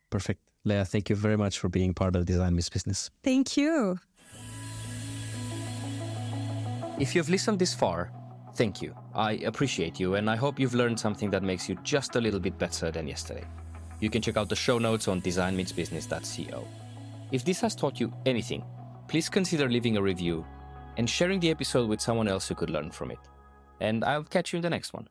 Perfect. 0.09 0.41
Lea, 0.63 0.83
thank 0.85 1.09
you 1.09 1.15
very 1.15 1.37
much 1.37 1.59
for 1.59 1.69
being 1.69 1.93
part 1.93 2.15
of 2.15 2.25
Design 2.25 2.55
Meets 2.55 2.69
Business. 2.69 3.11
Thank 3.23 3.57
you. 3.57 3.99
If 6.99 7.15
you've 7.15 7.29
listened 7.29 7.59
this 7.59 7.73
far, 7.73 8.11
thank 8.55 8.81
you. 8.81 8.95
I 9.13 9.33
appreciate 9.45 9.99
you, 9.99 10.15
and 10.15 10.29
I 10.29 10.35
hope 10.35 10.59
you've 10.59 10.75
learned 10.75 10.99
something 10.99 11.31
that 11.31 11.43
makes 11.43 11.67
you 11.67 11.75
just 11.83 12.15
a 12.15 12.21
little 12.21 12.39
bit 12.39 12.57
better 12.57 12.91
than 12.91 13.07
yesterday. 13.07 13.45
You 14.01 14.09
can 14.09 14.21
check 14.21 14.35
out 14.35 14.49
the 14.49 14.55
show 14.55 14.79
notes 14.79 15.07
on 15.07 15.21
designmeetsbusiness.co. 15.21 16.67
If 17.31 17.45
this 17.45 17.61
has 17.61 17.75
taught 17.75 17.99
you 17.99 18.11
anything, 18.25 18.63
please 19.07 19.29
consider 19.29 19.69
leaving 19.69 19.95
a 19.95 20.01
review 20.01 20.45
and 20.97 21.09
sharing 21.09 21.39
the 21.39 21.51
episode 21.51 21.87
with 21.87 22.01
someone 22.01 22.27
else 22.27 22.47
who 22.47 22.55
could 22.55 22.71
learn 22.71 22.91
from 22.91 23.11
it. 23.11 23.19
And 23.79 24.03
I'll 24.03 24.23
catch 24.23 24.51
you 24.51 24.57
in 24.57 24.63
the 24.63 24.69
next 24.69 24.91
one. 24.91 25.07